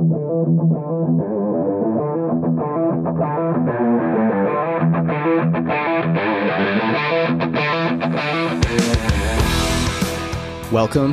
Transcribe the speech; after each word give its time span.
Welcome 0.00 0.16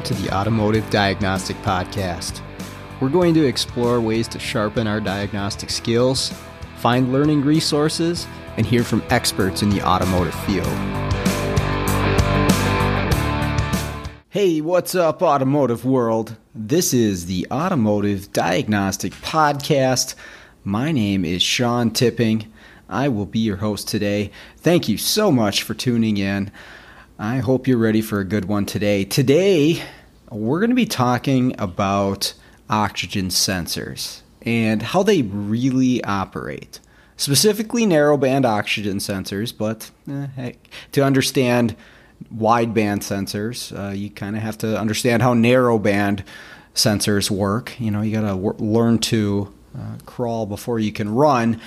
to 0.03 0.13
the 0.13 0.33
Automotive 0.33 0.89
Diagnostic 0.89 1.57
Podcast. 1.57 2.39
We're 3.01 3.09
going 3.09 3.33
to 3.33 3.45
explore 3.45 3.99
ways 3.99 4.29
to 4.29 4.39
sharpen 4.39 4.87
our 4.87 5.01
diagnostic 5.01 5.69
skills, 5.69 6.31
find 6.77 7.11
learning 7.11 7.41
resources, 7.41 8.25
and 8.55 8.65
hear 8.65 8.85
from 8.85 9.03
experts 9.09 9.61
in 9.61 9.69
the 9.69 9.81
automotive 9.81 10.33
field. 10.45 10.65
Hey, 14.29 14.61
what's 14.61 14.95
up, 14.95 15.21
automotive 15.21 15.83
world? 15.83 16.37
This 16.59 16.91
is 16.91 17.27
the 17.27 17.45
Automotive 17.51 18.33
Diagnostic 18.33 19.13
Podcast. 19.13 20.15
My 20.63 20.91
name 20.91 21.23
is 21.23 21.43
Sean 21.43 21.91
Tipping. 21.91 22.51
I 22.89 23.09
will 23.09 23.27
be 23.27 23.37
your 23.37 23.57
host 23.57 23.87
today. 23.87 24.31
Thank 24.57 24.89
you 24.89 24.97
so 24.97 25.31
much 25.31 25.61
for 25.61 25.75
tuning 25.75 26.17
in. 26.17 26.49
I 27.19 27.37
hope 27.37 27.67
you're 27.67 27.77
ready 27.77 28.01
for 28.01 28.19
a 28.19 28.25
good 28.25 28.45
one 28.45 28.65
today. 28.65 29.05
Today, 29.05 29.83
we're 30.31 30.59
going 30.59 30.71
to 30.71 30.75
be 30.75 30.87
talking 30.87 31.53
about 31.59 32.33
oxygen 32.71 33.27
sensors 33.27 34.21
and 34.41 34.81
how 34.81 35.03
they 35.03 35.21
really 35.21 36.03
operate. 36.05 36.79
Specifically, 37.17 37.85
narrowband 37.85 38.45
oxygen 38.45 38.97
sensors, 38.97 39.55
but 39.55 39.91
eh, 40.09 40.25
heck, 40.35 40.55
to 40.93 41.03
understand 41.03 41.75
wideband 42.33 42.99
sensors, 42.99 43.77
uh, 43.77 43.91
you 43.91 44.09
kind 44.09 44.35
of 44.35 44.41
have 44.41 44.57
to 44.59 44.79
understand 44.79 45.21
how 45.21 45.33
narrowband 45.33 46.23
sensors 46.73 47.29
work. 47.31 47.79
You 47.79 47.91
know, 47.91 48.01
you 48.01 48.11
got 48.11 48.21
to 48.21 48.27
w- 48.27 48.55
learn 48.57 48.99
to 48.99 49.53
uh, 49.77 49.97
crawl 50.05 50.45
before 50.45 50.79
you 50.79 50.91
can 50.91 51.13
run. 51.13 51.59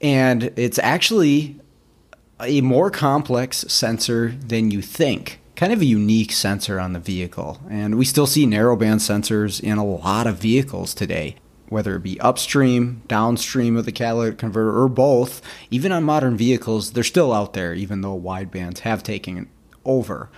And 0.00 0.52
it's 0.56 0.78
actually 0.78 1.60
a 2.40 2.60
more 2.60 2.90
complex 2.90 3.58
sensor 3.68 4.34
than 4.46 4.70
you 4.70 4.82
think. 4.82 5.40
Kind 5.56 5.72
of 5.72 5.80
a 5.80 5.86
unique 5.86 6.32
sensor 6.32 6.80
on 6.80 6.92
the 6.92 6.98
vehicle. 6.98 7.60
And 7.70 7.96
we 7.96 8.04
still 8.04 8.26
see 8.26 8.44
narrowband 8.44 9.00
sensors 9.00 9.60
in 9.60 9.78
a 9.78 9.84
lot 9.84 10.26
of 10.26 10.38
vehicles 10.38 10.94
today, 10.94 11.36
whether 11.68 11.94
it 11.94 12.02
be 12.02 12.20
upstream, 12.20 13.02
downstream 13.06 13.76
of 13.76 13.84
the 13.84 13.92
catalytic 13.92 14.36
converter, 14.36 14.76
or 14.76 14.88
both. 14.88 15.40
Even 15.70 15.92
on 15.92 16.02
modern 16.02 16.36
vehicles, 16.36 16.92
they're 16.92 17.04
still 17.04 17.32
out 17.32 17.52
there, 17.52 17.72
even 17.72 18.00
though 18.00 18.18
widebands 18.18 18.80
have 18.80 19.04
taken 19.04 19.48
over. 19.84 20.30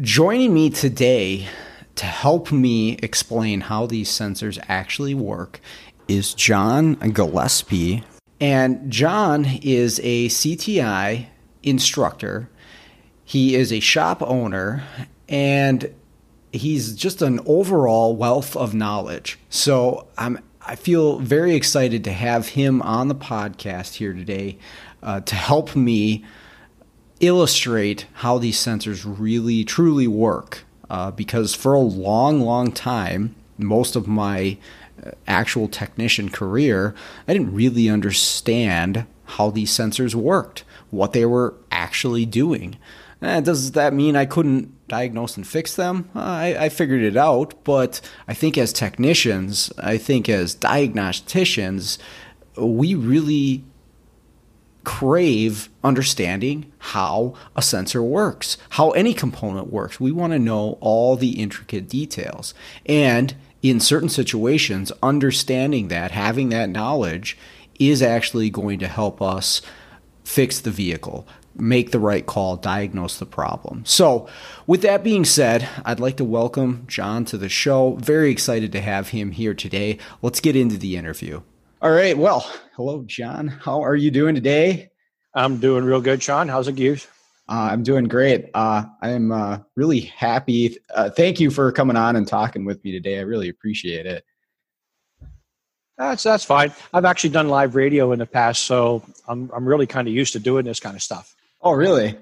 Joining 0.00 0.54
me 0.54 0.70
today 0.70 1.48
to 1.96 2.06
help 2.06 2.50
me 2.50 2.94
explain 3.02 3.62
how 3.62 3.86
these 3.86 4.08
sensors 4.08 4.62
actually 4.68 5.14
work 5.14 5.60
is 6.08 6.34
John 6.34 6.94
Gillespie 6.94 8.04
and 8.40 8.90
John 8.90 9.44
is 9.62 10.00
a 10.02 10.28
CTI 10.28 11.26
instructor. 11.62 12.48
He 13.24 13.54
is 13.54 13.72
a 13.72 13.80
shop 13.80 14.22
owner 14.22 14.82
and 15.28 15.94
he's 16.52 16.96
just 16.96 17.22
an 17.22 17.40
overall 17.44 18.16
wealth 18.16 18.56
of 18.56 18.74
knowledge. 18.74 19.38
So 19.50 20.08
I'm 20.16 20.40
I 20.66 20.76
feel 20.76 21.18
very 21.18 21.54
excited 21.54 22.04
to 22.04 22.12
have 22.12 22.48
him 22.48 22.82
on 22.82 23.08
the 23.08 23.14
podcast 23.14 23.94
here 23.94 24.12
today 24.12 24.58
uh, 25.02 25.20
to 25.20 25.34
help 25.34 25.74
me 25.74 26.24
illustrate 27.20 28.06
how 28.14 28.38
these 28.38 28.58
sensors 28.58 29.04
really 29.06 29.64
truly 29.64 30.06
work. 30.06 30.64
Uh, 30.88 31.10
because 31.10 31.54
for 31.54 31.72
a 31.72 31.78
long, 31.80 32.40
long 32.40 32.72
time, 32.72 33.36
most 33.56 33.94
of 33.94 34.08
my 34.08 34.58
actual 35.26 35.68
technician 35.68 36.28
career, 36.28 36.94
I 37.28 37.32
didn't 37.32 37.54
really 37.54 37.88
understand 37.88 39.06
how 39.24 39.50
these 39.50 39.70
sensors 39.70 40.14
worked, 40.14 40.64
what 40.90 41.12
they 41.12 41.24
were 41.24 41.54
actually 41.70 42.26
doing. 42.26 42.76
Eh, 43.22 43.40
does 43.40 43.72
that 43.72 43.92
mean 43.92 44.16
I 44.16 44.24
couldn't 44.24 44.72
diagnose 44.88 45.36
and 45.36 45.46
fix 45.46 45.76
them? 45.76 46.08
Uh, 46.16 46.20
I, 46.20 46.64
I 46.64 46.68
figured 46.68 47.02
it 47.02 47.16
out, 47.16 47.54
but 47.64 48.00
I 48.26 48.34
think 48.34 48.56
as 48.56 48.72
technicians, 48.72 49.70
I 49.78 49.98
think 49.98 50.28
as 50.28 50.56
diagnosticians, 50.56 51.98
we 52.56 52.94
really 52.94 53.62
crave 54.84 55.68
understanding 55.84 56.72
how 56.78 57.34
a 57.54 57.62
sensor 57.62 58.02
works, 58.02 58.56
how 58.70 58.90
any 58.90 59.14
component 59.14 59.72
works. 59.72 60.00
We 60.00 60.12
want 60.12 60.32
to 60.32 60.38
know 60.38 60.78
all 60.80 61.16
the 61.16 61.40
intricate 61.40 61.88
details. 61.88 62.54
And 62.86 63.34
in 63.62 63.80
certain 63.80 64.08
situations, 64.08 64.92
understanding 65.02 65.88
that, 65.88 66.12
having 66.12 66.48
that 66.50 66.70
knowledge, 66.70 67.36
is 67.78 68.02
actually 68.02 68.50
going 68.50 68.78
to 68.78 68.88
help 68.88 69.20
us 69.20 69.62
fix 70.24 70.60
the 70.60 70.70
vehicle, 70.70 71.26
make 71.54 71.90
the 71.90 71.98
right 71.98 72.24
call, 72.24 72.56
diagnose 72.56 73.18
the 73.18 73.26
problem. 73.26 73.84
So, 73.84 74.28
with 74.66 74.82
that 74.82 75.02
being 75.02 75.24
said, 75.24 75.68
I'd 75.84 76.00
like 76.00 76.16
to 76.18 76.24
welcome 76.24 76.84
John 76.86 77.24
to 77.26 77.36
the 77.36 77.48
show. 77.48 77.96
Very 77.96 78.30
excited 78.30 78.72
to 78.72 78.80
have 78.80 79.08
him 79.08 79.32
here 79.32 79.54
today. 79.54 79.98
Let's 80.22 80.40
get 80.40 80.56
into 80.56 80.78
the 80.78 80.96
interview. 80.96 81.42
All 81.82 81.90
right. 81.90 82.16
Well, 82.16 82.40
hello, 82.76 83.04
John. 83.06 83.48
How 83.48 83.80
are 83.80 83.96
you 83.96 84.10
doing 84.10 84.34
today? 84.34 84.90
I'm 85.34 85.56
doing 85.56 85.82
real 85.82 86.02
good, 86.02 86.22
Sean. 86.22 86.46
How's 86.46 86.68
it 86.68 86.76
going? 86.76 86.98
Uh, 87.48 87.70
I'm 87.72 87.82
doing 87.82 88.04
great. 88.04 88.50
Uh, 88.52 88.84
I'm 89.00 89.32
uh, 89.32 89.60
really 89.76 90.00
happy. 90.00 90.76
Uh, 90.94 91.08
thank 91.08 91.40
you 91.40 91.50
for 91.50 91.72
coming 91.72 91.96
on 91.96 92.16
and 92.16 92.28
talking 92.28 92.66
with 92.66 92.84
me 92.84 92.92
today. 92.92 93.18
I 93.18 93.22
really 93.22 93.48
appreciate 93.48 94.04
it. 94.04 94.24
That's 95.96 96.22
that's 96.22 96.44
fine. 96.44 96.70
I've 96.92 97.06
actually 97.06 97.30
done 97.30 97.48
live 97.48 97.74
radio 97.74 98.12
in 98.12 98.18
the 98.18 98.26
past, 98.26 98.64
so 98.64 99.02
I'm 99.26 99.50
I'm 99.54 99.66
really 99.66 99.86
kind 99.86 100.06
of 100.06 100.12
used 100.12 100.34
to 100.34 100.38
doing 100.38 100.66
this 100.66 100.80
kind 100.80 100.96
of 100.96 101.02
stuff. 101.02 101.34
Oh, 101.62 101.72
really? 101.72 102.14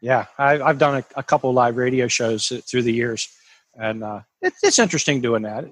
Yeah, 0.00 0.26
I, 0.36 0.56
have 0.56 0.78
done 0.78 0.96
a, 0.96 1.20
a, 1.20 1.22
couple 1.22 1.52
live 1.52 1.76
radio 1.76 2.08
shows 2.08 2.48
through 2.48 2.82
the 2.82 2.92
years, 2.92 3.28
and 3.74 4.02
uh, 4.02 4.20
it, 4.42 4.52
it's 4.64 4.80
interesting 4.80 5.20
doing 5.20 5.42
that. 5.42 5.64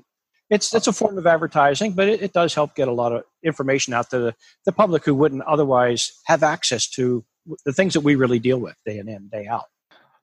It's 0.54 0.72
it's 0.72 0.86
a 0.86 0.92
form 0.92 1.18
of 1.18 1.26
advertising, 1.26 1.92
but 1.92 2.08
it, 2.08 2.22
it 2.22 2.32
does 2.32 2.54
help 2.54 2.74
get 2.74 2.86
a 2.86 2.92
lot 2.92 3.12
of 3.12 3.24
information 3.42 3.92
out 3.92 4.08
to 4.10 4.18
the, 4.18 4.34
the 4.64 4.72
public 4.72 5.04
who 5.04 5.14
wouldn't 5.14 5.42
otherwise 5.42 6.12
have 6.26 6.42
access 6.42 6.88
to 6.90 7.24
the 7.66 7.72
things 7.72 7.92
that 7.94 8.00
we 8.00 8.14
really 8.14 8.38
deal 8.38 8.58
with 8.58 8.76
day 8.86 8.98
in 8.98 9.08
and 9.08 9.30
day 9.30 9.46
out. 9.46 9.64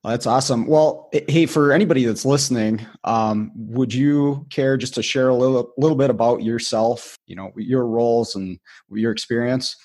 that's 0.02 0.26
awesome. 0.26 0.66
Well, 0.66 1.10
hey, 1.28 1.46
for 1.46 1.72
anybody 1.72 2.04
that's 2.04 2.24
listening, 2.24 2.84
um, 3.04 3.52
would 3.54 3.92
you 3.92 4.46
care 4.50 4.76
just 4.76 4.94
to 4.94 5.02
share 5.02 5.28
a 5.28 5.34
little, 5.34 5.72
little 5.76 5.96
bit 5.96 6.10
about 6.10 6.42
yourself? 6.42 7.18
You 7.26 7.36
know, 7.36 7.52
your 7.56 7.86
roles 7.86 8.34
and 8.34 8.58
your 8.90 9.12
experience. 9.12 9.76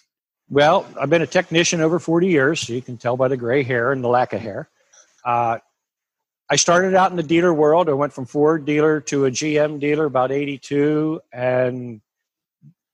Well, 0.49 0.87
I've 0.99 1.09
been 1.09 1.21
a 1.21 1.27
technician 1.27 1.81
over 1.81 1.99
40 1.99 2.27
years. 2.27 2.61
So 2.61 2.73
you 2.73 2.81
can 2.81 2.97
tell 2.97 3.17
by 3.17 3.27
the 3.27 3.37
gray 3.37 3.63
hair 3.63 3.91
and 3.91 4.03
the 4.03 4.07
lack 4.07 4.31
of 4.33 4.39
hair. 4.39 4.69
Uh, 5.25 5.57
I 6.49 6.55
started 6.55 6.95
out 6.95 7.11
in 7.11 7.17
the 7.17 7.23
dealer 7.23 7.53
world. 7.53 7.89
I 7.89 7.93
went 7.93 8.13
from 8.13 8.25
Ford 8.25 8.65
dealer 8.65 9.01
to 9.01 9.25
a 9.25 9.31
GM 9.31 9.79
dealer 9.79 10.05
about 10.05 10.31
82 10.31 11.19
and 11.33 12.01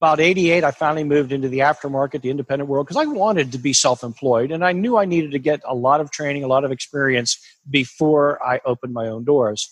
about 0.01 0.19
88 0.19 0.65
i 0.65 0.71
finally 0.71 1.05
moved 1.05 1.31
into 1.31 1.47
the 1.47 1.59
aftermarket 1.59 2.23
the 2.23 2.29
independent 2.29 2.69
world 2.69 2.85
because 2.85 2.97
i 2.97 3.05
wanted 3.05 3.53
to 3.53 3.57
be 3.57 3.71
self-employed. 3.71 4.51
And 4.51 4.65
i 4.65 4.73
knew 4.73 4.97
i 4.97 5.05
needed 5.05 5.31
to 5.31 5.39
get 5.39 5.61
a 5.65 5.73
lot 5.73 6.01
of 6.01 6.11
training 6.11 6.43
a 6.43 6.47
lot 6.47 6.65
of 6.65 6.73
experience 6.73 7.39
before 7.69 8.43
i 8.45 8.59
opened 8.65 8.93
my 8.93 9.07
own 9.07 9.23
doors. 9.23 9.71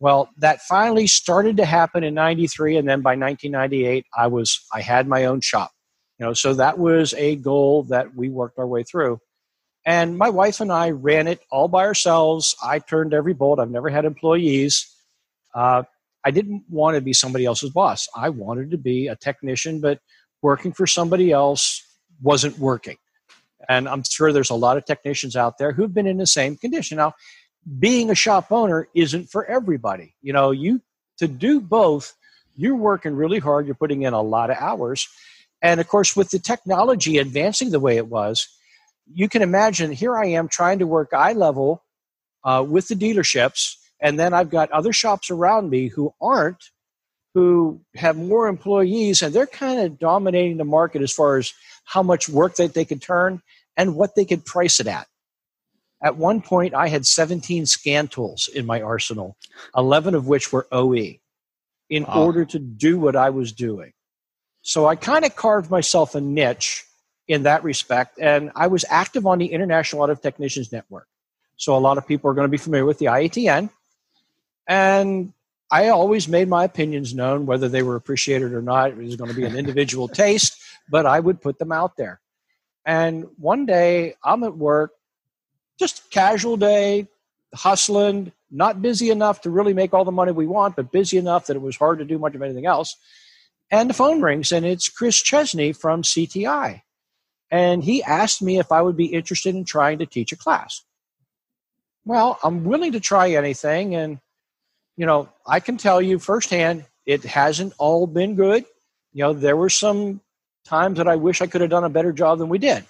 Well 0.00 0.30
that 0.38 0.62
finally 0.62 1.06
started 1.06 1.58
to 1.58 1.66
happen 1.66 2.02
in 2.02 2.14
93 2.14 2.78
and 2.78 2.88
then 2.88 3.02
by 3.02 3.10
1998 3.10 4.06
i 4.16 4.26
was 4.26 4.58
i 4.72 4.80
had 4.80 5.06
my 5.06 5.26
own 5.26 5.42
shop. 5.42 5.70
You 6.18 6.24
know 6.24 6.32
so 6.32 6.54
that 6.54 6.78
was 6.78 7.12
a 7.12 7.36
goal 7.36 7.82
that 7.90 8.14
we 8.16 8.30
worked 8.30 8.58
our 8.58 8.66
way 8.66 8.84
through 8.84 9.20
and 9.88 10.18
my 10.18 10.28
wife 10.28 10.60
and 10.60 10.70
i 10.70 10.90
ran 10.90 11.26
it 11.26 11.40
all 11.50 11.68
by 11.68 11.84
ourselves 11.84 12.54
i 12.62 12.78
turned 12.78 13.12
every 13.14 13.34
bolt 13.34 13.58
i've 13.58 13.70
never 13.70 13.88
had 13.88 14.04
employees 14.04 14.94
uh, 15.54 15.82
I 16.24 16.30
didn't 16.30 16.64
want 16.68 16.94
to 16.94 17.00
be 17.00 17.12
somebody 17.12 17.44
else's 17.44 17.70
boss. 17.70 18.08
I 18.14 18.28
wanted 18.28 18.70
to 18.72 18.78
be 18.78 19.08
a 19.08 19.16
technician, 19.16 19.80
but 19.80 20.00
working 20.42 20.72
for 20.72 20.86
somebody 20.86 21.32
else 21.32 21.82
wasn't 22.20 22.58
working. 22.58 22.96
And 23.68 23.88
I'm 23.88 24.02
sure 24.04 24.32
there's 24.32 24.50
a 24.50 24.54
lot 24.54 24.76
of 24.76 24.84
technicians 24.84 25.36
out 25.36 25.58
there 25.58 25.72
who've 25.72 25.92
been 25.92 26.06
in 26.06 26.18
the 26.18 26.26
same 26.26 26.56
condition. 26.56 26.98
Now, 26.98 27.14
being 27.78 28.10
a 28.10 28.14
shop 28.14 28.50
owner 28.50 28.88
isn't 28.94 29.30
for 29.30 29.44
everybody. 29.46 30.14
You 30.22 30.32
know, 30.32 30.50
you 30.50 30.80
to 31.18 31.28
do 31.28 31.60
both, 31.60 32.14
you're 32.56 32.76
working 32.76 33.14
really 33.14 33.38
hard, 33.38 33.66
you're 33.66 33.74
putting 33.74 34.02
in 34.02 34.12
a 34.12 34.22
lot 34.22 34.50
of 34.50 34.56
hours. 34.58 35.08
And 35.60 35.80
of 35.80 35.88
course, 35.88 36.14
with 36.14 36.30
the 36.30 36.38
technology 36.38 37.18
advancing 37.18 37.70
the 37.70 37.80
way 37.80 37.96
it 37.96 38.06
was, 38.06 38.48
you 39.12 39.28
can 39.28 39.42
imagine 39.42 39.92
here 39.92 40.16
I 40.16 40.26
am 40.26 40.48
trying 40.48 40.78
to 40.80 40.86
work 40.86 41.12
eye 41.12 41.32
level 41.32 41.84
uh, 42.44 42.64
with 42.66 42.88
the 42.88 42.94
dealerships 42.94 43.76
and 44.00 44.18
then 44.18 44.32
I've 44.32 44.50
got 44.50 44.70
other 44.70 44.92
shops 44.92 45.30
around 45.30 45.70
me 45.70 45.88
who 45.88 46.14
aren't, 46.20 46.62
who 47.34 47.80
have 47.96 48.16
more 48.16 48.46
employees, 48.48 49.22
and 49.22 49.34
they're 49.34 49.46
kind 49.46 49.80
of 49.80 49.98
dominating 49.98 50.56
the 50.56 50.64
market 50.64 51.02
as 51.02 51.12
far 51.12 51.36
as 51.36 51.52
how 51.84 52.02
much 52.02 52.28
work 52.28 52.56
that 52.56 52.74
they 52.74 52.84
could 52.84 53.02
turn 53.02 53.42
and 53.76 53.96
what 53.96 54.14
they 54.14 54.24
could 54.24 54.44
price 54.44 54.80
it 54.80 54.86
at. 54.86 55.06
At 56.02 56.16
one 56.16 56.42
point, 56.42 56.74
I 56.74 56.88
had 56.88 57.06
17 57.06 57.66
scan 57.66 58.06
tools 58.06 58.48
in 58.54 58.66
my 58.66 58.80
arsenal, 58.80 59.36
11 59.76 60.14
of 60.14 60.28
which 60.28 60.52
were 60.52 60.68
OE. 60.70 61.18
in 61.90 62.04
wow. 62.04 62.22
order 62.22 62.44
to 62.44 62.58
do 62.58 62.98
what 62.98 63.16
I 63.16 63.30
was 63.30 63.50
doing. 63.52 63.92
So 64.62 64.86
I 64.86 64.94
kind 64.94 65.24
of 65.24 65.34
carved 65.34 65.70
myself 65.70 66.14
a 66.14 66.20
niche 66.20 66.84
in 67.28 67.42
that 67.44 67.62
respect. 67.62 68.18
And 68.18 68.50
I 68.56 68.66
was 68.66 68.84
active 68.88 69.26
on 69.26 69.38
the 69.38 69.46
International 69.46 70.02
Auto 70.02 70.14
Technicians 70.14 70.72
Network. 70.72 71.06
So 71.56 71.76
a 71.76 71.78
lot 71.78 71.98
of 71.98 72.06
people 72.06 72.30
are 72.30 72.34
going 72.34 72.46
to 72.46 72.50
be 72.50 72.56
familiar 72.56 72.86
with 72.86 72.98
the 72.98 73.06
IATN. 73.06 73.70
And 74.66 75.32
I 75.70 75.88
always 75.88 76.28
made 76.28 76.48
my 76.48 76.64
opinions 76.64 77.14
known, 77.14 77.44
whether 77.44 77.68
they 77.68 77.82
were 77.82 77.96
appreciated 77.96 78.52
or 78.52 78.62
not. 78.62 78.90
It 78.90 78.96
was 78.96 79.16
going 79.16 79.30
to 79.30 79.36
be 79.36 79.44
an 79.44 79.56
individual 79.58 80.08
taste, 80.08 80.58
but 80.88 81.04
I 81.04 81.20
would 81.20 81.42
put 81.42 81.58
them 81.58 81.72
out 81.72 81.96
there. 81.96 82.20
And 82.86 83.26
one 83.38 83.66
day 83.66 84.14
I'm 84.24 84.42
at 84.44 84.56
work, 84.56 84.92
just 85.78 86.10
casual 86.10 86.56
day, 86.56 87.06
hustling, 87.54 88.32
not 88.50 88.80
busy 88.80 89.10
enough 89.10 89.42
to 89.42 89.50
really 89.50 89.74
make 89.74 89.92
all 89.92 90.04
the 90.06 90.10
money 90.12 90.32
we 90.32 90.46
want, 90.46 90.76
but 90.76 90.90
busy 90.90 91.18
enough 91.18 91.46
that 91.46 91.56
it 91.56 91.62
was 91.62 91.76
hard 91.76 91.98
to 91.98 92.04
do 92.06 92.18
much 92.18 92.34
of 92.34 92.40
anything 92.40 92.64
else. 92.64 92.96
And 93.70 93.90
the 93.90 93.94
phone 93.94 94.22
rings, 94.22 94.52
and 94.52 94.64
it's 94.64 94.88
Chris 94.88 95.20
Chesney 95.20 95.72
from 95.72 96.02
CTI. 96.02 96.82
And 97.50 97.82
he 97.82 98.02
asked 98.02 98.42
me 98.42 98.58
if 98.58 98.70
I 98.72 98.82
would 98.82 98.96
be 98.96 99.06
interested 99.06 99.54
in 99.54 99.64
trying 99.64 99.98
to 99.98 100.06
teach 100.06 100.32
a 100.32 100.36
class. 100.36 100.82
Well, 102.04 102.38
I'm 102.42 102.64
willing 102.64 102.92
to 102.92 103.00
try 103.00 103.30
anything. 103.30 103.94
And, 103.94 104.18
you 104.96 105.06
know, 105.06 105.28
I 105.46 105.60
can 105.60 105.76
tell 105.76 106.00
you 106.00 106.18
firsthand, 106.18 106.84
it 107.06 107.24
hasn't 107.24 107.72
all 107.78 108.06
been 108.06 108.34
good. 108.34 108.64
You 109.12 109.24
know, 109.24 109.32
there 109.32 109.56
were 109.56 109.70
some 109.70 110.20
times 110.66 110.98
that 110.98 111.08
I 111.08 111.16
wish 111.16 111.40
I 111.40 111.46
could 111.46 111.62
have 111.62 111.70
done 111.70 111.84
a 111.84 111.90
better 111.90 112.12
job 112.12 112.38
than 112.38 112.48
we 112.48 112.58
did. 112.58 112.84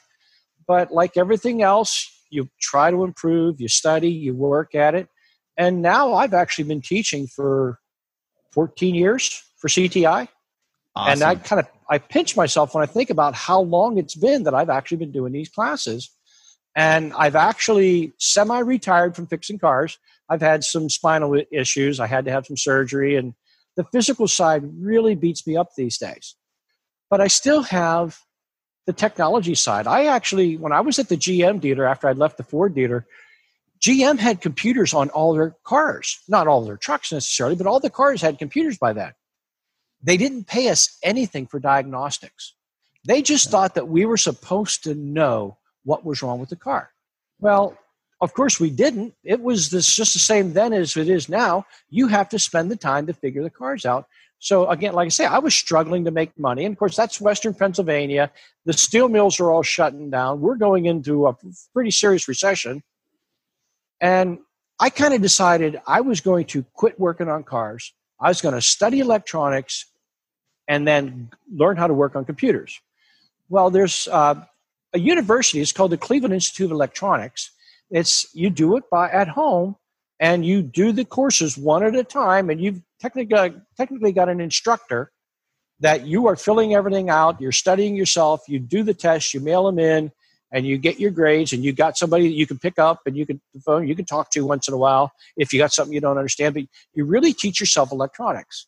But 0.67 0.93
like 0.93 1.17
everything 1.17 1.63
else, 1.63 2.11
you 2.31 2.49
try 2.61 2.91
to 2.91 3.05
improve, 3.05 3.61
you 3.61 3.69
study, 3.69 4.11
you 4.11 4.35
work 4.35 4.75
at 4.75 4.95
it. 4.95 5.09
And 5.57 5.83
now 5.83 6.15
I've 6.15 6.35
actually 6.35 6.65
been 6.65 6.83
teaching 6.83 7.27
for 7.27 7.79
14 8.53 8.95
years 8.95 9.43
for 9.57 9.69
CTI. 9.69 10.29
Awesome. 10.95 11.13
And 11.13 11.23
I 11.23 11.35
kind 11.37 11.61
of 11.61 11.69
I 11.91 11.99
pinch 11.99 12.37
myself 12.37 12.75
when 12.75 12.83
I 12.83 12.87
think 12.87 13.11
about 13.11 13.35
how 13.35 13.61
long 13.61 13.99
it's 13.99 14.15
been 14.15 14.45
that 14.45 14.55
I've 14.55 14.71
actually 14.71 14.99
been 14.99 15.13
doing 15.13 15.33
these 15.33 15.49
classes. 15.49 16.11
And 16.77 17.13
I've 17.15 17.35
actually 17.35 18.13
semi 18.19 18.59
retired 18.59 19.17
from 19.17 19.27
fixing 19.27 19.59
cars. 19.59 19.99
I've 20.29 20.43
had 20.43 20.65
some 20.65 20.89
spinal 20.91 21.41
issues. 21.51 21.99
I 21.99 22.07
had 22.07 22.27
to 22.27 22.31
have 22.31 22.47
some 22.47 22.57
surgery, 22.57 23.17
and 23.17 23.35
the 23.77 23.85
physical 23.85 24.29
side 24.29 24.63
really 24.79 25.15
beats 25.15 25.47
me 25.47 25.57
up 25.57 25.69
these 25.77 25.99
days. 25.99 26.37
But 27.11 27.21
I 27.21 27.29
still 27.29 27.63
have 27.63 28.19
the 28.87 28.93
technology 28.93 29.55
side. 29.55 29.87
I 29.87 30.07
actually, 30.07 30.57
when 30.57 30.73
I 30.73 30.83
was 30.83 30.99
at 30.99 31.09
the 31.09 31.17
GM 31.17 31.61
dealer 31.61 31.87
after 31.87 32.09
I'd 32.09 32.19
left 32.19 32.37
the 32.37 32.43
Ford 32.43 32.75
dealer, 32.75 33.07
GM 33.81 34.19
had 34.19 34.41
computers 34.41 34.93
on 34.93 35.09
all 35.11 35.33
their 35.35 35.57
cars, 35.65 36.21
not 36.29 36.47
all 36.47 36.65
their 36.65 36.77
trucks 36.77 37.13
necessarily, 37.13 37.57
but 37.57 37.67
all 37.67 37.81
the 37.81 37.91
cars 37.91 38.21
had 38.21 38.39
computers 38.39 38.77
by 38.77 38.93
then. 38.93 39.13
They 40.03 40.17
didn't 40.17 40.47
pay 40.47 40.69
us 40.69 40.97
anything 41.03 41.47
for 41.47 41.59
diagnostics. 41.59 42.55
They 43.05 43.23
just 43.23 43.51
thought 43.51 43.75
that 43.75 43.89
we 43.89 44.05
were 44.05 44.17
supposed 44.17 44.85
to 44.85 44.95
know 44.95 45.57
what 45.85 46.05
was 46.05 46.23
wrong 46.23 46.41
with 46.41 46.51
the 46.51 46.57
car. 46.57 46.91
Well, 47.41 47.77
of 48.21 48.35
course 48.35 48.59
we 48.59 48.71
didn't. 48.71 49.15
It 49.23 49.41
was 49.41 49.71
this, 49.71 49.95
just 49.95 50.13
the 50.13 50.19
same 50.19 50.53
then 50.53 50.73
as 50.73 50.97
it 50.97 51.09
is 51.09 51.29
now. 51.29 51.65
You 51.89 52.09
have 52.09 52.29
to 52.31 52.39
spend 52.39 52.71
the 52.71 52.77
time 52.77 53.07
to 53.07 53.13
figure 53.13 53.43
the 53.43 53.51
cars 53.51 53.87
out. 53.87 54.07
So 54.41 54.69
again, 54.69 54.95
like 54.95 55.07
I 55.07 55.09
say, 55.09 55.25
I 55.25 55.39
was 55.39 55.55
struggling 55.55 56.05
to 56.05 56.11
make 56.11 56.39
money, 56.39 56.65
and 56.65 56.73
of 56.73 56.79
course 56.79 56.97
that's 56.97 57.21
Western 57.21 57.55
Pennsylvania. 57.55 58.31
The 58.67 58.73
steel 58.73 59.09
mills 59.09 59.41
are 59.41 59.51
all 59.51 59.65
shutting 59.65 60.11
down. 60.11 60.41
We're 60.41 60.57
going 60.57 60.87
into 60.87 61.27
a 61.27 61.37
pretty 61.73 61.91
serious 61.91 62.29
recession, 62.29 62.83
and 64.01 64.39
I 64.79 64.91
kind 64.91 65.13
of 65.13 65.23
decided 65.23 65.81
I 65.89 66.03
was 66.03 66.21
going 66.21 66.45
to 66.47 66.63
quit 66.73 67.01
working 67.01 67.29
on 67.29 67.43
cars 67.43 67.93
I 68.21 68.29
was 68.29 68.41
going 68.41 68.55
to 68.55 68.63
study 68.63 69.01
electronics 69.01 69.87
and 70.67 70.87
then 70.87 71.31
learn 71.51 71.77
how 71.77 71.87
to 71.87 71.95
work 71.95 72.17
on 72.17 72.25
computers. 72.25 72.81
Well, 73.49 73.71
there's 73.71 74.09
uh, 74.09 74.35
a 74.93 74.99
university. 74.99 75.61
It's 75.61 75.73
called 75.73 75.93
the 75.93 75.97
Cleveland 75.97 76.35
Institute 76.35 76.67
of 76.67 76.73
Electronics. 76.73 77.51
It's 77.91 78.27
you 78.35 78.51
do 78.51 78.77
it 78.77 78.85
by 78.91 79.09
at 79.11 79.29
home, 79.29 79.77
and 80.21 80.45
you 80.45 80.63
do 80.63 80.93
the 80.93 81.05
courses 81.05 81.57
one 81.57 81.83
at 81.83 81.95
a 81.95 82.05
time, 82.05 82.51
and 82.51 82.61
you've 82.61 82.83
technically 83.01 83.55
technically 83.77 84.13
got 84.13 84.29
an 84.29 84.41
instructor 84.41 85.11
that 85.81 86.07
you 86.07 86.27
are 86.27 86.37
filling 86.37 86.75
everything 86.75 87.09
out. 87.09 87.41
You're 87.41 87.53
studying 87.53 87.95
yourself. 87.95 88.43
You 88.49 88.59
do 88.59 88.83
the 88.83 88.95
tests. 88.95 89.33
You 89.33 89.41
mail 89.41 89.65
them 89.65 89.79
in 89.79 90.13
and 90.53 90.67
you 90.67 90.79
get 90.79 90.99
your 90.99 91.11
grades 91.11 91.53
and 91.53 91.65
you 91.65 91.73
got 91.73 91.97
somebody 91.97 92.29
that 92.29 92.35
you 92.35 92.47
can 92.47 92.59
pick 92.59 92.79
up 92.79 93.01
and 93.07 93.17
you 93.17 93.27
can 93.27 93.41
phone 93.65 93.87
you 93.87 93.95
can 93.95 94.05
talk 94.05 94.31
to 94.31 94.41
once 94.45 94.69
in 94.69 94.75
a 94.75 94.79
while 94.79 95.13
if 95.37 95.53
you 95.53 95.59
got 95.59 95.73
something 95.73 95.93
you 95.93 96.01
don't 96.01 96.19
understand 96.19 96.55
but 96.55 96.65
you 96.95 97.05
really 97.05 97.33
teach 97.33 97.61
yourself 97.61 97.93
electronics. 97.93 98.67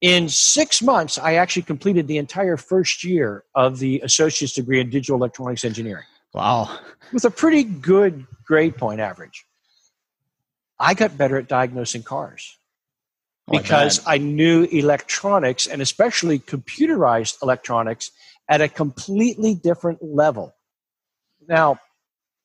In 0.00 0.28
six 0.28 0.82
months 0.82 1.18
i 1.18 1.34
actually 1.34 1.62
completed 1.62 2.08
the 2.08 2.18
entire 2.18 2.56
first 2.56 3.04
year 3.04 3.44
of 3.54 3.78
the 3.78 4.00
associate's 4.00 4.54
degree 4.54 4.80
in 4.80 4.90
digital 4.90 5.16
electronics 5.16 5.64
engineering. 5.64 6.04
Wow. 6.34 6.78
With 7.12 7.24
a 7.24 7.30
pretty 7.30 7.62
good 7.62 8.26
grade 8.44 8.76
point 8.76 9.00
average. 9.00 9.44
I 10.78 10.94
got 10.94 11.16
better 11.16 11.36
at 11.36 11.46
diagnosing 11.46 12.02
cars 12.02 12.58
oh, 13.48 13.58
because 13.58 14.04
I, 14.04 14.14
I 14.14 14.18
knew 14.18 14.64
electronics 14.64 15.68
and 15.68 15.80
especially 15.80 16.40
computerized 16.40 17.40
electronics 17.42 18.10
at 18.48 18.60
a 18.60 18.68
completely 18.68 19.54
different 19.54 20.02
level 20.02 20.54
now, 21.52 21.78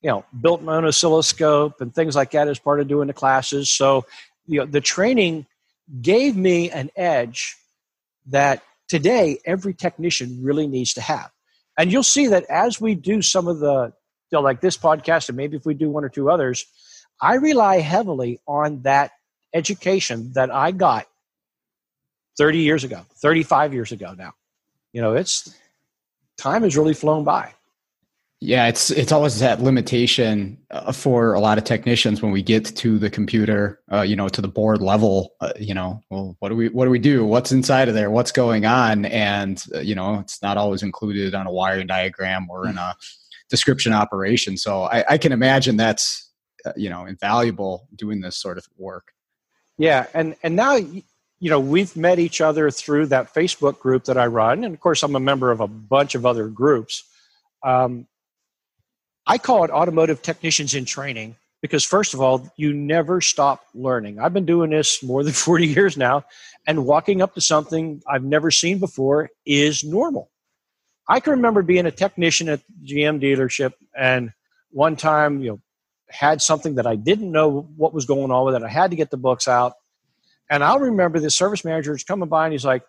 you 0.02 0.10
know, 0.10 0.24
built 0.40 0.62
my 0.62 0.76
own 0.76 0.84
oscilloscope 0.84 1.80
and 1.80 1.92
things 1.92 2.14
like 2.14 2.30
that 2.32 2.46
as 2.46 2.58
part 2.58 2.78
of 2.78 2.86
doing 2.86 3.08
the 3.08 3.14
classes. 3.14 3.68
So, 3.70 4.04
you 4.46 4.60
know, 4.60 4.66
the 4.66 4.80
training 4.80 5.46
gave 6.00 6.36
me 6.36 6.70
an 6.70 6.90
edge 6.94 7.56
that 8.26 8.62
today 8.86 9.38
every 9.44 9.74
technician 9.74 10.38
really 10.42 10.66
needs 10.66 10.94
to 10.94 11.00
have. 11.00 11.30
And 11.76 11.90
you'll 11.90 12.02
see 12.02 12.28
that 12.28 12.44
as 12.44 12.80
we 12.80 12.94
do 12.94 13.22
some 13.22 13.48
of 13.48 13.58
the, 13.60 13.92
you 14.30 14.36
know, 14.36 14.40
like 14.40 14.60
this 14.60 14.76
podcast, 14.76 15.28
and 15.28 15.36
maybe 15.36 15.56
if 15.56 15.64
we 15.64 15.74
do 15.74 15.88
one 15.88 16.04
or 16.04 16.08
two 16.08 16.30
others, 16.30 16.66
I 17.20 17.34
rely 17.34 17.80
heavily 17.80 18.40
on 18.46 18.82
that 18.82 19.12
education 19.54 20.32
that 20.34 20.54
I 20.54 20.70
got 20.70 21.06
30 22.36 22.58
years 22.58 22.84
ago, 22.84 23.02
35 23.16 23.74
years 23.74 23.90
ago 23.90 24.14
now. 24.16 24.34
You 24.92 25.00
know, 25.00 25.14
it's 25.14 25.54
time 26.36 26.62
has 26.62 26.76
really 26.76 26.94
flown 26.94 27.24
by. 27.24 27.54
Yeah, 28.40 28.68
it's 28.68 28.92
it's 28.92 29.10
always 29.10 29.40
that 29.40 29.60
limitation 29.60 30.58
uh, 30.70 30.92
for 30.92 31.34
a 31.34 31.40
lot 31.40 31.58
of 31.58 31.64
technicians 31.64 32.22
when 32.22 32.30
we 32.30 32.40
get 32.40 32.64
to 32.76 32.96
the 32.96 33.10
computer, 33.10 33.80
uh, 33.92 34.02
you 34.02 34.14
know, 34.14 34.28
to 34.28 34.40
the 34.40 34.46
board 34.46 34.80
level. 34.80 35.34
Uh, 35.40 35.52
you 35.58 35.74
know, 35.74 36.00
well, 36.08 36.36
what 36.38 36.50
do 36.50 36.54
we 36.54 36.68
what 36.68 36.84
do 36.84 36.90
we 36.92 37.00
do? 37.00 37.24
What's 37.24 37.50
inside 37.50 37.88
of 37.88 37.94
there? 37.94 38.12
What's 38.12 38.30
going 38.30 38.64
on? 38.64 39.06
And 39.06 39.60
uh, 39.74 39.80
you 39.80 39.96
know, 39.96 40.20
it's 40.20 40.40
not 40.40 40.56
always 40.56 40.84
included 40.84 41.34
on 41.34 41.48
a 41.48 41.52
wiring 41.52 41.88
diagram 41.88 42.46
or 42.48 42.68
in 42.68 42.78
a 42.78 42.94
description 43.50 43.92
operation. 43.92 44.56
So 44.56 44.84
I, 44.84 45.04
I 45.08 45.18
can 45.18 45.32
imagine 45.32 45.76
that's 45.76 46.30
uh, 46.64 46.72
you 46.76 46.90
know 46.90 47.06
invaluable 47.06 47.88
doing 47.96 48.20
this 48.20 48.36
sort 48.36 48.56
of 48.56 48.68
work. 48.76 49.10
Yeah, 49.78 50.06
and 50.14 50.36
and 50.44 50.54
now 50.54 50.76
you 50.76 51.02
know 51.40 51.58
we've 51.58 51.96
met 51.96 52.20
each 52.20 52.40
other 52.40 52.70
through 52.70 53.06
that 53.06 53.34
Facebook 53.34 53.80
group 53.80 54.04
that 54.04 54.16
I 54.16 54.26
run, 54.26 54.62
and 54.62 54.72
of 54.72 54.78
course 54.78 55.02
I'm 55.02 55.16
a 55.16 55.20
member 55.20 55.50
of 55.50 55.60
a 55.60 55.66
bunch 55.66 56.14
of 56.14 56.24
other 56.24 56.46
groups. 56.46 57.02
Um, 57.64 58.06
I 59.28 59.36
call 59.36 59.62
it 59.62 59.70
automotive 59.70 60.22
technicians 60.22 60.74
in 60.74 60.86
training 60.86 61.36
because, 61.60 61.84
first 61.84 62.14
of 62.14 62.20
all, 62.22 62.50
you 62.56 62.72
never 62.72 63.20
stop 63.20 63.66
learning. 63.74 64.18
I've 64.18 64.32
been 64.32 64.46
doing 64.46 64.70
this 64.70 65.02
more 65.02 65.22
than 65.22 65.32
40 65.34 65.66
years 65.66 65.98
now, 65.98 66.24
and 66.66 66.86
walking 66.86 67.20
up 67.20 67.34
to 67.34 67.42
something 67.42 68.02
I've 68.08 68.24
never 68.24 68.50
seen 68.50 68.78
before 68.78 69.28
is 69.44 69.84
normal. 69.84 70.30
I 71.08 71.20
can 71.20 71.32
remember 71.32 71.62
being 71.62 71.84
a 71.84 71.90
technician 71.90 72.48
at 72.48 72.62
GM 72.84 73.22
dealership, 73.22 73.74
and 73.94 74.32
one 74.70 74.96
time, 74.96 75.40
you 75.42 75.50
know, 75.50 75.60
had 76.08 76.40
something 76.40 76.76
that 76.76 76.86
I 76.86 76.96
didn't 76.96 77.30
know 77.30 77.68
what 77.76 77.92
was 77.92 78.06
going 78.06 78.30
on 78.30 78.46
with 78.46 78.54
it. 78.54 78.62
I 78.62 78.68
had 78.68 78.90
to 78.90 78.96
get 78.96 79.10
the 79.10 79.18
books 79.18 79.46
out. 79.46 79.74
And 80.50 80.64
I'll 80.64 80.78
remember 80.78 81.20
the 81.20 81.28
service 81.28 81.66
manager 81.66 81.94
is 81.94 82.02
coming 82.02 82.30
by 82.30 82.46
and 82.46 82.52
he's 82.52 82.64
like, 82.64 82.82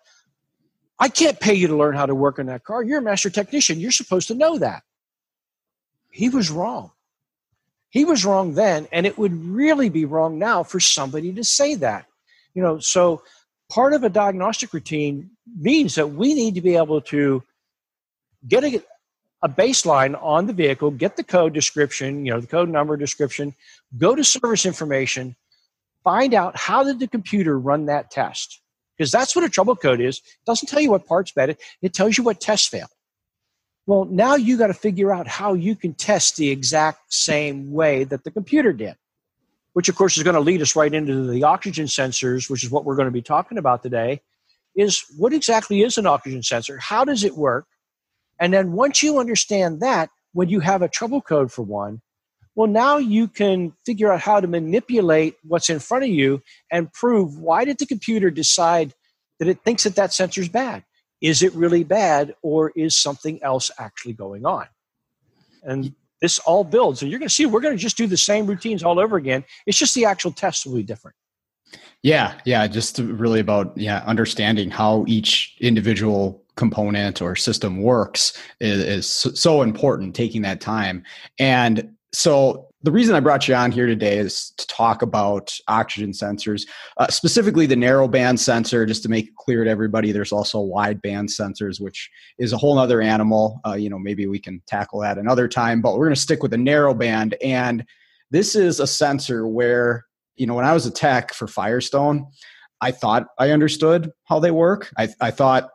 I 0.98 1.08
can't 1.08 1.38
pay 1.38 1.52
you 1.52 1.66
to 1.66 1.76
learn 1.76 1.94
how 1.94 2.06
to 2.06 2.14
work 2.14 2.38
on 2.38 2.46
that 2.46 2.64
car. 2.64 2.82
You're 2.82 3.00
a 3.00 3.02
master 3.02 3.28
technician. 3.28 3.78
You're 3.78 3.90
supposed 3.90 4.28
to 4.28 4.34
know 4.34 4.56
that 4.56 4.82
he 6.10 6.28
was 6.28 6.50
wrong. 6.50 6.90
He 7.90 8.04
was 8.04 8.24
wrong 8.24 8.54
then, 8.54 8.86
and 8.92 9.06
it 9.06 9.18
would 9.18 9.34
really 9.44 9.88
be 9.88 10.04
wrong 10.04 10.38
now 10.38 10.62
for 10.62 10.78
somebody 10.78 11.32
to 11.32 11.44
say 11.44 11.74
that. 11.76 12.06
You 12.54 12.62
know, 12.62 12.78
so 12.78 13.22
part 13.68 13.92
of 13.92 14.04
a 14.04 14.08
diagnostic 14.08 14.72
routine 14.72 15.30
means 15.58 15.96
that 15.96 16.08
we 16.08 16.34
need 16.34 16.54
to 16.54 16.60
be 16.60 16.76
able 16.76 17.00
to 17.02 17.42
get 18.46 18.64
a, 18.64 18.82
a 19.42 19.48
baseline 19.48 20.20
on 20.22 20.46
the 20.46 20.52
vehicle, 20.52 20.90
get 20.90 21.16
the 21.16 21.24
code 21.24 21.52
description, 21.52 22.24
you 22.24 22.32
know, 22.32 22.40
the 22.40 22.46
code 22.46 22.68
number 22.68 22.96
description, 22.96 23.54
go 23.98 24.14
to 24.14 24.22
service 24.22 24.66
information, 24.66 25.34
find 26.04 26.32
out 26.32 26.56
how 26.56 26.84
did 26.84 27.00
the 27.00 27.08
computer 27.08 27.58
run 27.58 27.86
that 27.86 28.10
test. 28.10 28.60
Because 28.96 29.10
that's 29.10 29.34
what 29.34 29.44
a 29.44 29.48
trouble 29.48 29.76
code 29.76 30.00
is. 30.00 30.18
It 30.18 30.46
doesn't 30.46 30.68
tell 30.68 30.80
you 30.80 30.90
what 30.90 31.06
parts 31.06 31.32
bad, 31.32 31.56
it 31.82 31.94
tells 31.94 32.18
you 32.18 32.24
what 32.24 32.40
tests 32.40 32.68
failed. 32.68 32.90
Well, 33.86 34.04
now 34.04 34.36
you 34.36 34.56
got 34.58 34.68
to 34.68 34.74
figure 34.74 35.12
out 35.12 35.26
how 35.26 35.54
you 35.54 35.74
can 35.74 35.94
test 35.94 36.36
the 36.36 36.50
exact 36.50 37.12
same 37.12 37.72
way 37.72 38.04
that 38.04 38.24
the 38.24 38.30
computer 38.30 38.72
did. 38.72 38.96
which 39.72 39.88
of 39.88 39.96
course 39.96 40.16
is 40.16 40.22
going 40.22 40.34
to 40.34 40.40
lead 40.40 40.62
us 40.62 40.74
right 40.76 40.92
into 40.92 41.26
the 41.30 41.44
oxygen 41.44 41.86
sensors, 41.86 42.50
which 42.50 42.64
is 42.64 42.70
what 42.70 42.84
we're 42.84 42.96
going 42.96 43.06
to 43.06 43.12
be 43.12 43.22
talking 43.22 43.58
about 43.58 43.82
today, 43.82 44.20
is 44.74 45.04
what 45.16 45.32
exactly 45.32 45.82
is 45.82 45.98
an 45.98 46.06
oxygen 46.06 46.42
sensor? 46.42 46.78
How 46.78 47.04
does 47.04 47.24
it 47.24 47.36
work? 47.36 47.66
And 48.38 48.52
then 48.52 48.72
once 48.72 49.02
you 49.02 49.18
understand 49.18 49.80
that, 49.80 50.10
when 50.32 50.48
you 50.48 50.60
have 50.60 50.82
a 50.82 50.88
trouble 50.88 51.20
code 51.20 51.52
for 51.52 51.62
one, 51.62 52.00
well, 52.54 52.68
now 52.68 52.98
you 52.98 53.28
can 53.28 53.72
figure 53.86 54.12
out 54.12 54.20
how 54.20 54.40
to 54.40 54.46
manipulate 54.46 55.34
what's 55.44 55.70
in 55.70 55.78
front 55.78 56.04
of 56.04 56.10
you 56.10 56.42
and 56.70 56.92
prove 56.92 57.38
why 57.38 57.64
did 57.64 57.78
the 57.78 57.86
computer 57.86 58.30
decide 58.30 58.92
that 59.38 59.48
it 59.48 59.62
thinks 59.64 59.84
that 59.84 59.96
that 59.96 60.12
sensor 60.12 60.40
is 60.40 60.48
bad? 60.48 60.84
Is 61.20 61.42
it 61.42 61.54
really 61.54 61.84
bad, 61.84 62.34
or 62.42 62.72
is 62.76 62.96
something 62.96 63.42
else 63.42 63.70
actually 63.78 64.14
going 64.14 64.46
on? 64.46 64.66
And 65.62 65.94
this 66.20 66.38
all 66.40 66.64
builds. 66.64 67.02
And 67.02 67.10
you're 67.10 67.20
going 67.20 67.28
to 67.28 67.34
see 67.34 67.46
we're 67.46 67.60
going 67.60 67.76
to 67.76 67.82
just 67.82 67.96
do 67.96 68.06
the 68.06 68.16
same 68.16 68.46
routines 68.46 68.82
all 68.82 68.98
over 68.98 69.16
again. 69.16 69.44
It's 69.66 69.78
just 69.78 69.94
the 69.94 70.04
actual 70.04 70.32
tests 70.32 70.66
will 70.66 70.76
be 70.76 70.82
different. 70.82 71.16
Yeah, 72.02 72.38
yeah, 72.44 72.66
just 72.66 72.98
really 72.98 73.40
about 73.40 73.76
yeah 73.76 74.02
understanding 74.06 74.70
how 74.70 75.04
each 75.06 75.56
individual 75.60 76.42
component 76.56 77.22
or 77.22 77.36
system 77.36 77.82
works 77.82 78.36
is, 78.60 78.80
is 78.80 79.06
so 79.38 79.62
important. 79.62 80.14
Taking 80.14 80.42
that 80.42 80.60
time, 80.60 81.04
and 81.38 81.94
so 82.12 82.69
the 82.82 82.92
reason 82.92 83.14
I 83.14 83.20
brought 83.20 83.46
you 83.46 83.54
on 83.54 83.72
here 83.72 83.86
today 83.86 84.18
is 84.18 84.52
to 84.56 84.66
talk 84.66 85.02
about 85.02 85.52
oxygen 85.68 86.12
sensors, 86.12 86.62
uh, 86.96 87.08
specifically 87.08 87.66
the 87.66 87.76
narrow 87.76 88.08
band 88.08 88.40
sensor. 88.40 88.86
Just 88.86 89.02
to 89.02 89.08
make 89.08 89.28
it 89.28 89.36
clear 89.36 89.64
to 89.64 89.70
everybody, 89.70 90.12
there's 90.12 90.32
also 90.32 90.60
wide 90.60 91.02
band 91.02 91.28
sensors, 91.28 91.80
which 91.80 92.10
is 92.38 92.52
a 92.52 92.56
whole 92.56 92.78
other 92.78 93.00
animal. 93.02 93.60
Uh, 93.66 93.74
you 93.74 93.90
know, 93.90 93.98
maybe 93.98 94.26
we 94.26 94.38
can 94.38 94.62
tackle 94.66 95.00
that 95.00 95.18
another 95.18 95.46
time, 95.46 95.82
but 95.82 95.98
we're 95.98 96.06
going 96.06 96.14
to 96.14 96.20
stick 96.20 96.42
with 96.42 96.52
the 96.52 96.58
narrow 96.58 96.94
band. 96.94 97.36
And 97.42 97.84
this 98.30 98.56
is 98.56 98.80
a 98.80 98.86
sensor 98.86 99.46
where 99.46 100.06
you 100.40 100.46
know, 100.46 100.54
when 100.54 100.64
I 100.64 100.72
was 100.72 100.86
a 100.86 100.90
tech 100.90 101.34
for 101.34 101.46
Firestone, 101.46 102.26
I 102.80 102.92
thought 102.92 103.26
I 103.38 103.50
understood 103.50 104.10
how 104.24 104.40
they 104.40 104.50
work. 104.50 104.90
I, 104.96 105.08
I 105.20 105.30
thought, 105.30 105.68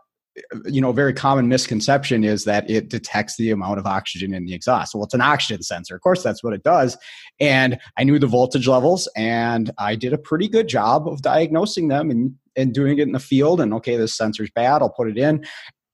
you 0.66 0.82
know, 0.82 0.92
very 0.92 1.14
common 1.14 1.48
misconception 1.48 2.24
is 2.24 2.44
that 2.44 2.70
it 2.70 2.90
detects 2.90 3.38
the 3.38 3.52
amount 3.52 3.80
of 3.80 3.86
oxygen 3.86 4.34
in 4.34 4.46
the 4.46 4.54
exhaust. 4.54 4.94
Well, 4.94 5.04
it's 5.04 5.14
an 5.14 5.22
oxygen 5.22 5.64
sensor. 5.64 5.96
Of 5.96 6.02
course, 6.02 6.24
that's 6.24 6.44
what 6.44 6.54
it 6.54 6.64
does. 6.64 6.98
And 7.40 7.80
I 7.98 8.04
knew 8.04 8.20
the 8.20 8.28
voltage 8.28 8.68
levels, 8.68 9.08
and 9.16 9.72
I 9.78 9.96
did 9.96 10.14
a 10.14 10.18
pretty 10.18 10.48
good 10.48 10.68
job 10.68 11.08
of 11.08 11.22
diagnosing 11.22 11.88
them 11.88 12.12
and, 12.12 12.36
and 12.56 12.74
doing 12.74 12.98
it 12.98 13.04
in 13.04 13.14
the 13.14 13.20
field. 13.20 13.62
And 13.62 13.74
okay, 13.76 13.96
this 13.96 14.16
sensor's 14.16 14.52
bad. 14.52 14.82
I'll 14.82 14.90
put 14.90 15.10
it 15.10 15.18
in. 15.18 15.46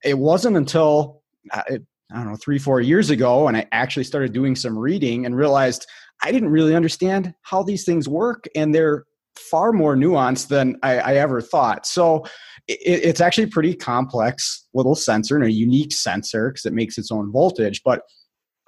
It 0.04 0.18
wasn't 0.18 0.56
until 0.56 1.22
uh, 1.52 1.62
I 1.68 2.16
don't 2.16 2.30
know, 2.30 2.36
three, 2.36 2.58
four 2.58 2.80
years 2.80 3.10
ago, 3.10 3.48
and 3.48 3.56
I 3.56 3.66
actually 3.72 4.04
started 4.04 4.32
doing 4.32 4.54
some 4.54 4.78
reading 4.78 5.24
and 5.24 5.36
realized 5.36 5.86
I 6.22 6.30
didn't 6.30 6.50
really 6.50 6.74
understand 6.74 7.34
how 7.42 7.62
these 7.62 7.84
things 7.84 8.08
work, 8.08 8.46
and 8.54 8.74
they're 8.74 9.04
far 9.36 9.72
more 9.72 9.96
nuanced 9.96 10.48
than 10.48 10.78
I, 10.82 10.98
I 10.98 11.14
ever 11.14 11.40
thought. 11.40 11.86
So 11.86 12.26
it, 12.68 13.04
it's 13.04 13.20
actually 13.20 13.46
pretty 13.46 13.74
complex 13.74 14.66
little 14.74 14.94
sensor 14.94 15.36
and 15.36 15.44
a 15.44 15.52
unique 15.52 15.92
sensor 15.92 16.50
because 16.50 16.64
it 16.64 16.72
makes 16.72 16.98
its 16.98 17.10
own 17.10 17.30
voltage. 17.32 17.82
But 17.84 18.02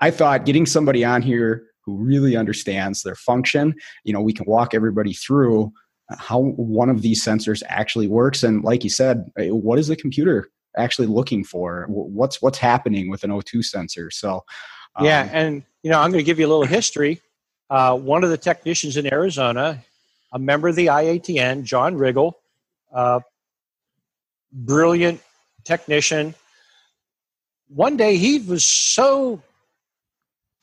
I 0.01 0.11
thought 0.11 0.45
getting 0.45 0.67
somebody 0.67 1.05
on 1.05 1.23
here 1.23 1.67
who 1.85 1.97
really 1.97 2.37
understands 2.37 3.03
their 3.03 3.15
function, 3.15 3.75
you 4.05 4.13
know, 4.13 4.21
we 4.21 4.33
can 4.33 4.47
walk 4.47 4.75
everybody 4.75 5.13
through 5.13 5.73
how 6.11 6.41
one 6.41 6.91
of 6.91 7.03
these 7.03 7.25
sensors 7.25 7.63
actually 7.69 8.07
works. 8.07 8.43
And 8.43 8.63
like 8.63 8.85
you 8.85 8.91
said, 8.91 9.31
eh, 9.39 9.49
what 9.49 9.79
is 9.79 9.89
the 9.89 9.97
computer 9.97 10.49
actually 10.77 11.07
looking 11.07 11.45
for? 11.45 11.87
What's 11.89 12.43
what's 12.43 12.59
happening 12.59 13.11
with 13.11 13.25
an 13.25 13.31
O2 13.31 13.65
sensor? 13.65 14.11
So 14.11 14.45
um, 14.97 15.07
yeah, 15.07 15.29
and 15.33 15.63
you 15.83 15.91
know, 15.91 16.01
I'm 16.01 16.11
going 16.11 16.23
to 16.23 16.27
give 16.27 16.39
you 16.39 16.47
a 16.47 16.49
little 16.49 16.67
history. 16.67 17.21
Uh, 17.71 17.97
one 17.97 18.25
of 18.25 18.31
the 18.31 18.39
technicians 18.39 18.97
in 18.97 19.13
Arizona, 19.13 19.83
a 20.33 20.39
member 20.39 20.69
of 20.69 20.77
the 20.77 20.87
IATN, 20.87 21.65
John 21.65 21.97
Riggle, 21.97 22.33
uh, 22.93 23.21
brilliant 24.55 25.21
technician. 25.65 26.35
One 27.69 27.97
day 27.97 28.17
he 28.17 28.39
was 28.39 28.65
so 28.65 29.43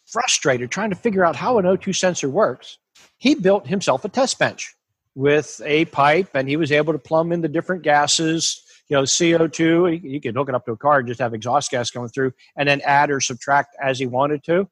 frustrated 0.06 0.72
trying 0.72 0.90
to 0.90 0.96
figure 0.96 1.24
out 1.24 1.36
how 1.36 1.58
an 1.58 1.66
O2 1.66 1.96
sensor 1.96 2.30
works, 2.30 2.78
he 3.18 3.36
built 3.36 3.68
himself 3.68 4.04
a 4.06 4.10
test 4.10 4.40
bench 4.40 4.74
with 5.14 5.62
a 5.66 5.86
pipe 5.86 6.30
and 6.34 6.48
he 6.48 6.56
was 6.56 6.72
able 6.72 6.94
to 6.94 7.00
plumb 7.00 7.32
in 7.32 7.42
the 7.42 7.48
different 7.48 7.84
gases, 7.84 8.62
you 8.88 8.96
know, 8.96 9.04
CO2. 9.04 10.02
He, 10.02 10.20
could 10.20 10.36
hook 10.36 10.50
it 10.50 10.56
up 10.56 10.66
to 10.66 10.72
a 10.72 10.78
car 10.78 11.00
and 11.00 11.08
just 11.08 11.20
have 11.20 11.34
exhaust 11.34 11.72
gas 11.72 11.92
going 11.92 12.10
through 12.10 12.34
and 12.56 12.68
then 12.68 12.82
add 12.82 13.12
or 13.12 13.20
subtract 13.20 13.76
as 13.82 14.00
he 14.00 14.06
wanted 14.06 14.44
to 14.46 14.68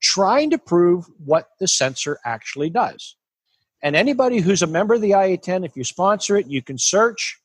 trying 0.00 0.50
to 0.50 0.58
prove 0.58 1.06
what 1.24 1.48
the 1.60 1.68
sensor 1.68 2.18
actually 2.24 2.70
does. 2.70 3.16
And 3.82 3.94
anybody 3.94 4.38
who's 4.38 4.62
a 4.62 4.66
member 4.66 4.94
of 4.94 5.00
the 5.00 5.12
IATN, 5.12 5.64
if 5.64 5.76
you 5.76 5.84
sponsor 5.84 6.36
it, 6.36 6.46
you 6.46 6.62
can 6.62 6.78
search, 6.78 7.38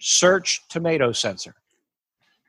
search 0.00 0.66
tomato 0.68 1.12
sensor. 1.12 1.54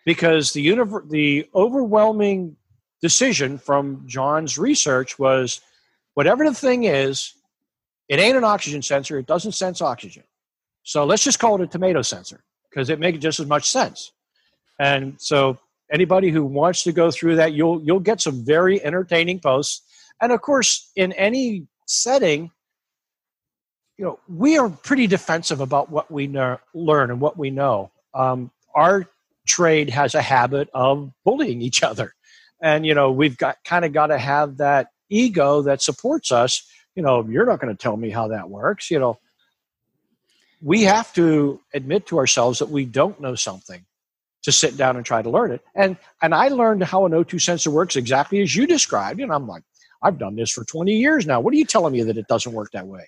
Because 0.06 0.52
the, 0.54 0.74
the 1.10 1.48
overwhelming 1.54 2.56
decision 3.02 3.58
from 3.58 4.04
John's 4.08 4.58
research 4.58 5.20
was 5.20 5.62
whatever 6.16 6.44
the 6.44 6.56
thing 6.56 6.86
is, 6.86 7.34
it 8.10 8.20
ain't 8.20 8.38
an 8.38 8.44
oxygen 8.44 8.82
sensor, 8.82 9.18
it 9.20 9.28
doesn't 9.28 9.54
sense 9.54 9.82
oxygen. 9.82 10.24
So 10.84 11.06
let's 11.06 11.24
just 11.24 11.40
call 11.40 11.56
it 11.56 11.62
a 11.62 11.68
tomato 11.68 12.02
sensor 12.02 12.44
because 12.70 12.90
it 12.90 13.00
makes 13.00 13.20
just 13.20 13.40
as 13.40 13.46
much 13.46 13.70
sense. 13.70 14.12
And 14.80 15.16
so 15.20 15.60
anybody 15.92 16.30
who 16.30 16.44
wants 16.44 16.84
to 16.84 16.92
go 16.92 17.12
through 17.12 17.36
that, 17.36 17.54
you'll 17.54 17.82
you'll 17.84 18.00
get 18.00 18.22
some 18.22 18.44
very 18.44 18.84
entertaining 18.84 19.40
posts. 19.40 19.82
And 20.22 20.32
of 20.32 20.42
course, 20.42 20.92
in 20.96 21.12
any 21.14 21.68
setting, 21.88 22.52
you 24.02 24.08
know, 24.08 24.20
we 24.28 24.58
are 24.58 24.68
pretty 24.68 25.06
defensive 25.06 25.62
about 25.62 25.92
what 25.92 26.10
we 26.10 26.26
know, 26.26 26.58
learn 26.74 27.12
and 27.12 27.22
what 27.22 27.38
we 27.38 27.52
know. 27.52 27.92
Um, 28.16 28.50
our 28.74 29.06
trade 29.46 29.92
has 29.92 30.16
a 30.16 30.24
habit 30.24 30.72
of 30.74 31.12
bullying 31.24 31.62
each 31.62 31.84
other, 31.84 32.16
and 32.60 32.84
you 32.84 32.96
know, 32.96 33.12
we've 33.12 33.38
got 33.38 33.58
kind 33.64 33.86
of 33.86 33.94
got 33.94 34.08
to 34.08 34.18
have 34.18 34.58
that 34.58 34.88
ego 35.10 35.62
that 35.62 35.84
supports 35.84 36.32
us. 36.32 36.68
You 36.96 37.04
know, 37.04 37.24
you're 37.30 37.46
not 37.46 37.60
going 37.60 37.78
to 37.78 37.80
tell 37.80 37.96
me 37.96 38.10
how 38.10 38.30
that 38.30 38.50
works. 38.50 38.90
You 38.90 38.98
know, 38.98 39.20
we 40.64 40.82
have 40.82 41.14
to 41.14 41.60
admit 41.72 42.08
to 42.08 42.18
ourselves 42.18 42.58
that 42.58 42.70
we 42.70 42.86
don't 42.86 43.22
know 43.22 43.36
something 43.36 43.86
to 44.42 44.52
sit 44.52 44.78
down 44.78 44.96
and 44.96 45.06
try 45.06 45.22
to 45.22 45.30
learn 45.30 45.52
it. 45.52 45.62
And 45.76 45.96
and 46.24 46.34
I 46.34 46.48
learned 46.48 46.84
how 46.86 47.06
an 47.06 47.12
O2 47.12 47.40
sensor 47.40 47.70
works 47.70 47.96
exactly 47.96 48.42
as 48.42 48.56
you 48.56 48.66
described. 48.66 49.20
And 49.20 49.32
I'm 49.32 49.48
like, 49.48 49.62
I've 50.02 50.18
done 50.18 50.38
this 50.38 50.50
for 50.50 50.64
20 50.64 50.92
years 50.92 51.28
now. 51.28 51.40
What 51.40 51.54
are 51.54 51.58
you 51.58 51.66
telling 51.66 51.94
me 51.94 52.02
that 52.02 52.18
it 52.18 52.28
doesn't 52.28 52.52
work 52.52 52.72
that 52.72 52.88
way? 52.88 53.06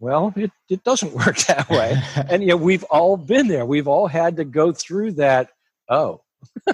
Well, 0.00 0.32
it, 0.34 0.50
it 0.68 0.82
doesn't 0.82 1.12
work 1.26 1.36
that 1.46 1.70
way. 1.70 1.96
and 2.28 2.42
yet 2.42 2.58
we've 2.58 2.84
all 2.84 3.16
been 3.16 3.46
there. 3.46 3.64
We've 3.64 3.88
all 3.88 4.08
had 4.08 4.36
to 4.36 4.44
go 4.44 4.72
through 4.72 5.12
that, 5.12 5.50
oh, 5.88 6.22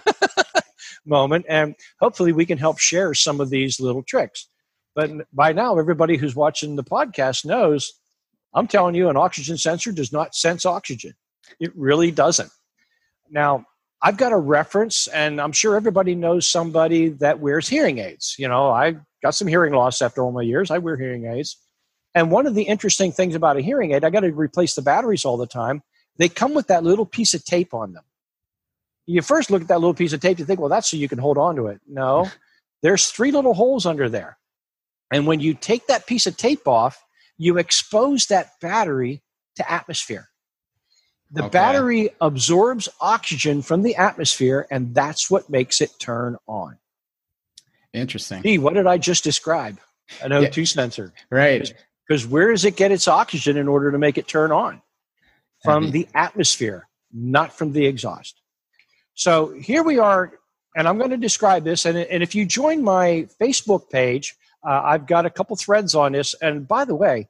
moment. 1.04 1.44
And 1.48 1.74
hopefully 2.00 2.32
we 2.32 2.46
can 2.46 2.56
help 2.56 2.78
share 2.78 3.12
some 3.12 3.40
of 3.40 3.50
these 3.50 3.80
little 3.80 4.02
tricks. 4.02 4.48
But 4.94 5.10
by 5.34 5.52
now, 5.52 5.78
everybody 5.78 6.16
who's 6.16 6.34
watching 6.34 6.76
the 6.76 6.84
podcast 6.84 7.44
knows 7.44 7.92
I'm 8.54 8.66
telling 8.66 8.94
you, 8.94 9.10
an 9.10 9.18
oxygen 9.18 9.58
sensor 9.58 9.92
does 9.92 10.12
not 10.12 10.34
sense 10.34 10.64
oxygen. 10.64 11.12
It 11.60 11.72
really 11.76 12.10
doesn't. 12.10 12.50
Now, 13.30 13.66
I've 14.02 14.16
got 14.16 14.32
a 14.32 14.36
reference, 14.38 15.08
and 15.08 15.40
I'm 15.40 15.52
sure 15.52 15.76
everybody 15.76 16.14
knows 16.14 16.48
somebody 16.48 17.10
that 17.10 17.40
wears 17.40 17.68
hearing 17.68 17.98
aids. 17.98 18.34
You 18.38 18.48
know, 18.48 18.70
I 18.70 18.96
got 19.22 19.34
some 19.34 19.46
hearing 19.46 19.74
loss 19.74 20.00
after 20.00 20.22
all 20.22 20.32
my 20.32 20.40
years. 20.42 20.70
I 20.70 20.78
wear 20.78 20.96
hearing 20.96 21.26
aids. 21.26 21.58
And 22.16 22.30
one 22.30 22.46
of 22.46 22.54
the 22.54 22.62
interesting 22.62 23.12
things 23.12 23.34
about 23.34 23.58
a 23.58 23.60
hearing 23.60 23.92
aid, 23.92 24.02
I 24.02 24.08
got 24.08 24.20
to 24.20 24.32
replace 24.32 24.74
the 24.74 24.80
batteries 24.80 25.26
all 25.26 25.36
the 25.36 25.46
time. 25.46 25.82
They 26.16 26.30
come 26.30 26.54
with 26.54 26.68
that 26.68 26.82
little 26.82 27.04
piece 27.04 27.34
of 27.34 27.44
tape 27.44 27.74
on 27.74 27.92
them. 27.92 28.04
You 29.04 29.20
first 29.20 29.50
look 29.50 29.60
at 29.60 29.68
that 29.68 29.80
little 29.80 29.94
piece 29.94 30.14
of 30.14 30.20
tape, 30.20 30.38
you 30.38 30.46
think, 30.46 30.58
well, 30.58 30.70
that's 30.70 30.90
so 30.90 30.96
you 30.96 31.10
can 31.10 31.18
hold 31.18 31.36
on 31.36 31.56
to 31.56 31.66
it. 31.66 31.78
No, 31.86 32.28
there's 32.82 33.08
three 33.08 33.32
little 33.32 33.52
holes 33.52 33.84
under 33.84 34.08
there. 34.08 34.38
And 35.12 35.26
when 35.26 35.40
you 35.40 35.52
take 35.52 35.88
that 35.88 36.06
piece 36.06 36.26
of 36.26 36.38
tape 36.38 36.66
off, 36.66 37.04
you 37.36 37.58
expose 37.58 38.26
that 38.26 38.52
battery 38.62 39.22
to 39.56 39.70
atmosphere. 39.70 40.30
The 41.30 41.44
okay. 41.44 41.50
battery 41.50 42.10
absorbs 42.22 42.88
oxygen 42.98 43.60
from 43.60 43.82
the 43.82 43.94
atmosphere, 43.94 44.66
and 44.70 44.94
that's 44.94 45.30
what 45.30 45.50
makes 45.50 45.82
it 45.82 45.90
turn 45.98 46.38
on. 46.46 46.78
Interesting. 47.92 48.42
Gee, 48.42 48.56
what 48.56 48.72
did 48.72 48.86
I 48.86 48.96
just 48.96 49.22
describe? 49.22 49.78
An 50.22 50.30
O2 50.30 50.56
yeah. 50.56 50.64
sensor. 50.64 51.12
Right. 51.30 51.74
Because 52.06 52.26
where 52.26 52.50
does 52.50 52.64
it 52.64 52.76
get 52.76 52.92
its 52.92 53.08
oxygen 53.08 53.56
in 53.56 53.68
order 53.68 53.90
to 53.90 53.98
make 53.98 54.18
it 54.18 54.28
turn 54.28 54.52
on? 54.52 54.82
From 55.64 55.90
the 55.90 56.06
atmosphere, 56.14 56.86
not 57.12 57.52
from 57.52 57.72
the 57.72 57.86
exhaust. 57.86 58.40
So 59.14 59.52
here 59.58 59.82
we 59.82 59.98
are, 59.98 60.32
and 60.76 60.86
I'm 60.86 60.98
going 60.98 61.10
to 61.10 61.16
describe 61.16 61.64
this. 61.64 61.86
And, 61.86 61.98
and 61.98 62.22
if 62.22 62.34
you 62.34 62.44
join 62.44 62.84
my 62.84 63.26
Facebook 63.40 63.90
page, 63.90 64.36
uh, 64.64 64.82
I've 64.84 65.06
got 65.06 65.26
a 65.26 65.30
couple 65.30 65.56
threads 65.56 65.94
on 65.94 66.12
this. 66.12 66.34
And 66.40 66.68
by 66.68 66.84
the 66.84 66.94
way, 66.94 67.28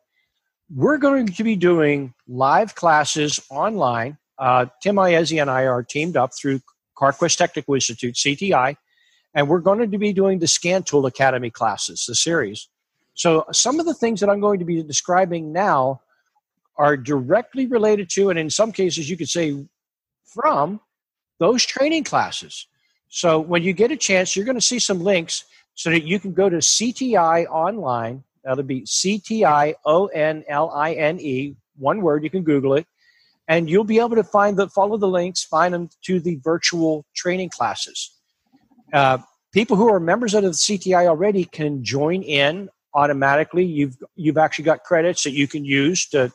we're 0.74 0.98
going 0.98 1.26
to 1.28 1.44
be 1.44 1.56
doing 1.56 2.12
live 2.28 2.74
classes 2.74 3.40
online. 3.50 4.18
Uh, 4.38 4.66
Tim 4.82 4.96
Iezzi 4.96 5.40
and 5.40 5.50
I 5.50 5.66
are 5.66 5.82
teamed 5.82 6.16
up 6.16 6.32
through 6.36 6.60
CarQuest 6.98 7.36
Technical 7.36 7.74
Institute, 7.74 8.14
CTI, 8.14 8.76
and 9.34 9.48
we're 9.48 9.60
going 9.60 9.90
to 9.90 9.98
be 9.98 10.12
doing 10.12 10.40
the 10.40 10.48
Scan 10.48 10.82
Tool 10.82 11.06
Academy 11.06 11.50
classes, 11.50 12.04
the 12.06 12.14
series. 12.14 12.68
So 13.16 13.46
some 13.50 13.80
of 13.80 13.86
the 13.86 13.94
things 13.94 14.20
that 14.20 14.28
I'm 14.28 14.40
going 14.40 14.58
to 14.58 14.64
be 14.64 14.82
describing 14.82 15.50
now 15.52 16.02
are 16.76 16.96
directly 16.96 17.66
related 17.66 18.10
to, 18.10 18.28
and 18.28 18.38
in 18.38 18.50
some 18.50 18.70
cases, 18.70 19.08
you 19.08 19.16
could 19.16 19.30
say 19.30 19.66
from 20.24 20.80
those 21.38 21.64
training 21.64 22.04
classes. 22.04 22.66
So 23.08 23.40
when 23.40 23.62
you 23.62 23.72
get 23.72 23.90
a 23.90 23.96
chance, 23.96 24.36
you're 24.36 24.44
going 24.44 24.58
to 24.58 24.60
see 24.60 24.78
some 24.78 25.00
links 25.00 25.44
so 25.74 25.88
that 25.90 26.04
you 26.04 26.20
can 26.20 26.34
go 26.34 26.50
to 26.50 26.58
CTI 26.58 27.46
online. 27.46 28.22
That'll 28.44 28.64
be 28.64 28.84
C 28.84 29.18
T 29.18 29.44
I 29.46 29.74
O 29.86 30.06
N 30.06 30.44
L 30.46 30.70
I 30.70 30.92
N 30.92 31.18
E, 31.18 31.56
one 31.78 32.02
word. 32.02 32.22
You 32.22 32.30
can 32.30 32.42
Google 32.42 32.74
it, 32.74 32.86
and 33.48 33.68
you'll 33.68 33.84
be 33.84 33.98
able 33.98 34.16
to 34.16 34.24
find 34.24 34.58
the 34.58 34.68
follow 34.68 34.98
the 34.98 35.08
links, 35.08 35.42
find 35.42 35.72
them 35.72 35.88
to 36.02 36.20
the 36.20 36.36
virtual 36.44 37.06
training 37.14 37.48
classes. 37.48 38.12
Uh, 38.92 39.18
people 39.52 39.76
who 39.76 39.90
are 39.90 39.98
members 39.98 40.34
of 40.34 40.42
the 40.42 40.50
CTI 40.50 41.06
already 41.06 41.44
can 41.44 41.82
join 41.82 42.22
in 42.22 42.68
automatically. 42.96 43.64
You've 43.64 43.96
you've 44.16 44.38
actually 44.38 44.64
got 44.64 44.82
credits 44.82 45.22
that 45.22 45.32
you 45.32 45.46
can 45.46 45.64
use 45.64 46.06
to 46.08 46.32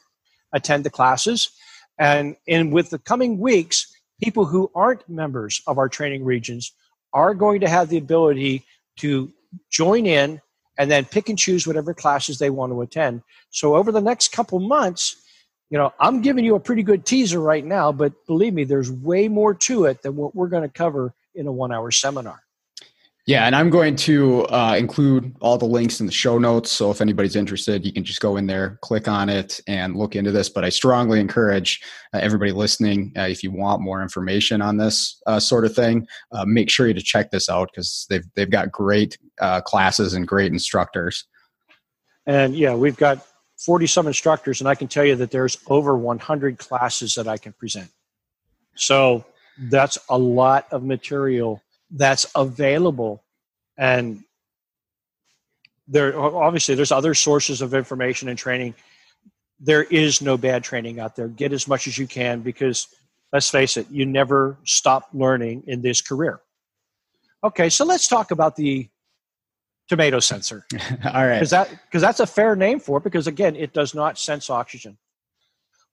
attend 0.53 0.85
the 0.85 0.89
classes, 0.89 1.49
and 1.97 2.37
in 2.47 2.71
with 2.71 2.91
the 2.91 2.99
coming 2.99 3.39
weeks, 3.39 3.93
people 4.21 4.45
who 4.45 4.71
aren't 4.73 5.07
members 5.09 5.61
of 5.67 5.77
our 5.77 5.89
training 5.89 6.23
regions 6.23 6.71
are 7.13 7.33
going 7.33 7.59
to 7.61 7.67
have 7.67 7.89
the 7.89 7.97
ability 7.97 8.63
to 8.97 9.31
join 9.69 10.05
in 10.05 10.39
and 10.77 10.89
then 10.89 11.03
pick 11.03 11.27
and 11.27 11.37
choose 11.37 11.67
whatever 11.67 11.93
classes 11.93 12.39
they 12.39 12.49
want 12.49 12.71
to 12.71 12.81
attend. 12.81 13.21
So 13.49 13.75
over 13.75 13.91
the 13.91 14.01
next 14.01 14.31
couple 14.31 14.59
months, 14.59 15.17
you 15.69 15.77
know, 15.77 15.93
I'm 15.99 16.21
giving 16.21 16.45
you 16.45 16.55
a 16.55 16.59
pretty 16.59 16.83
good 16.83 17.05
teaser 17.05 17.39
right 17.39 17.65
now, 17.65 17.91
but 17.91 18.13
believe 18.25 18.53
me, 18.53 18.63
there's 18.63 18.91
way 18.91 19.27
more 19.27 19.53
to 19.53 19.85
it 19.85 20.01
than 20.01 20.15
what 20.15 20.35
we're 20.35 20.47
going 20.47 20.63
to 20.63 20.69
cover 20.69 21.13
in 21.35 21.47
a 21.47 21.51
one 21.51 21.71
hour 21.71 21.91
seminar. 21.91 22.41
Yeah, 23.27 23.45
and 23.45 23.55
I'm 23.55 23.69
going 23.69 23.95
to 23.97 24.45
uh, 24.47 24.75
include 24.75 25.35
all 25.41 25.57
the 25.57 25.65
links 25.65 25.99
in 25.99 26.07
the 26.07 26.11
show 26.11 26.39
notes. 26.39 26.71
So 26.71 26.89
if 26.89 27.01
anybody's 27.01 27.35
interested, 27.35 27.85
you 27.85 27.93
can 27.93 28.03
just 28.03 28.19
go 28.19 28.35
in 28.35 28.47
there, 28.47 28.79
click 28.81 29.07
on 29.07 29.29
it, 29.29 29.61
and 29.67 29.95
look 29.95 30.15
into 30.15 30.31
this. 30.31 30.49
But 30.49 30.65
I 30.65 30.69
strongly 30.69 31.19
encourage 31.19 31.81
uh, 32.15 32.17
everybody 32.17 32.51
listening, 32.51 33.13
uh, 33.15 33.27
if 33.27 33.43
you 33.43 33.51
want 33.51 33.83
more 33.83 34.01
information 34.01 34.59
on 34.59 34.77
this 34.77 35.21
uh, 35.27 35.39
sort 35.39 35.65
of 35.65 35.75
thing, 35.75 36.07
uh, 36.31 36.45
make 36.45 36.71
sure 36.71 36.87
you 36.87 36.95
to 36.95 37.01
check 37.01 37.29
this 37.29 37.47
out 37.47 37.69
because 37.71 38.07
they've 38.09 38.25
they've 38.35 38.49
got 38.49 38.71
great 38.71 39.19
uh, 39.39 39.61
classes 39.61 40.15
and 40.15 40.27
great 40.27 40.51
instructors. 40.51 41.25
And 42.25 42.55
yeah, 42.55 42.73
we've 42.73 42.97
got 42.97 43.23
40 43.63 43.85
some 43.85 44.07
instructors, 44.07 44.61
and 44.61 44.67
I 44.67 44.73
can 44.73 44.87
tell 44.87 45.05
you 45.05 45.15
that 45.17 45.29
there's 45.29 45.57
over 45.67 45.95
100 45.95 46.57
classes 46.57 47.13
that 47.15 47.27
I 47.27 47.37
can 47.37 47.53
present. 47.53 47.91
So 48.75 49.25
that's 49.69 49.99
a 50.09 50.17
lot 50.17 50.65
of 50.71 50.83
material 50.83 51.61
that's 51.91 52.25
available. 52.35 53.23
And 53.77 54.23
there 55.87 56.17
obviously 56.17 56.75
there's 56.75 56.91
other 56.91 57.13
sources 57.13 57.61
of 57.61 57.73
information 57.73 58.29
and 58.29 58.37
training. 58.37 58.73
There 59.59 59.83
is 59.83 60.21
no 60.21 60.37
bad 60.37 60.63
training 60.63 60.99
out 60.99 61.15
there. 61.15 61.27
Get 61.27 61.53
as 61.53 61.67
much 61.67 61.87
as 61.87 61.97
you 61.97 62.07
can 62.07 62.41
because 62.41 62.87
let's 63.33 63.49
face 63.49 63.77
it 63.77 63.87
you 63.91 64.05
never 64.05 64.57
stop 64.63 65.09
learning 65.13 65.63
in 65.67 65.81
this 65.81 66.01
career. 66.01 66.39
Okay 67.43 67.69
so 67.69 67.85
let's 67.85 68.07
talk 68.07 68.31
about 68.31 68.55
the 68.55 68.87
tomato 69.89 70.19
sensor. 70.19 70.65
All 71.05 71.27
right. 71.27 71.35
Because 71.35 71.49
that 71.49 71.69
because 71.69 72.01
that's 72.01 72.21
a 72.21 72.27
fair 72.27 72.55
name 72.55 72.79
for 72.79 72.99
it 72.99 73.03
because 73.03 73.27
again 73.27 73.55
it 73.55 73.73
does 73.73 73.93
not 73.93 74.17
sense 74.17 74.49
oxygen. 74.49 74.97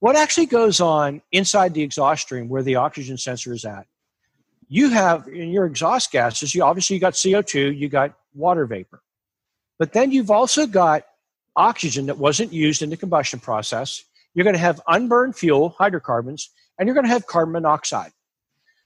What 0.00 0.14
actually 0.14 0.46
goes 0.46 0.80
on 0.80 1.22
inside 1.32 1.74
the 1.74 1.82
exhaust 1.82 2.22
stream 2.22 2.48
where 2.48 2.62
the 2.62 2.76
oxygen 2.76 3.18
sensor 3.18 3.52
is 3.52 3.64
at 3.64 3.86
you 4.68 4.90
have 4.90 5.26
in 5.28 5.50
your 5.50 5.66
exhaust 5.66 6.12
gases, 6.12 6.54
you 6.54 6.62
obviously 6.62 6.94
you 6.94 7.00
got 7.00 7.14
CO2, 7.14 7.76
you 7.76 7.88
got 7.88 8.14
water 8.34 8.66
vapor. 8.66 9.02
But 9.78 9.92
then 9.92 10.12
you've 10.12 10.30
also 10.30 10.66
got 10.66 11.04
oxygen 11.56 12.06
that 12.06 12.18
wasn't 12.18 12.52
used 12.52 12.82
in 12.82 12.90
the 12.90 12.96
combustion 12.96 13.40
process. 13.40 14.04
You're 14.34 14.44
going 14.44 14.54
to 14.54 14.60
have 14.60 14.80
unburned 14.86 15.36
fuel, 15.36 15.70
hydrocarbons, 15.70 16.50
and 16.78 16.86
you're 16.86 16.94
going 16.94 17.06
to 17.06 17.12
have 17.12 17.26
carbon 17.26 17.52
monoxide. 17.52 18.12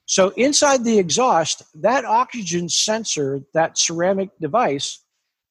So 0.07 0.31
inside 0.31 0.85
the 0.85 0.99
exhaust, 0.99 1.63
that 1.83 2.05
oxygen 2.05 2.69
sensor, 2.69 3.41
that 3.55 3.79
ceramic 3.79 4.31
device, 4.41 5.01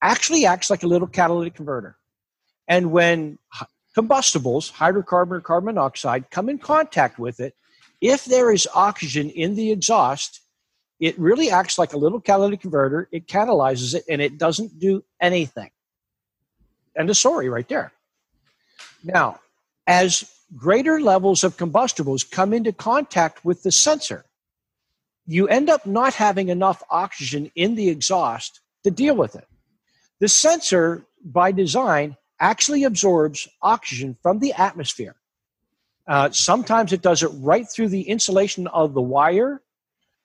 actually 0.02 0.46
acts 0.46 0.70
like 0.70 0.84
a 0.84 0.88
little 0.88 1.08
catalytic 1.08 1.56
converter. 1.56 1.98
And 2.68 2.92
when 2.92 3.38
combustibles, 3.94 4.72
hydrocarbon 4.72 5.32
or 5.32 5.42
carbon 5.42 5.76
monoxide, 5.76 6.30
come 6.32 6.50
in 6.50 6.58
contact 6.58 7.20
with 7.20 7.40
it, 7.40 7.56
if 8.02 8.26
there 8.26 8.52
is 8.52 8.68
oxygen 8.74 9.30
in 9.30 9.56
the 9.56 9.72
exhaust, 9.72 10.42
it 11.00 11.18
really 11.20 11.52
acts 11.52 11.78
like 11.78 11.94
a 11.94 11.98
little 11.98 12.20
catalytic 12.20 12.62
converter. 12.62 13.08
It 13.12 13.28
catalyzes 13.28 13.96
it 13.96 14.04
and 14.10 14.22
it 14.22 14.38
doesn't 14.38 14.80
do 14.80 15.04
anything. 15.20 15.70
End 16.98 17.10
of 17.10 17.16
story 17.16 17.48
right 17.48 17.68
there. 17.70 17.94
Now, 19.04 19.40
as 19.88 20.30
greater 20.56 21.00
levels 21.00 21.44
of 21.44 21.58
combustibles 21.58 22.24
come 22.24 22.54
into 22.54 22.74
contact 22.74 23.46
with 23.46 23.64
the 23.64 23.72
sensor, 23.72 24.26
you 25.26 25.48
end 25.48 25.70
up 25.70 25.86
not 25.86 26.14
having 26.14 26.50
enough 26.50 26.84
oxygen 26.90 27.52
in 27.56 27.76
the 27.76 27.90
exhaust 27.90 28.60
to 28.84 28.92
deal 28.92 29.16
with 29.16 29.36
it. 29.36 29.48
The 30.20 30.28
sensor, 30.28 31.06
by 31.24 31.52
design, 31.52 32.18
actually 32.40 32.84
absorbs 32.84 33.48
oxygen 33.62 34.18
from 34.22 34.40
the 34.40 34.54
atmosphere 34.54 35.16
uh, 36.08 36.30
sometimes 36.32 36.94
it 36.94 37.02
does 37.02 37.24
it 37.24 37.30
right 37.36 37.70
through 37.70 37.90
the 37.90 38.02
insulation 38.02 38.68
of 38.68 38.94
the 38.94 39.02
wire. 39.02 39.62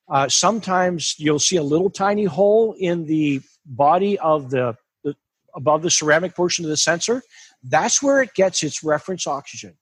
Uh, 0.08 0.28
sometimes 0.28 1.14
you'll 1.18 1.38
see 1.38 1.56
a 1.56 1.62
little 1.62 1.90
tiny 1.90 2.24
hole 2.24 2.74
in 2.78 3.06
the 3.06 3.40
body 3.64 4.18
of 4.18 4.50
the, 4.50 4.76
the 5.04 5.14
above 5.54 5.82
the 5.82 5.90
ceramic 5.90 6.34
portion 6.34 6.64
of 6.64 6.70
the 6.70 6.76
sensor. 6.76 7.22
That's 7.62 8.02
where 8.02 8.22
it 8.22 8.34
gets 8.34 8.62
its 8.62 8.82
reference 8.82 9.26
oxygen. 9.26 9.74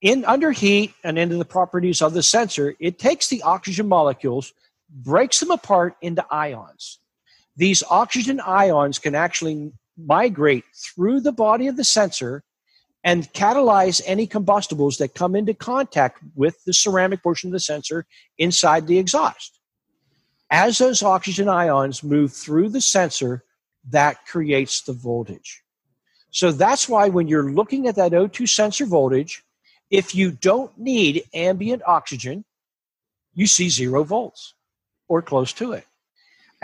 In 0.00 0.24
under 0.26 0.52
heat 0.52 0.92
and 1.02 1.18
into 1.18 1.36
the 1.36 1.44
properties 1.44 2.02
of 2.02 2.12
the 2.12 2.22
sensor, 2.22 2.74
it 2.78 2.98
takes 2.98 3.28
the 3.28 3.42
oxygen 3.42 3.88
molecules, 3.88 4.52
breaks 4.90 5.40
them 5.40 5.50
apart 5.50 5.96
into 6.02 6.24
ions. 6.30 6.98
These 7.56 7.82
oxygen 7.88 8.40
ions 8.40 8.98
can 8.98 9.14
actually 9.14 9.72
migrate 9.96 10.64
through 10.74 11.20
the 11.20 11.32
body 11.32 11.68
of 11.68 11.76
the 11.76 11.84
sensor 11.84 12.42
and 13.04 13.30
catalyze 13.34 14.00
any 14.06 14.26
combustibles 14.26 14.96
that 14.96 15.14
come 15.14 15.36
into 15.36 15.52
contact 15.54 16.20
with 16.34 16.56
the 16.64 16.72
ceramic 16.72 17.22
portion 17.22 17.48
of 17.48 17.52
the 17.52 17.60
sensor 17.60 18.06
inside 18.38 18.86
the 18.86 18.98
exhaust. 18.98 19.60
As 20.50 20.78
those 20.78 21.02
oxygen 21.02 21.48
ions 21.48 22.02
move 22.02 22.32
through 22.32 22.70
the 22.70 22.80
sensor, 22.80 23.44
that 23.90 24.24
creates 24.26 24.82
the 24.82 24.94
voltage. 24.94 25.62
So 26.30 26.50
that's 26.50 26.88
why 26.88 27.10
when 27.10 27.28
you're 27.28 27.52
looking 27.52 27.86
at 27.86 27.96
that 27.96 28.12
O2 28.12 28.48
sensor 28.48 28.86
voltage, 28.86 29.42
if 29.90 30.14
you 30.14 30.30
don't 30.30 30.76
need 30.78 31.24
ambient 31.34 31.82
oxygen, 31.86 32.44
you 33.34 33.46
see 33.46 33.68
zero 33.68 34.02
volts 34.04 34.54
or 35.08 35.20
close 35.20 35.52
to 35.54 35.72
it 35.72 35.84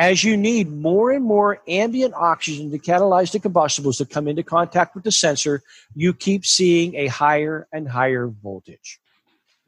as 0.01 0.25
you 0.25 0.35
need 0.35 0.73
more 0.73 1.11
and 1.11 1.23
more 1.23 1.61
ambient 1.69 2.15
oxygen 2.15 2.71
to 2.71 2.79
catalyze 2.79 3.33
the 3.33 3.39
combustibles 3.39 3.99
that 3.99 4.09
come 4.09 4.27
into 4.27 4.43
contact 4.43 4.95
with 4.95 5.05
the 5.05 5.13
sensor, 5.13 5.63
you 5.95 6.15
keep 6.15 6.47
seeing 6.47 6.95
a 6.95 7.07
higher 7.09 7.69
and 7.71 7.87
higher 7.87 8.27
voltage. 8.27 8.99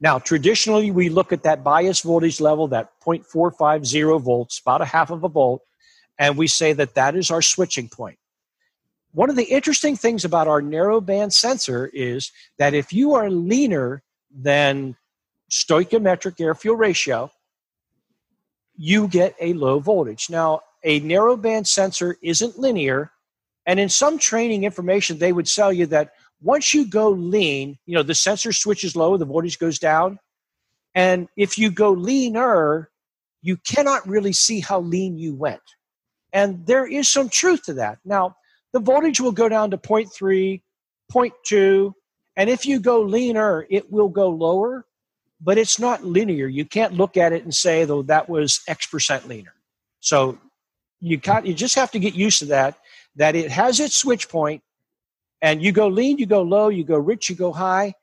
Now, 0.01 0.19
traditionally, 0.19 0.91
we 0.91 1.11
look 1.11 1.35
at 1.35 1.43
that 1.43 1.63
bias 1.63 2.01
voltage 2.01 2.41
level, 2.41 2.67
that 2.69 2.93
0.450 3.05 4.23
volts, 4.23 4.59
about 4.59 4.81
a 4.81 4.87
half 4.87 5.11
of 5.11 5.23
a 5.23 5.29
volt, 5.29 5.61
and 6.19 6.39
we 6.39 6.47
say 6.47 6.73
that 6.73 6.95
that 6.95 7.15
is 7.15 7.31
our 7.31 7.43
switching 7.43 7.91
point. 7.91 8.19
One 9.13 9.29
of 9.29 9.37
the 9.37 9.45
interesting 9.45 9.97
things 9.97 10.25
about 10.25 10.49
our 10.49 10.63
narrowband 10.63 11.35
sensor 11.35 11.91
is 11.93 12.33
that 12.57 12.73
if 12.73 12.91
you 12.91 13.13
are 13.13 13.29
leaner 13.29 14.03
than 14.35 14.97
stoichiometric 15.51 16.41
air 16.41 16.55
fuel 16.55 16.77
ratio, 16.77 17.31
you 18.77 19.09
get 19.09 19.35
a 19.41 19.53
low 19.55 19.79
voltage. 19.79 20.29
Now, 20.31 20.61
a 20.85 21.01
narrowband 21.01 21.67
sensor 21.67 22.17
isn't 22.23 22.59
linear, 22.59 23.11
and 23.67 23.79
in 23.79 23.89
some 23.89 24.19
training 24.19 24.65
information, 24.65 25.19
they 25.19 25.33
would 25.33 25.47
tell 25.47 25.73
you 25.73 25.87
that 25.87 26.13
once 26.41 26.75
you 26.75 26.89
go 26.89 27.11
lean, 27.11 27.79
you 27.87 27.95
know, 27.95 28.03
the 28.03 28.15
sensor 28.15 28.53
switches 28.53 28.97
low, 28.97 29.17
the 29.17 29.25
voltage 29.25 29.59
goes 29.59 29.79
down. 29.79 30.19
And 30.95 31.29
if 31.37 31.57
you 31.57 31.71
go 31.71 31.93
leaner, 31.93 32.91
you 33.43 33.57
cannot 33.59 34.07
really 34.09 34.33
see 34.33 34.61
how 34.61 34.81
lean 34.81 35.19
you 35.19 35.35
went. 35.35 35.63
And 36.33 36.67
there 36.67 36.87
is 36.87 37.09
some 37.09 37.29
truth 37.29 37.65
to 37.65 37.75
that. 37.75 37.99
Now, 38.05 38.37
the 38.73 38.81
voltage 38.81 39.21
will 39.21 39.33
go 39.33 39.49
down 39.49 39.71
to 39.71 39.79
0.3, 39.79 40.63
0.2, 41.13 41.93
and 42.37 42.49
if 42.51 42.65
you 42.67 42.81
go 42.81 43.03
leaner, 43.03 43.67
it 43.71 43.93
will 43.93 44.09
go 44.09 44.31
lower 44.31 44.87
but 45.43 45.59
it's 45.59 45.79
not 45.79 46.05
linear. 46.05 46.47
You 46.47 46.65
can't 46.65 46.95
look 46.95 47.17
at 47.17 47.33
it 47.33 47.45
and 47.45 47.55
say, 47.55 47.85
though, 47.85 48.03
that 48.03 48.29
was 48.29 48.61
X 48.69 48.87
percent 48.87 49.29
leaner. 49.29 49.55
So 50.01 50.39
you 51.01 51.17
got, 51.17 51.47
you 51.47 51.55
just 51.55 51.75
have 51.75 51.91
to 51.91 51.99
get 51.99 52.15
used 52.15 52.39
to 52.39 52.47
that, 52.47 52.79
that 53.17 53.35
it 53.35 53.51
has 53.51 53.81
its 53.81 53.97
switch 53.97 54.29
point, 54.29 54.63
and 55.41 55.63
you 55.63 55.73
go 55.73 55.89
lean, 55.89 56.19
you 56.19 56.27
go 56.27 56.43
low, 56.43 56.69
you 56.69 56.85
go 56.85 56.97
rich, 56.97 57.29
you 57.29 57.37
go 57.37 57.53
high. 57.53 57.95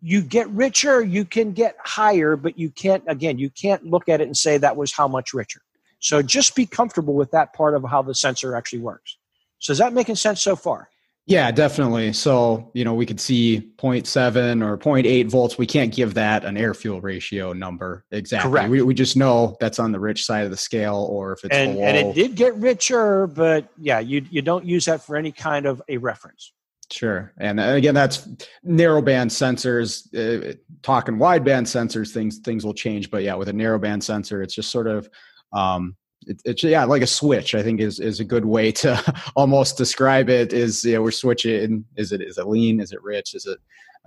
You 0.00 0.22
get 0.22 0.48
richer, 0.50 1.02
you 1.02 1.24
can 1.24 1.50
get 1.50 1.76
higher, 1.84 2.36
but 2.36 2.56
you 2.56 2.70
can't, 2.70 3.02
again, 3.08 3.36
you 3.36 3.50
can't 3.50 3.84
look 3.84 4.08
at 4.08 4.20
it 4.20 4.28
and 4.28 4.36
say 4.36 4.56
that 4.56 4.76
was 4.76 4.92
how 4.92 5.08
much 5.08 5.34
richer. 5.34 5.60
So 5.98 6.22
just 6.22 6.54
be 6.54 6.66
comfortable 6.66 7.14
with 7.14 7.32
that 7.32 7.52
part 7.52 7.74
of 7.74 7.82
how 7.82 8.02
the 8.02 8.14
sensor 8.14 8.54
actually 8.54 8.78
works. 8.78 9.16
So 9.58 9.72
is 9.72 9.78
that 9.78 9.92
making 9.92 10.14
sense 10.14 10.40
so 10.40 10.54
far? 10.54 10.88
Yeah, 11.28 11.50
definitely. 11.50 12.14
So, 12.14 12.70
you 12.72 12.86
know, 12.86 12.94
we 12.94 13.04
could 13.04 13.20
see 13.20 13.70
0.7 13.76 14.66
or 14.66 14.78
0.8 14.78 15.30
volts. 15.30 15.58
We 15.58 15.66
can't 15.66 15.94
give 15.94 16.14
that 16.14 16.42
an 16.42 16.56
air 16.56 16.72
fuel 16.72 17.02
ratio 17.02 17.52
number 17.52 18.06
exactly. 18.10 18.50
Correct. 18.50 18.70
We, 18.70 18.80
we 18.80 18.94
just 18.94 19.14
know 19.14 19.54
that's 19.60 19.78
on 19.78 19.92
the 19.92 20.00
rich 20.00 20.24
side 20.24 20.46
of 20.46 20.50
the 20.50 20.56
scale 20.56 21.06
or 21.10 21.32
if 21.32 21.44
it's 21.44 21.54
and, 21.54 21.74
below. 21.74 21.84
and 21.84 21.96
it 21.98 22.14
did 22.14 22.34
get 22.34 22.54
richer, 22.54 23.26
but 23.26 23.68
yeah, 23.76 23.98
you, 23.98 24.24
you 24.30 24.40
don't 24.40 24.64
use 24.64 24.86
that 24.86 25.02
for 25.02 25.16
any 25.16 25.30
kind 25.30 25.66
of 25.66 25.82
a 25.90 25.98
reference. 25.98 26.54
Sure. 26.90 27.34
And 27.36 27.60
again, 27.60 27.94
that's 27.94 28.26
narrowband 28.66 29.28
sensors. 29.28 30.08
Uh, 30.16 30.54
talking 30.82 31.16
wideband 31.16 31.64
sensors, 31.66 32.10
things 32.10 32.38
things 32.38 32.64
will 32.64 32.72
change. 32.72 33.10
But 33.10 33.22
yeah, 33.22 33.34
with 33.34 33.50
a 33.50 33.52
narrowband 33.52 34.02
sensor, 34.02 34.40
it's 34.40 34.54
just 34.54 34.70
sort 34.70 34.86
of 34.86 35.10
um, 35.52 35.94
it, 36.28 36.40
it's 36.44 36.62
yeah 36.62 36.84
like 36.84 37.02
a 37.02 37.06
switch. 37.06 37.54
I 37.54 37.62
think 37.62 37.80
is 37.80 37.98
is 37.98 38.20
a 38.20 38.24
good 38.24 38.44
way 38.44 38.70
to 38.72 39.22
almost 39.36 39.76
describe 39.76 40.28
it. 40.28 40.52
Is 40.52 40.84
you 40.84 40.94
know 40.94 41.02
we're 41.02 41.10
switching. 41.10 41.84
Is 41.96 42.12
it 42.12 42.20
is 42.20 42.38
it 42.38 42.46
lean? 42.46 42.80
Is 42.80 42.92
it 42.92 43.02
rich? 43.02 43.34
Is 43.34 43.46
it 43.46 43.58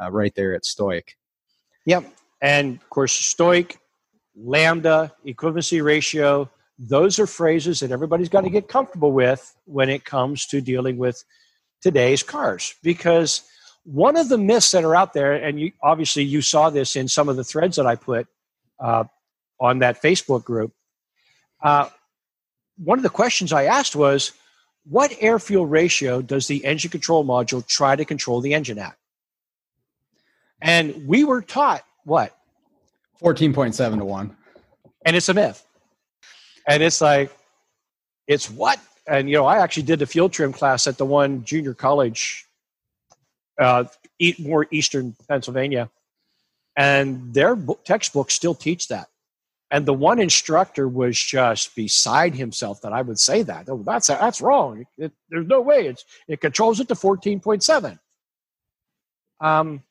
uh, 0.01 0.11
right 0.11 0.33
there 0.35 0.55
at 0.55 0.63
stoich 0.63 1.09
Yep. 1.85 2.05
And 2.41 2.75
of 2.75 2.89
course, 2.89 3.19
stoich 3.19 3.77
lambda, 4.35 5.11
equivalency 5.25 5.83
ratio. 5.83 6.49
Those 6.77 7.19
are 7.19 7.27
phrases 7.27 7.79
that 7.81 7.91
everybody's 7.91 8.29
got 8.29 8.41
to 8.41 8.49
get 8.49 8.67
comfortable 8.67 9.11
with 9.11 9.55
when 9.65 9.89
it 9.89 10.05
comes 10.05 10.45
to 10.47 10.61
dealing 10.61 10.97
with 10.97 11.23
today's 11.81 12.23
cars 12.23 12.75
because 12.83 13.41
one 13.83 14.15
of 14.15 14.29
the 14.29 14.37
myths 14.37 14.71
that 14.71 14.83
are 14.83 14.95
out 14.95 15.13
there 15.13 15.33
and 15.33 15.59
you 15.59 15.71
obviously 15.81 16.23
you 16.23 16.41
saw 16.41 16.69
this 16.69 16.95
in 16.95 17.07
some 17.07 17.27
of 17.27 17.35
the 17.35 17.43
threads 17.43 17.75
that 17.75 17.87
i 17.87 17.95
put 17.95 18.27
uh, 18.79 19.03
on 19.59 19.79
that 19.79 19.99
facebook 19.99 20.43
group 20.43 20.71
uh, 21.63 21.89
one 22.83 22.99
of 22.99 23.03
the 23.03 23.09
questions 23.09 23.53
i 23.53 23.65
asked 23.65 23.95
was 23.95 24.31
what 24.85 25.15
air 25.19 25.39
fuel 25.39 25.65
ratio 25.65 26.21
does 26.21 26.47
the 26.47 26.65
engine 26.65 26.89
control 26.89 27.23
module 27.23 27.65
try 27.65 27.95
to 27.95 28.05
control 28.05 28.41
the 28.41 28.53
engine 28.53 28.79
at? 28.79 28.95
And 30.61 31.07
we 31.07 31.23
were 31.23 31.41
taught 31.41 31.83
what? 32.03 32.35
14.7 33.21 33.99
to 33.99 34.05
1 34.05 34.35
and 35.05 35.15
it's 35.15 35.29
a 35.29 35.33
myth. 35.33 35.65
And 36.67 36.83
it's 36.83 37.01
like 37.01 37.35
it's 38.27 38.49
what? 38.49 38.79
And 39.07 39.29
you 39.29 39.35
know, 39.35 39.45
I 39.45 39.57
actually 39.57 39.83
did 39.83 39.99
the 39.99 40.05
field 40.05 40.31
trim 40.31 40.53
class 40.53 40.87
at 40.87 40.97
the 40.97 41.05
one 41.05 41.43
junior 41.43 41.73
college, 41.73 42.45
uh, 43.59 43.85
more 44.39 44.67
eastern 44.71 45.15
Pennsylvania, 45.27 45.89
and 46.75 47.33
their 47.33 47.55
book, 47.55 47.83
textbooks 47.83 48.33
still 48.33 48.53
teach 48.55 48.87
that. 48.89 49.07
And 49.71 49.85
the 49.85 49.93
one 49.93 50.19
instructor 50.19 50.87
was 50.87 51.17
just 51.17 51.75
beside 51.75 52.35
himself 52.35 52.81
that 52.81 52.91
I 52.91 53.01
would 53.01 53.17
say 53.17 53.41
that. 53.43 53.69
Oh, 53.69 53.81
that's 53.85 54.07
that's 54.07 54.41
wrong. 54.41 54.85
It, 54.97 55.13
there's 55.29 55.47
no 55.47 55.61
way. 55.61 55.87
It's 55.87 56.03
it 56.27 56.41
controls 56.41 56.79
it 56.81 56.89
to 56.89 56.95
fourteen 56.95 57.39
point 57.39 57.63
seven. 57.63 57.97
Um, 59.39 59.81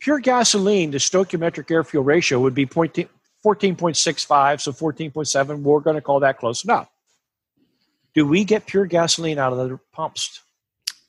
pure 0.00 0.18
gasoline, 0.20 0.90
the 0.90 0.98
stoichiometric 0.98 1.70
air 1.70 1.84
fuel 1.84 2.02
ratio 2.02 2.40
would 2.40 2.54
be 2.54 2.66
14.65, 2.66 4.60
so 4.60 4.72
14.7. 4.72 5.60
We're 5.60 5.78
going 5.78 5.94
to 5.94 6.00
call 6.00 6.18
that 6.20 6.38
close 6.38 6.64
enough 6.64 6.88
do 8.14 8.26
we 8.26 8.44
get 8.44 8.66
pure 8.66 8.86
gasoline 8.86 9.38
out 9.38 9.52
of 9.52 9.58
the 9.58 9.78
pumps? 9.92 10.40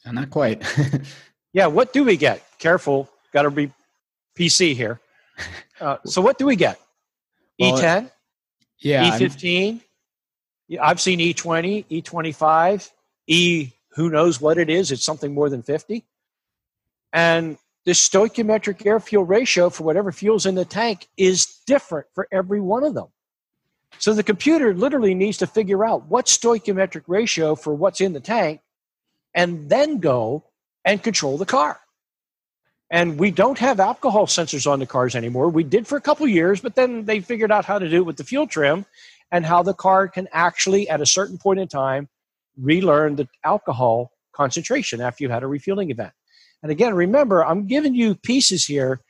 Uh, 0.05 0.12
not 0.12 0.29
quite. 0.29 0.63
yeah, 1.53 1.67
what 1.67 1.93
do 1.93 2.03
we 2.03 2.17
get? 2.17 2.43
Careful, 2.60 3.10
got 3.31 3.43
to 3.43 3.51
be 3.51 3.71
PC 4.38 4.75
here. 4.75 4.99
Uh, 5.79 5.97
so 6.05 6.21
what 6.21 6.38
do 6.38 6.45
we 6.45 6.55
get? 6.55 6.79
Well, 7.59 7.77
E10, 7.77 8.11
yeah, 8.79 9.17
E15. 9.17 9.81
Yeah, 10.67 10.83
I've 10.83 10.99
seen 10.99 11.19
E20, 11.19 11.85
E25, 12.03 12.91
E. 13.27 13.71
Who 13.89 14.09
knows 14.09 14.41
what 14.41 14.57
it 14.57 14.69
is? 14.69 14.91
It's 14.91 15.05
something 15.05 15.33
more 15.33 15.49
than 15.49 15.61
50. 15.61 16.03
And 17.13 17.57
the 17.85 17.91
stoichiometric 17.91 18.85
air 18.85 18.99
fuel 18.99 19.23
ratio 19.23 19.69
for 19.69 19.83
whatever 19.83 20.11
fuel's 20.11 20.45
in 20.45 20.55
the 20.55 20.65
tank 20.65 21.07
is 21.15 21.45
different 21.65 22.07
for 22.13 22.27
every 22.31 22.59
one 22.59 22.83
of 22.83 22.93
them. 22.93 23.07
So 23.99 24.13
the 24.13 24.23
computer 24.23 24.73
literally 24.73 25.15
needs 25.15 25.37
to 25.37 25.47
figure 25.47 25.85
out 25.85 26.07
what 26.07 26.25
stoichiometric 26.25 27.03
ratio 27.07 27.55
for 27.55 27.73
what's 27.73 28.01
in 28.01 28.11
the 28.11 28.19
tank 28.19 28.59
and 29.33 29.69
then 29.69 29.99
go 29.99 30.43
and 30.83 31.01
control 31.01 31.37
the 31.37 31.45
car. 31.45 31.79
And 32.91 33.17
we 33.17 33.31
don't 33.31 33.57
have 33.57 33.79
alcohol 33.79 34.27
sensors 34.27 34.69
on 34.71 34.79
the 34.79 34.85
cars 34.85 35.15
anymore. 35.15 35.49
We 35.49 35.63
did 35.63 35.87
for 35.87 35.97
a 35.97 36.01
couple 36.01 36.27
years, 36.27 36.61
but 36.61 36.75
then 36.75 37.05
they 37.05 37.19
figured 37.19 37.51
out 37.51 37.65
how 37.65 37.79
to 37.79 37.89
do 37.89 37.97
it 37.97 38.05
with 38.05 38.17
the 38.17 38.23
fuel 38.23 38.47
trim 38.47 38.85
and 39.31 39.45
how 39.45 39.63
the 39.63 39.73
car 39.73 40.07
can 40.07 40.27
actually, 40.31 40.87
at 40.87 41.01
a 41.01 41.05
certain 41.05 41.37
point 41.37 41.59
in 41.59 41.67
time, 41.67 42.07
relearn 42.57 43.15
the 43.15 43.27
alcohol 43.43 44.11
concentration 44.33 45.01
after 45.01 45.23
you 45.23 45.29
had 45.29 45.43
a 45.43 45.47
refueling 45.47 45.89
event. 45.89 46.13
And 46.61 46.71
again, 46.71 46.93
remember, 46.93 47.43
I'm 47.43 47.67
giving 47.67 47.95
you 47.95 48.15
pieces 48.15 48.65
here. 48.65 49.01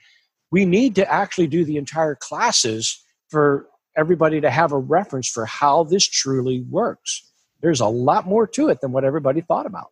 We 0.52 0.66
need 0.66 0.96
to 0.96 1.12
actually 1.12 1.48
do 1.48 1.66
the 1.66 1.78
entire 1.78 2.16
classes 2.16 3.04
for 3.30 3.68
everybody 3.98 4.42
to 4.42 4.50
have 4.50 4.72
a 4.72 4.78
reference 4.78 5.30
for 5.30 5.46
how 5.46 5.84
this 5.84 6.08
truly 6.08 6.62
works. 6.70 7.30
There's 7.62 7.80
a 7.82 7.88
lot 7.88 8.28
more 8.28 8.48
to 8.48 8.70
it 8.70 8.82
than 8.82 8.92
what 8.92 9.04
everybody 9.04 9.42
thought 9.42 9.66
about. 9.66 9.92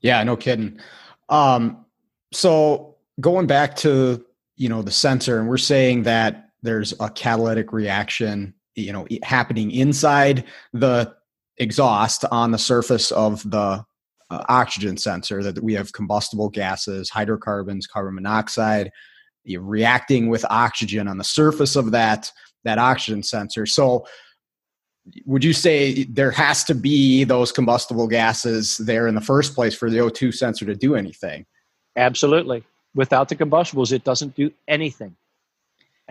Yeah, 0.00 0.22
no 0.22 0.36
kidding. 0.36 0.78
Um, 1.28 1.83
so 2.34 2.96
going 3.20 3.46
back 3.46 3.76
to 3.76 4.24
you 4.56 4.68
know 4.68 4.82
the 4.82 4.90
sensor, 4.90 5.38
and 5.38 5.48
we're 5.48 5.56
saying 5.56 6.04
that 6.04 6.50
there's 6.62 6.94
a 7.00 7.10
catalytic 7.10 7.72
reaction, 7.72 8.54
you 8.74 8.92
know, 8.92 9.06
happening 9.22 9.70
inside 9.70 10.44
the 10.72 11.14
exhaust 11.58 12.24
on 12.30 12.50
the 12.50 12.58
surface 12.58 13.10
of 13.12 13.48
the 13.50 13.84
uh, 14.30 14.44
oxygen 14.48 14.96
sensor. 14.96 15.42
That 15.42 15.62
we 15.62 15.74
have 15.74 15.92
combustible 15.92 16.48
gases, 16.48 17.10
hydrocarbons, 17.10 17.86
carbon 17.86 18.14
monoxide, 18.14 18.90
reacting 19.46 20.28
with 20.28 20.44
oxygen 20.50 21.08
on 21.08 21.18
the 21.18 21.24
surface 21.24 21.76
of 21.76 21.90
that 21.92 22.30
that 22.64 22.78
oxygen 22.78 23.22
sensor. 23.22 23.66
So 23.66 24.06
would 25.26 25.44
you 25.44 25.52
say 25.52 26.04
there 26.04 26.30
has 26.30 26.64
to 26.64 26.74
be 26.74 27.24
those 27.24 27.52
combustible 27.52 28.08
gases 28.08 28.78
there 28.78 29.06
in 29.06 29.14
the 29.14 29.20
first 29.20 29.54
place 29.54 29.74
for 29.74 29.90
the 29.90 29.98
O2 29.98 30.32
sensor 30.32 30.64
to 30.64 30.74
do 30.74 30.94
anything? 30.94 31.44
Absolutely. 31.96 32.64
Without 32.94 33.28
the 33.28 33.34
combustibles, 33.34 33.92
it 33.92 34.04
doesn't 34.04 34.34
do 34.34 34.52
anything. 34.68 35.16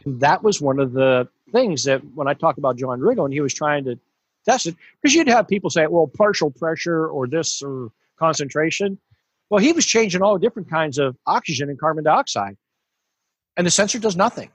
And 0.04 0.20
that 0.22 0.44
was 0.44 0.60
one 0.60 0.80
of 0.80 0.94
the 0.94 1.28
things 1.52 1.84
that 1.84 2.02
when 2.16 2.28
I 2.28 2.34
talk 2.34 2.58
about 2.58 2.78
John 2.78 3.00
Riggle 3.00 3.26
and 3.26 3.34
he 3.34 3.42
was 3.42 3.54
trying 3.54 3.86
to 3.86 4.00
test 4.46 4.66
it, 4.66 4.76
because 5.02 5.14
you'd 5.14 5.28
have 5.28 5.48
people 5.48 5.70
say, 5.70 5.88
well, 5.88 6.08
partial 6.08 6.52
pressure 6.52 7.08
or 7.08 7.28
this 7.28 7.62
or 7.62 7.92
concentration. 8.18 8.98
Well, 9.50 9.62
he 9.62 9.72
was 9.72 9.86
changing 9.86 10.22
all 10.22 10.38
different 10.38 10.70
kinds 10.70 10.98
of 10.98 11.16
oxygen 11.28 11.70
and 11.70 11.80
carbon 11.80 12.04
dioxide, 12.04 12.58
and 13.56 13.68
the 13.68 13.72
sensor 13.72 14.00
does 14.00 14.16
nothing 14.16 14.50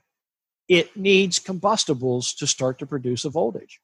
it 0.69 0.95
needs 0.97 1.39
combustibles 1.39 2.35
to 2.35 2.47
start 2.47 2.79
to 2.79 2.87
produce 2.87 3.25
a 3.25 3.31
voltage. 3.31 3.81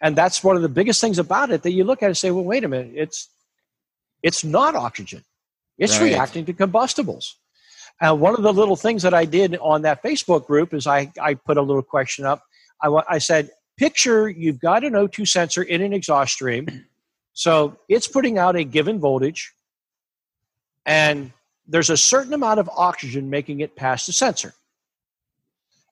And 0.00 0.16
that's 0.16 0.42
one 0.42 0.56
of 0.56 0.62
the 0.62 0.68
biggest 0.68 1.00
things 1.00 1.18
about 1.18 1.50
it 1.50 1.62
that 1.62 1.72
you 1.72 1.84
look 1.84 2.02
at 2.02 2.06
and 2.06 2.16
say, 2.16 2.30
well, 2.30 2.44
wait 2.44 2.64
a 2.64 2.68
minute, 2.68 2.92
it's 2.94 3.28
it's 4.22 4.44
not 4.44 4.74
oxygen. 4.74 5.22
It's 5.78 5.98
right. 5.98 6.12
reacting 6.12 6.44
to 6.46 6.52
combustibles. 6.52 7.36
And 8.00 8.20
one 8.20 8.34
of 8.34 8.42
the 8.42 8.52
little 8.52 8.76
things 8.76 9.02
that 9.02 9.14
I 9.14 9.24
did 9.24 9.56
on 9.58 9.82
that 9.82 10.02
Facebook 10.02 10.46
group 10.46 10.74
is 10.74 10.86
I, 10.86 11.12
I 11.20 11.34
put 11.34 11.56
a 11.56 11.62
little 11.62 11.82
question 11.82 12.24
up. 12.24 12.42
I, 12.82 12.88
I 13.08 13.18
said, 13.18 13.50
picture 13.76 14.28
you've 14.28 14.60
got 14.60 14.84
an 14.84 14.92
O2 14.92 15.26
sensor 15.26 15.62
in 15.62 15.82
an 15.82 15.92
exhaust 15.92 16.34
stream. 16.34 16.84
So 17.32 17.78
it's 17.88 18.08
putting 18.08 18.38
out 18.38 18.56
a 18.56 18.64
given 18.64 18.98
voltage, 18.98 19.52
and 20.86 21.32
there's 21.68 21.90
a 21.90 21.96
certain 21.96 22.32
amount 22.32 22.60
of 22.60 22.70
oxygen 22.74 23.28
making 23.28 23.60
it 23.60 23.76
past 23.76 24.06
the 24.06 24.14
sensor 24.14 24.54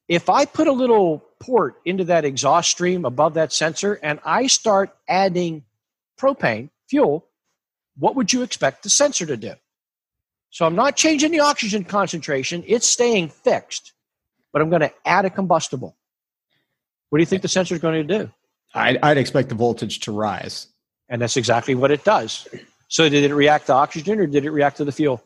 if 0.08 0.28
I 0.28 0.44
put 0.44 0.66
a 0.66 0.72
little 0.72 1.24
port 1.40 1.80
into 1.84 2.04
that 2.04 2.24
exhaust 2.24 2.70
stream 2.70 3.04
above 3.04 3.34
that 3.34 3.52
sensor 3.52 3.98
and 4.02 4.20
I 4.24 4.46
start 4.46 4.94
adding 5.08 5.64
propane, 6.18 6.70
fuel, 6.88 7.26
what 7.96 8.14
would 8.16 8.32
you 8.32 8.42
expect 8.42 8.82
the 8.82 8.90
sensor 8.90 9.26
to 9.26 9.36
do? 9.36 9.54
So 10.54 10.64
I'm 10.64 10.76
not 10.76 10.94
changing 10.94 11.32
the 11.32 11.40
oxygen 11.40 11.82
concentration, 11.82 12.62
it's 12.68 12.86
staying 12.86 13.30
fixed, 13.30 13.92
but 14.52 14.62
I'm 14.62 14.70
going 14.70 14.82
to 14.82 14.92
add 15.04 15.24
a 15.24 15.30
combustible. 15.30 15.96
What 17.10 17.18
do 17.18 17.22
you 17.22 17.26
think 17.26 17.42
the 17.42 17.48
sensor 17.48 17.74
is 17.74 17.80
going 17.80 18.06
to 18.06 18.18
do? 18.18 18.30
I'd, 18.72 18.98
I'd 19.02 19.18
expect 19.18 19.48
the 19.48 19.56
voltage 19.56 19.98
to 20.00 20.12
rise. 20.12 20.68
And 21.08 21.20
that's 21.20 21.36
exactly 21.36 21.74
what 21.74 21.90
it 21.90 22.04
does. 22.04 22.46
So 22.86 23.08
did 23.08 23.28
it 23.28 23.34
react 23.34 23.66
to 23.66 23.72
oxygen 23.72 24.20
or 24.20 24.28
did 24.28 24.44
it 24.44 24.52
react 24.52 24.76
to 24.76 24.84
the 24.84 24.92
fuel? 24.92 25.24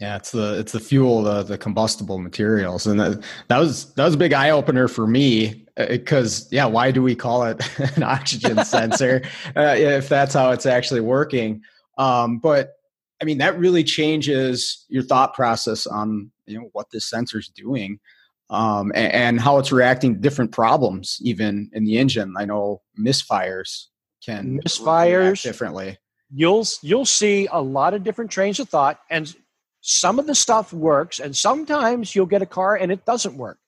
Yeah, 0.00 0.16
it's 0.16 0.30
the 0.30 0.58
it's 0.58 0.72
the 0.72 0.80
fuel, 0.80 1.22
the 1.22 1.42
the 1.42 1.58
combustible 1.58 2.18
materials, 2.18 2.86
and 2.86 2.98
that, 2.98 3.22
that 3.48 3.58
was 3.58 3.92
that 3.92 4.06
was 4.06 4.14
a 4.14 4.16
big 4.16 4.32
eye 4.32 4.48
opener 4.48 4.88
for 4.88 5.06
me 5.06 5.66
because 5.76 6.44
uh, 6.44 6.48
yeah, 6.52 6.64
why 6.64 6.90
do 6.90 7.02
we 7.02 7.14
call 7.14 7.44
it 7.44 7.62
an 7.96 8.02
oxygen 8.02 8.64
sensor 8.64 9.20
uh, 9.54 9.74
if 9.76 10.08
that's 10.08 10.32
how 10.32 10.52
it's 10.52 10.64
actually 10.64 11.02
working? 11.02 11.62
Um, 11.98 12.38
but 12.38 12.79
I 13.20 13.24
mean, 13.24 13.38
that 13.38 13.58
really 13.58 13.84
changes 13.84 14.84
your 14.88 15.02
thought 15.02 15.34
process 15.34 15.86
on 15.86 16.30
you 16.46 16.58
know 16.58 16.70
what 16.72 16.90
this 16.90 17.08
sensor's 17.08 17.48
doing 17.48 18.00
um, 18.48 18.92
and, 18.94 19.12
and, 19.12 19.40
how 19.40 19.58
it's 19.58 19.70
reacting 19.70 20.14
to 20.14 20.20
different 20.20 20.52
problems, 20.52 21.18
even 21.22 21.70
in 21.72 21.84
the 21.84 21.98
engine. 21.98 22.34
I 22.36 22.44
know 22.46 22.82
misfires 22.98 23.86
can 24.24 24.60
misfires. 24.60 25.42
differently. 25.42 25.98
You'll 26.32 26.66
you'll 26.82 27.06
see 27.06 27.48
a 27.50 27.60
lot 27.60 27.94
of 27.94 28.04
different 28.04 28.30
trains 28.30 28.58
of 28.60 28.68
thought 28.68 29.00
and 29.10 29.34
some 29.82 30.18
of 30.18 30.26
the 30.26 30.34
stuff 30.34 30.72
works 30.72 31.18
and 31.18 31.34
sometimes 31.34 32.14
you'll 32.14 32.26
get 32.26 32.42
a 32.42 32.46
car 32.46 32.76
and 32.76 32.92
it 32.92 33.04
doesn't 33.04 33.36
work. 33.36 33.58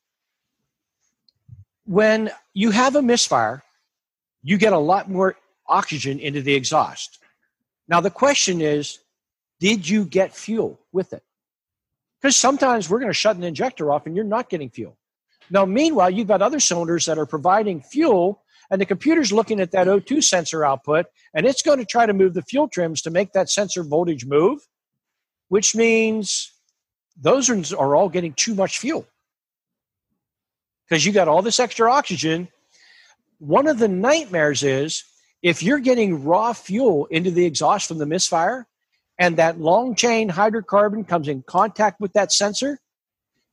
When 1.84 2.30
you 2.54 2.70
have 2.70 2.96
a 2.96 3.02
misfire 3.02 3.62
you 4.42 4.58
get 4.58 4.72
a 4.72 4.78
lot 4.78 5.08
more 5.08 5.36
oxygen 5.66 6.18
into 6.18 6.42
the 6.42 6.54
exhaust. 6.54 7.18
Now 7.88 8.00
the 8.00 8.10
question 8.10 8.60
is 8.60 8.98
did 9.62 9.88
you 9.88 10.04
get 10.04 10.34
fuel 10.34 10.80
with 10.90 11.12
it? 11.12 11.22
Because 12.20 12.34
sometimes 12.34 12.90
we're 12.90 12.98
going 12.98 13.12
to 13.12 13.14
shut 13.14 13.36
an 13.36 13.44
injector 13.44 13.92
off 13.92 14.06
and 14.06 14.16
you're 14.16 14.24
not 14.24 14.50
getting 14.50 14.68
fuel. 14.68 14.98
Now 15.50 15.64
meanwhile 15.64 16.10
you've 16.10 16.26
got 16.26 16.42
other 16.42 16.58
cylinders 16.58 17.06
that 17.06 17.16
are 17.16 17.26
providing 17.26 17.80
fuel 17.80 18.42
and 18.72 18.80
the 18.80 18.86
computer's 18.86 19.32
looking 19.32 19.60
at 19.60 19.70
that 19.70 19.86
O2 19.86 20.24
sensor 20.24 20.64
output 20.64 21.06
and 21.32 21.46
it's 21.46 21.62
going 21.62 21.78
to 21.78 21.84
try 21.84 22.06
to 22.06 22.12
move 22.12 22.34
the 22.34 22.42
fuel 22.42 22.66
trims 22.66 23.02
to 23.02 23.10
make 23.10 23.34
that 23.34 23.48
sensor 23.48 23.84
voltage 23.84 24.26
move, 24.26 24.58
which 25.48 25.76
means 25.76 26.52
those 27.16 27.72
are 27.72 27.94
all 27.94 28.08
getting 28.08 28.32
too 28.32 28.56
much 28.56 28.80
fuel. 28.80 29.06
Because 30.88 31.06
you 31.06 31.12
got 31.12 31.28
all 31.28 31.40
this 31.40 31.60
extra 31.60 31.88
oxygen. 31.88 32.48
One 33.38 33.68
of 33.68 33.78
the 33.78 33.86
nightmares 33.86 34.64
is 34.64 35.04
if 35.40 35.62
you're 35.62 35.78
getting 35.78 36.24
raw 36.24 36.52
fuel 36.52 37.06
into 37.12 37.30
the 37.30 37.44
exhaust 37.44 37.86
from 37.86 37.98
the 37.98 38.06
misfire 38.06 38.66
and 39.18 39.36
that 39.36 39.60
long 39.60 39.94
chain 39.94 40.30
hydrocarbon 40.30 41.06
comes 41.06 41.28
in 41.28 41.42
contact 41.42 42.00
with 42.00 42.12
that 42.14 42.32
sensor, 42.32 42.78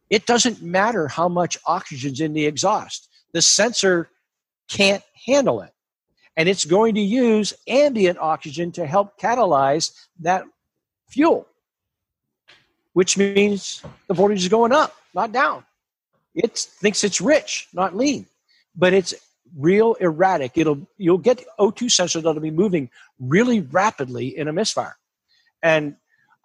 it 0.10 0.26
doesn't 0.26 0.62
matter 0.62 1.08
how 1.08 1.30
much 1.30 1.58
oxygen's 1.66 2.20
in 2.20 2.34
the 2.34 2.46
exhaust. 2.46 3.10
The 3.34 3.42
sensor 3.42 4.10
can't 4.70 5.04
handle 5.26 5.62
it. 5.62 5.72
And 6.36 6.48
it's 6.48 6.66
going 6.66 6.96
to 6.96 7.02
use 7.02 7.54
ambient 7.68 8.18
oxygen 8.18 8.72
to 8.74 8.86
help 8.86 9.20
catalyze 9.20 9.92
that 10.22 10.46
fuel, 11.10 11.48
which 12.94 13.18
means 13.18 13.84
the 14.08 14.14
voltage 14.14 14.44
is 14.44 14.48
going 14.48 14.72
up, 14.72 14.96
not 15.14 15.32
down. 15.32 15.66
It 16.34 16.58
thinks 16.58 17.04
it's 17.04 17.20
rich, 17.20 17.68
not 17.74 17.96
lean, 17.96 18.26
but 18.76 18.94
it's 18.94 19.14
real 19.58 19.96
erratic. 19.96 20.54
It'll 20.56 20.88
you'll 20.98 21.18
get 21.18 21.44
O2 21.60 21.88
sensors 21.88 22.22
that'll 22.22 22.40
be 22.40 22.52
moving 22.52 22.90
really 23.20 23.62
rapidly 23.62 24.38
in 24.38 24.48
a 24.48 24.54
misfire. 24.54 24.96
And 25.62 25.96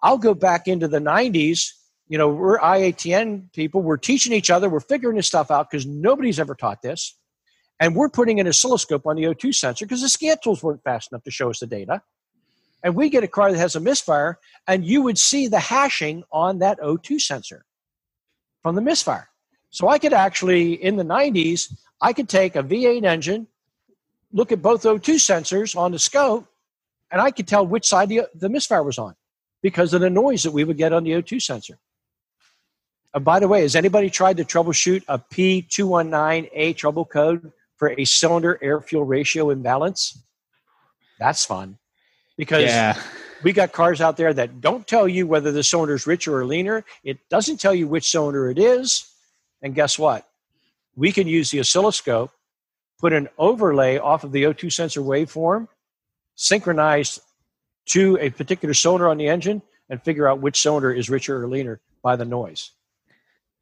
I'll 0.01 0.17
go 0.17 0.33
back 0.33 0.67
into 0.67 0.87
the 0.87 0.99
90s. 0.99 1.71
You 2.07 2.17
know, 2.17 2.29
we're 2.29 2.59
IATN 2.59 3.51
people. 3.53 3.81
We're 3.81 3.97
teaching 3.97 4.33
each 4.33 4.49
other. 4.49 4.69
We're 4.69 4.79
figuring 4.79 5.17
this 5.17 5.27
stuff 5.27 5.49
out 5.49 5.69
because 5.69 5.85
nobody's 5.85 6.39
ever 6.39 6.53
taught 6.55 6.81
this. 6.81 7.15
And 7.79 7.95
we're 7.95 8.09
putting 8.09 8.39
an 8.39 8.47
oscilloscope 8.47 9.05
on 9.05 9.15
the 9.15 9.23
O2 9.23 9.53
sensor 9.53 9.85
because 9.85 10.01
the 10.01 10.09
scan 10.09 10.37
tools 10.43 10.63
weren't 10.63 10.83
fast 10.83 11.11
enough 11.11 11.23
to 11.23 11.31
show 11.31 11.49
us 11.49 11.59
the 11.59 11.67
data. 11.67 12.01
And 12.83 12.95
we 12.95 13.09
get 13.09 13.23
a 13.23 13.27
car 13.27 13.51
that 13.51 13.57
has 13.57 13.75
a 13.75 13.79
misfire, 13.79 14.37
and 14.67 14.85
you 14.85 15.01
would 15.01 15.17
see 15.17 15.47
the 15.47 15.59
hashing 15.59 16.23
on 16.31 16.59
that 16.59 16.79
O2 16.79 17.19
sensor 17.19 17.65
from 18.61 18.75
the 18.75 18.81
misfire. 18.81 19.29
So 19.71 19.89
I 19.89 19.97
could 19.97 20.13
actually, 20.13 20.73
in 20.73 20.95
the 20.95 21.03
90s, 21.03 21.73
I 21.99 22.13
could 22.13 22.29
take 22.29 22.55
a 22.55 22.63
V8 22.63 23.03
engine, 23.03 23.47
look 24.31 24.51
at 24.51 24.61
both 24.61 24.83
O2 24.83 25.15
sensors 25.15 25.75
on 25.75 25.91
the 25.91 25.99
scope, 25.99 26.47
and 27.15 27.21
I 27.21 27.31
could 27.31 27.47
tell 27.47 27.65
which 27.65 27.87
side 27.87 28.09
the, 28.09 28.27
the 28.35 28.49
misfire 28.49 28.83
was 28.83 28.97
on 28.97 29.15
because 29.61 29.93
of 29.93 30.01
the 30.01 30.09
noise 30.09 30.43
that 30.43 30.51
we 30.51 30.65
would 30.65 30.75
get 30.75 30.91
on 30.91 31.05
the 31.05 31.11
O2 31.11 31.41
sensor. 31.41 31.79
Uh, 33.13 33.19
by 33.19 33.39
the 33.39 33.47
way, 33.47 33.61
has 33.61 33.73
anybody 33.73 34.09
tried 34.09 34.35
to 34.35 34.43
troubleshoot 34.43 35.01
a 35.07 35.17
P219A 35.17 36.75
trouble 36.75 37.05
code 37.05 37.53
for 37.77 37.91
a 37.97 38.03
cylinder 38.03 38.59
air 38.61 38.81
fuel 38.81 39.05
ratio 39.05 39.49
imbalance. 39.49 40.21
That's 41.17 41.45
fun 41.45 41.77
because 42.35 42.63
yeah. 42.63 42.99
we 43.43 43.53
got 43.53 43.71
cars 43.71 44.01
out 44.01 44.17
there 44.17 44.33
that 44.33 44.59
don't 44.59 44.85
tell 44.85 45.07
you 45.07 45.25
whether 45.25 45.53
the 45.53 45.63
cylinder 45.63 45.95
is 45.95 46.05
richer 46.05 46.37
or 46.37 46.45
leaner. 46.45 46.83
It 47.05 47.19
doesn't 47.29 47.61
tell 47.61 47.73
you 47.73 47.87
which 47.87 48.11
cylinder 48.11 48.49
it 48.49 48.59
is. 48.59 49.09
And 49.61 49.73
guess 49.73 49.97
what? 49.97 50.27
We 50.97 51.13
can 51.13 51.27
use 51.27 51.49
the 51.49 51.61
oscilloscope, 51.61 52.31
put 52.99 53.13
an 53.13 53.29
overlay 53.37 53.99
off 53.99 54.25
of 54.25 54.33
the 54.33 54.43
O2 54.43 54.69
sensor 54.73 54.99
waveform, 54.99 55.69
synchronized 56.35 57.19
to 57.87 58.17
a 58.19 58.29
particular 58.29 58.73
cylinder 58.73 59.09
on 59.09 59.17
the 59.17 59.27
engine, 59.27 59.61
and 59.89 60.01
figure 60.01 60.27
out 60.27 60.41
which 60.41 60.61
cylinder 60.61 60.91
is 60.91 61.09
richer 61.09 61.41
or 61.41 61.47
leaner 61.47 61.79
by 62.01 62.15
the 62.15 62.25
noise. 62.25 62.71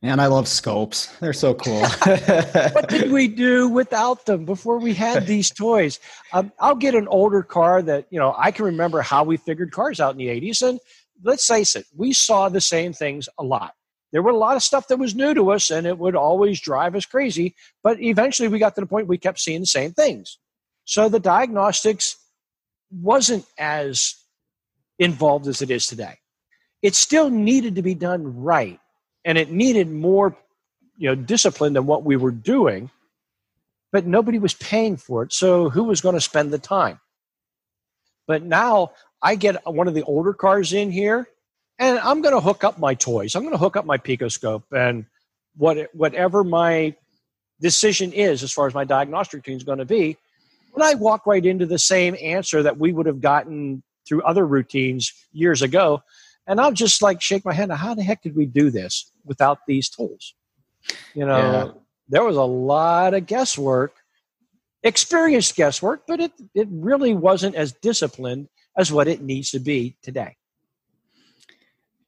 Man, 0.01 0.19
I 0.19 0.27
love 0.27 0.49
scopes. 0.49 1.07
They're 1.21 1.31
so 1.31 1.53
cool. 1.53 1.79
what 2.73 2.89
did 2.89 3.09
we 3.09 3.29
do 3.29 3.69
without 3.69 4.25
them 4.25 4.43
before 4.43 4.77
we 4.77 4.93
had 4.93 5.25
these 5.25 5.49
toys? 5.49 6.01
Um, 6.33 6.51
I'll 6.59 6.75
get 6.75 6.93
an 6.93 7.07
older 7.07 7.41
car 7.41 7.81
that, 7.83 8.07
you 8.09 8.19
know, 8.19 8.35
I 8.37 8.51
can 8.51 8.65
remember 8.65 9.01
how 9.01 9.23
we 9.23 9.37
figured 9.37 9.71
cars 9.71 10.01
out 10.01 10.11
in 10.11 10.17
the 10.17 10.27
80s. 10.27 10.61
And 10.61 10.79
let's 11.23 11.47
face 11.47 11.77
it, 11.77 11.85
we 11.95 12.11
saw 12.11 12.49
the 12.49 12.59
same 12.59 12.91
things 12.91 13.29
a 13.39 13.43
lot. 13.43 13.75
There 14.11 14.21
were 14.21 14.31
a 14.31 14.37
lot 14.37 14.57
of 14.57 14.63
stuff 14.63 14.89
that 14.89 14.99
was 14.99 15.15
new 15.15 15.33
to 15.35 15.51
us 15.51 15.71
and 15.71 15.87
it 15.87 15.97
would 15.97 16.17
always 16.17 16.59
drive 16.59 16.95
us 16.95 17.05
crazy. 17.05 17.55
But 17.81 18.01
eventually 18.01 18.49
we 18.49 18.59
got 18.59 18.75
to 18.75 18.81
the 18.81 18.87
point 18.87 19.07
we 19.07 19.17
kept 19.17 19.39
seeing 19.39 19.61
the 19.61 19.65
same 19.65 19.93
things. 19.93 20.37
So 20.83 21.07
the 21.07 21.21
diagnostics 21.21 22.17
wasn't 22.93 23.45
as 23.57 24.15
involved 24.99 25.47
as 25.47 25.61
it 25.61 25.71
is 25.71 25.87
today. 25.87 26.17
It 26.81 26.95
still 26.95 27.29
needed 27.29 27.75
to 27.75 27.81
be 27.81 27.95
done 27.95 28.41
right 28.43 28.79
and 29.25 29.37
it 29.37 29.51
needed 29.51 29.89
more 29.89 30.35
you 30.97 31.09
know 31.09 31.15
discipline 31.15 31.73
than 31.73 31.85
what 31.85 32.03
we 32.03 32.15
were 32.15 32.31
doing 32.31 32.89
but 33.91 34.05
nobody 34.05 34.39
was 34.39 34.53
paying 34.55 34.97
for 34.97 35.23
it 35.23 35.33
so 35.33 35.69
who 35.69 35.83
was 35.83 36.01
going 36.01 36.15
to 36.15 36.21
spend 36.21 36.51
the 36.51 36.59
time 36.59 36.99
but 38.27 38.43
now 38.43 38.91
i 39.21 39.35
get 39.35 39.65
one 39.65 39.87
of 39.87 39.93
the 39.93 40.03
older 40.03 40.33
cars 40.33 40.73
in 40.73 40.91
here 40.91 41.27
and 41.79 41.99
i'm 41.99 42.21
going 42.21 42.33
to 42.33 42.41
hook 42.41 42.63
up 42.63 42.79
my 42.79 42.93
toys 42.93 43.35
i'm 43.35 43.43
going 43.43 43.53
to 43.53 43.57
hook 43.57 43.75
up 43.75 43.85
my 43.85 43.97
picoscope 43.97 44.63
and 44.71 45.05
what 45.55 45.89
whatever 45.93 46.43
my 46.43 46.95
decision 47.59 48.11
is 48.11 48.43
as 48.43 48.51
far 48.51 48.67
as 48.67 48.73
my 48.73 48.83
diagnostic 48.83 49.37
routine 49.37 49.57
is 49.57 49.63
going 49.63 49.77
to 49.77 49.85
be 49.85 50.17
when 50.73 50.85
i 50.85 50.93
walk 50.95 51.25
right 51.25 51.45
into 51.45 51.65
the 51.65 51.79
same 51.79 52.15
answer 52.21 52.61
that 52.61 52.77
we 52.77 52.91
would 52.91 53.05
have 53.05 53.21
gotten 53.21 53.81
through 54.07 54.21
other 54.23 54.45
routines 54.45 55.13
years 55.31 55.61
ago 55.61 56.03
and 56.47 56.59
I'll 56.59 56.71
just 56.71 57.01
like 57.01 57.21
shake 57.21 57.45
my 57.45 57.53
head. 57.53 57.71
How 57.71 57.93
the 57.93 58.03
heck 58.03 58.21
did 58.21 58.35
we 58.35 58.45
do 58.45 58.69
this 58.69 59.11
without 59.25 59.59
these 59.67 59.89
tools? 59.89 60.35
You 61.13 61.25
know, 61.25 61.37
yeah. 61.37 61.71
there 62.09 62.23
was 62.23 62.35
a 62.35 62.43
lot 62.43 63.13
of 63.13 63.25
guesswork, 63.25 63.95
experienced 64.83 65.55
guesswork, 65.55 66.03
but 66.07 66.19
it, 66.19 66.31
it 66.53 66.67
really 66.69 67.13
wasn't 67.13 67.55
as 67.55 67.71
disciplined 67.73 68.49
as 68.77 68.91
what 68.91 69.07
it 69.07 69.21
needs 69.21 69.51
to 69.51 69.59
be 69.59 69.95
today. 70.01 70.35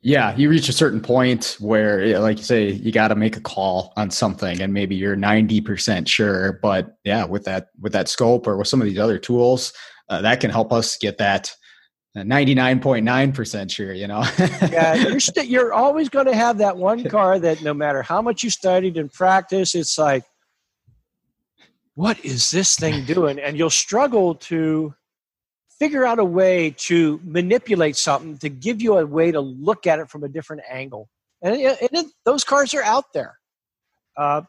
Yeah, 0.06 0.36
you 0.36 0.50
reach 0.50 0.70
a 0.70 0.74
certain 0.74 1.02
point 1.02 1.58
where, 1.60 2.20
like 2.20 2.38
you 2.38 2.44
say, 2.44 2.70
you 2.70 2.92
got 2.92 3.08
to 3.08 3.16
make 3.16 3.38
a 3.38 3.42
call 3.42 3.92
on 3.98 4.12
something, 4.12 4.62
and 4.62 4.72
maybe 4.72 4.96
you're 4.96 5.16
ninety 5.16 5.62
percent 5.62 6.08
sure. 6.08 6.60
But 6.62 6.96
yeah, 7.04 7.26
with 7.26 7.46
that 7.46 7.70
with 7.82 7.92
that 7.94 8.08
scope 8.08 8.46
or 8.46 8.56
with 8.56 8.68
some 8.68 8.80
of 8.80 8.88
these 8.88 9.00
other 9.00 9.18
tools, 9.18 9.74
uh, 10.08 10.22
that 10.22 10.42
can 10.42 10.52
help 10.52 10.72
us 10.72 10.96
get 10.98 11.18
that 11.18 11.52
99.9% 12.16 13.72
sure, 13.72 13.94
you 13.94 14.08
know. 14.08 14.24
yeah, 14.72 14.94
you're, 15.10 15.20
st- 15.20 15.50
you're 15.50 15.74
always 15.74 16.08
going 16.08 16.28
to 16.28 16.36
have 16.36 16.60
that 16.60 16.78
one 16.78 17.04
car 17.10 17.40
that 17.40 17.62
no 17.62 17.74
matter 17.74 18.02
how 18.02 18.22
much 18.22 18.44
you 18.44 18.50
studied 18.50 18.98
and 18.98 19.12
practice, 19.12 19.76
it's 19.76 19.98
like, 19.98 20.24
what 21.96 22.24
is 22.24 22.52
this 22.52 22.76
thing 22.76 23.06
doing? 23.06 23.40
And 23.40 23.58
you'll 23.58 23.70
struggle 23.70 24.36
to 24.36 24.94
figure 25.80 26.06
out 26.06 26.20
a 26.20 26.26
way 26.26 26.74
to 26.78 27.20
manipulate 27.24 27.98
something 27.98 28.38
to 28.38 28.50
give 28.50 28.82
you 28.82 28.98
a 28.98 29.06
way 29.06 29.32
to 29.32 29.42
look 29.42 29.86
at 29.88 30.00
it 30.00 30.10
from 30.10 30.24
a 30.24 30.30
different 30.30 30.62
angle. 30.70 31.10
And, 31.42 31.56
it, 31.60 32.06
those 32.24 32.44
cars 32.44 32.74
are 32.74 32.84
out 32.84 33.14
there. 33.14 33.38
Uh, 34.18 34.44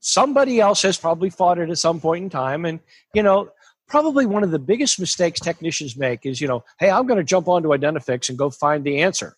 somebody 0.00 0.60
else 0.60 0.82
has 0.82 0.98
probably 0.98 1.30
fought 1.30 1.58
it 1.58 1.70
at 1.70 1.78
some 1.78 2.00
point 2.00 2.24
in 2.24 2.30
time. 2.30 2.64
And, 2.64 2.80
you 3.14 3.22
know, 3.22 3.50
probably 3.86 4.26
one 4.26 4.42
of 4.42 4.50
the 4.50 4.58
biggest 4.58 4.98
mistakes 4.98 5.40
technicians 5.40 5.96
make 5.96 6.26
is, 6.26 6.40
you 6.40 6.48
know, 6.48 6.64
hey, 6.78 6.90
I'm 6.90 7.06
going 7.06 7.18
to 7.18 7.24
jump 7.24 7.48
onto 7.48 7.68
Identifix 7.68 8.28
and 8.28 8.38
go 8.38 8.50
find 8.50 8.84
the 8.84 9.02
answer. 9.02 9.36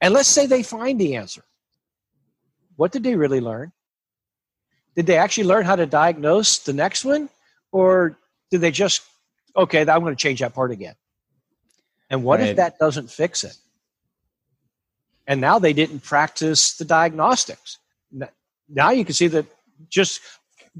And 0.00 0.12
let's 0.12 0.28
say 0.28 0.46
they 0.46 0.62
find 0.62 1.00
the 1.00 1.16
answer. 1.16 1.44
What 2.76 2.90
did 2.90 3.04
they 3.04 3.14
really 3.14 3.40
learn? 3.40 3.72
Did 4.96 5.06
they 5.06 5.16
actually 5.16 5.44
learn 5.44 5.64
how 5.64 5.76
to 5.76 5.86
diagnose 5.86 6.58
the 6.58 6.72
next 6.72 7.04
one? 7.04 7.28
Or 7.70 8.18
did 8.50 8.60
they 8.60 8.70
just, 8.70 9.02
okay, 9.56 9.80
I'm 9.80 10.00
going 10.00 10.14
to 10.14 10.20
change 10.20 10.40
that 10.40 10.54
part 10.54 10.70
again? 10.70 10.94
And 12.10 12.24
what 12.24 12.40
right. 12.40 12.50
if 12.50 12.56
that 12.56 12.78
doesn't 12.78 13.10
fix 13.10 13.44
it? 13.44 13.56
And 15.26 15.40
now 15.40 15.58
they 15.58 15.72
didn't 15.72 16.00
practice 16.00 16.76
the 16.76 16.84
diagnostics. 16.84 17.78
Now 18.68 18.90
you 18.90 19.04
can 19.04 19.14
see 19.14 19.28
that 19.28 19.46
just 19.88 20.20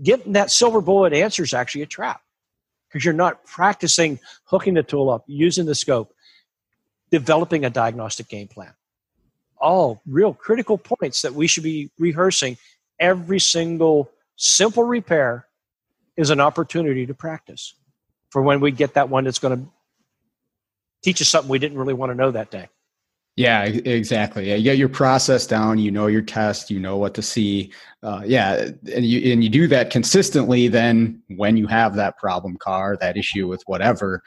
getting 0.03 0.33
that 0.33 0.51
silver 0.51 0.81
bullet 0.81 1.13
answer 1.13 1.43
is 1.43 1.55
actually 1.55 1.83
a 1.83 1.87
trap 1.87 2.23
because 2.89 3.05
you're 3.05 3.15
not 3.15 3.45
practicing 3.45 4.19
hooking 4.45 4.75
the 4.75 4.83
tool 4.83 5.11
up, 5.11 5.25
using 5.27 5.65
the 5.65 5.75
scope, 5.75 6.13
developing 7.11 7.65
a 7.65 7.71
diagnostic 7.71 8.29
game 8.29 8.49
plan. 8.49 8.73
All 9.59 10.03
real 10.07 10.35
critical 10.35 10.77
points 10.77 11.23
that 11.23 11.35
we 11.35 11.47
should 11.47 11.63
be 11.63 11.91
rehearsing. 11.99 12.59
Every 12.99 13.39
single 13.39 14.11
simple 14.37 14.83
repair 14.83 15.47
is 16.17 16.31
an 16.31 16.41
opportunity 16.41 17.07
to 17.07 17.15
practice 17.15 17.75
for 18.33 18.41
when 18.41 18.61
we 18.61 18.71
get 18.71 18.95
that 18.95 19.11
one 19.11 19.25
that's 19.25 19.39
going 19.39 19.59
to 19.59 19.71
teach 21.03 21.21
us 21.21 21.29
something 21.29 21.51
we 21.51 21.59
didn't 21.59 21.77
really 21.77 21.93
want 21.93 22.11
to 22.11 22.15
know 22.15 22.31
that 22.31 22.51
day. 22.51 22.69
Yeah, 23.37 23.65
exactly. 23.65 24.49
Yeah, 24.49 24.57
you 24.57 24.65
get 24.65 24.79
your 24.79 24.91
process 24.91 25.47
down. 25.47 25.79
You 25.79 25.91
know 25.91 26.07
your 26.07 26.23
test. 26.23 26.71
You 26.71 26.81
know 26.81 26.97
what 26.99 27.15
to 27.15 27.23
see. 27.23 27.73
Uh, 28.03 28.23
yeah, 28.27 28.69
and 28.95 29.07
you 29.07 29.33
and 29.33 29.43
you 29.43 29.49
do 29.49 29.67
that 29.69 29.91
consistently. 29.91 30.69
Then 30.69 31.23
when 31.29 31.57
you 31.57 31.67
have 31.67 31.95
that 31.97 32.19
problem 32.19 32.57
car, 32.59 32.99
that 33.01 33.17
issue 33.17 33.49
with 33.49 33.63
whatever, 33.65 34.23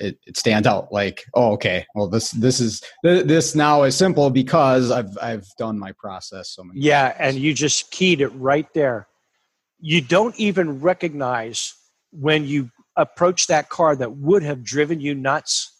it, 0.00 0.18
it 0.26 0.36
stands 0.36 0.68
out. 0.68 0.92
Like, 0.92 1.24
oh, 1.32 1.52
okay. 1.52 1.86
Well, 1.94 2.08
this 2.08 2.30
this 2.32 2.60
is 2.60 2.82
this 3.02 3.54
now 3.54 3.84
is 3.84 3.96
simple 3.96 4.28
because 4.28 4.90
I've 4.90 5.16
I've 5.22 5.46
done 5.56 5.78
my 5.78 5.92
process 5.92 6.50
so 6.50 6.62
many. 6.62 6.80
Yeah, 6.80 7.08
times. 7.08 7.16
and 7.20 7.36
you 7.38 7.54
just 7.54 7.90
keyed 7.90 8.20
it 8.20 8.28
right 8.28 8.68
there. 8.74 9.08
You 9.80 10.02
don't 10.02 10.38
even 10.38 10.82
recognize 10.82 11.72
when 12.10 12.46
you 12.46 12.70
approach 12.96 13.46
that 13.46 13.68
car 13.68 13.96
that 13.96 14.16
would 14.16 14.42
have 14.42 14.62
driven 14.62 15.00
you 15.00 15.14
nuts 15.14 15.72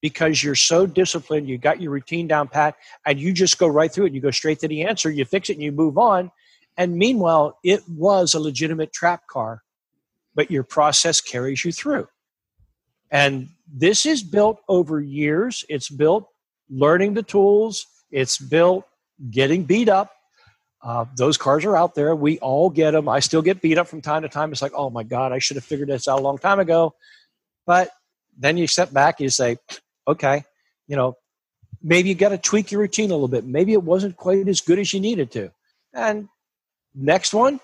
because 0.00 0.42
you're 0.42 0.54
so 0.54 0.84
disciplined, 0.84 1.48
you 1.48 1.56
got 1.58 1.80
your 1.80 1.92
routine 1.92 2.26
down 2.26 2.48
pat, 2.48 2.74
and 3.06 3.20
you 3.20 3.32
just 3.32 3.58
go 3.58 3.68
right 3.68 3.90
through 3.90 4.06
it. 4.06 4.12
You 4.12 4.20
go 4.20 4.32
straight 4.32 4.58
to 4.60 4.68
the 4.68 4.82
answer, 4.82 5.10
you 5.10 5.24
fix 5.24 5.48
it, 5.48 5.54
and 5.54 5.62
you 5.62 5.72
move 5.72 5.96
on. 5.96 6.30
And 6.76 6.96
meanwhile, 6.96 7.58
it 7.62 7.82
was 7.88 8.34
a 8.34 8.40
legitimate 8.40 8.92
trap 8.92 9.26
car, 9.28 9.62
but 10.34 10.50
your 10.50 10.64
process 10.64 11.20
carries 11.20 11.64
you 11.64 11.72
through. 11.72 12.08
And 13.10 13.48
this 13.72 14.06
is 14.06 14.22
built 14.22 14.60
over 14.68 15.00
years. 15.00 15.64
It's 15.68 15.88
built 15.88 16.26
learning 16.68 17.14
the 17.14 17.22
tools, 17.22 17.86
it's 18.10 18.38
built 18.38 18.86
getting 19.30 19.64
beat 19.64 19.88
up. 19.88 20.12
Uh, 20.82 21.04
those 21.16 21.36
cars 21.36 21.64
are 21.64 21.76
out 21.76 21.94
there. 21.94 22.14
We 22.14 22.38
all 22.40 22.68
get 22.68 22.90
them. 22.90 23.08
I 23.08 23.20
still 23.20 23.42
get 23.42 23.60
beat 23.60 23.78
up 23.78 23.86
from 23.86 24.00
time 24.00 24.22
to 24.22 24.28
time. 24.28 24.50
It's 24.50 24.62
like, 24.62 24.72
oh 24.74 24.90
my 24.90 25.04
God, 25.04 25.32
I 25.32 25.38
should 25.38 25.56
have 25.56 25.64
figured 25.64 25.88
this 25.88 26.08
out 26.08 26.18
a 26.18 26.22
long 26.22 26.38
time 26.38 26.58
ago. 26.58 26.94
But 27.66 27.90
then 28.36 28.56
you 28.56 28.66
step 28.66 28.92
back 28.92 29.20
you 29.20 29.28
say, 29.28 29.58
okay, 30.08 30.44
you 30.88 30.96
know, 30.96 31.16
maybe 31.82 32.08
you 32.08 32.14
got 32.14 32.30
to 32.30 32.38
tweak 32.38 32.72
your 32.72 32.80
routine 32.80 33.10
a 33.10 33.14
little 33.14 33.28
bit. 33.28 33.44
Maybe 33.44 33.72
it 33.72 33.82
wasn't 33.82 34.16
quite 34.16 34.48
as 34.48 34.60
good 34.60 34.78
as 34.78 34.92
you 34.92 35.00
needed 35.00 35.30
to. 35.32 35.52
And 35.92 36.28
next 36.94 37.32
one, 37.32 37.60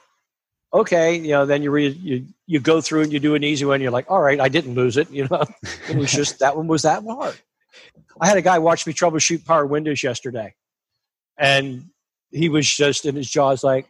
okay, 0.73 1.17
you 1.17 1.31
know, 1.31 1.47
then 1.47 1.63
you 1.63 1.75
you 1.77 2.27
you 2.47 2.61
go 2.61 2.81
through 2.81 3.03
and 3.03 3.13
you 3.13 3.19
do 3.19 3.35
an 3.35 3.45
easy 3.45 3.65
one. 3.65 3.81
You're 3.81 3.91
like, 3.91 4.11
all 4.11 4.21
right, 4.21 4.41
I 4.41 4.49
didn't 4.49 4.75
lose 4.75 4.97
it. 4.97 5.11
You 5.11 5.27
know, 5.29 5.43
it 5.89 5.97
was 5.97 6.13
just 6.13 6.39
that 6.41 6.57
one 6.57 6.67
was 6.67 6.83
that 6.83 7.03
hard. 7.05 7.37
I 8.21 8.27
had 8.27 8.37
a 8.37 8.43
guy 8.43 8.59
watch 8.59 8.87
me 8.87 8.93
troubleshoot 8.93 9.45
power 9.45 9.65
windows 9.65 10.03
yesterday, 10.03 10.55
and 11.37 11.85
he 12.31 12.49
was 12.49 12.69
just 12.69 13.07
in 13.07 13.17
his 13.17 13.31
jaws 13.31 13.65
like, 13.65 13.87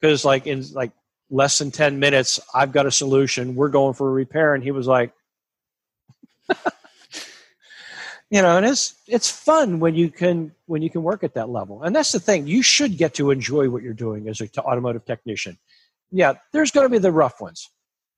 because 0.00 0.24
like 0.24 0.46
in 0.46 0.64
like 0.72 0.92
less 1.30 1.58
than 1.58 1.70
ten 1.70 1.98
minutes, 1.98 2.40
I've 2.54 2.72
got 2.72 2.86
a 2.86 2.90
solution. 2.90 3.54
We're 3.54 3.68
going 3.68 3.94
for 3.94 4.08
a 4.08 4.12
repair, 4.12 4.54
and 4.54 4.62
he 4.62 4.70
was 4.70 4.86
like. 4.86 5.12
you 8.30 8.40
know 8.40 8.56
and 8.56 8.64
it's 8.64 8.94
it's 9.06 9.28
fun 9.28 9.80
when 9.80 9.94
you 9.94 10.10
can 10.10 10.52
when 10.66 10.82
you 10.82 10.88
can 10.88 11.02
work 11.02 11.22
at 11.22 11.34
that 11.34 11.48
level 11.48 11.82
and 11.82 11.94
that's 11.94 12.12
the 12.12 12.20
thing 12.20 12.46
you 12.46 12.62
should 12.62 12.96
get 12.96 13.14
to 13.14 13.30
enjoy 13.30 13.68
what 13.68 13.82
you're 13.82 13.92
doing 13.92 14.28
as 14.28 14.40
an 14.40 14.48
automotive 14.58 15.04
technician 15.04 15.58
yeah 16.10 16.32
there's 16.52 16.70
going 16.70 16.84
to 16.84 16.90
be 16.90 16.98
the 16.98 17.12
rough 17.12 17.40
ones 17.40 17.68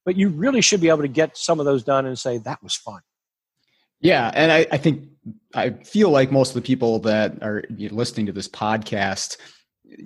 but 0.05 0.17
you 0.17 0.29
really 0.29 0.61
should 0.61 0.81
be 0.81 0.89
able 0.89 1.03
to 1.03 1.09
get 1.09 1.37
some 1.37 1.59
of 1.59 1.67
those 1.67 1.83
done 1.83 2.07
and 2.07 2.19
say 2.19 2.39
that 2.39 2.63
was 2.63 2.75
fun 2.75 3.01
yeah 4.03 4.31
and 4.35 4.53
i, 4.53 4.67
I 4.71 4.77
think 4.77 5.09
i 5.55 5.71
feel 5.71 6.11
like 6.11 6.31
most 6.31 6.51
of 6.51 6.55
the 6.55 6.67
people 6.67 6.99
that 7.01 7.43
are 7.43 7.65
listening 7.79 8.27
to 8.27 8.33
this 8.33 8.49
podcast 8.49 9.39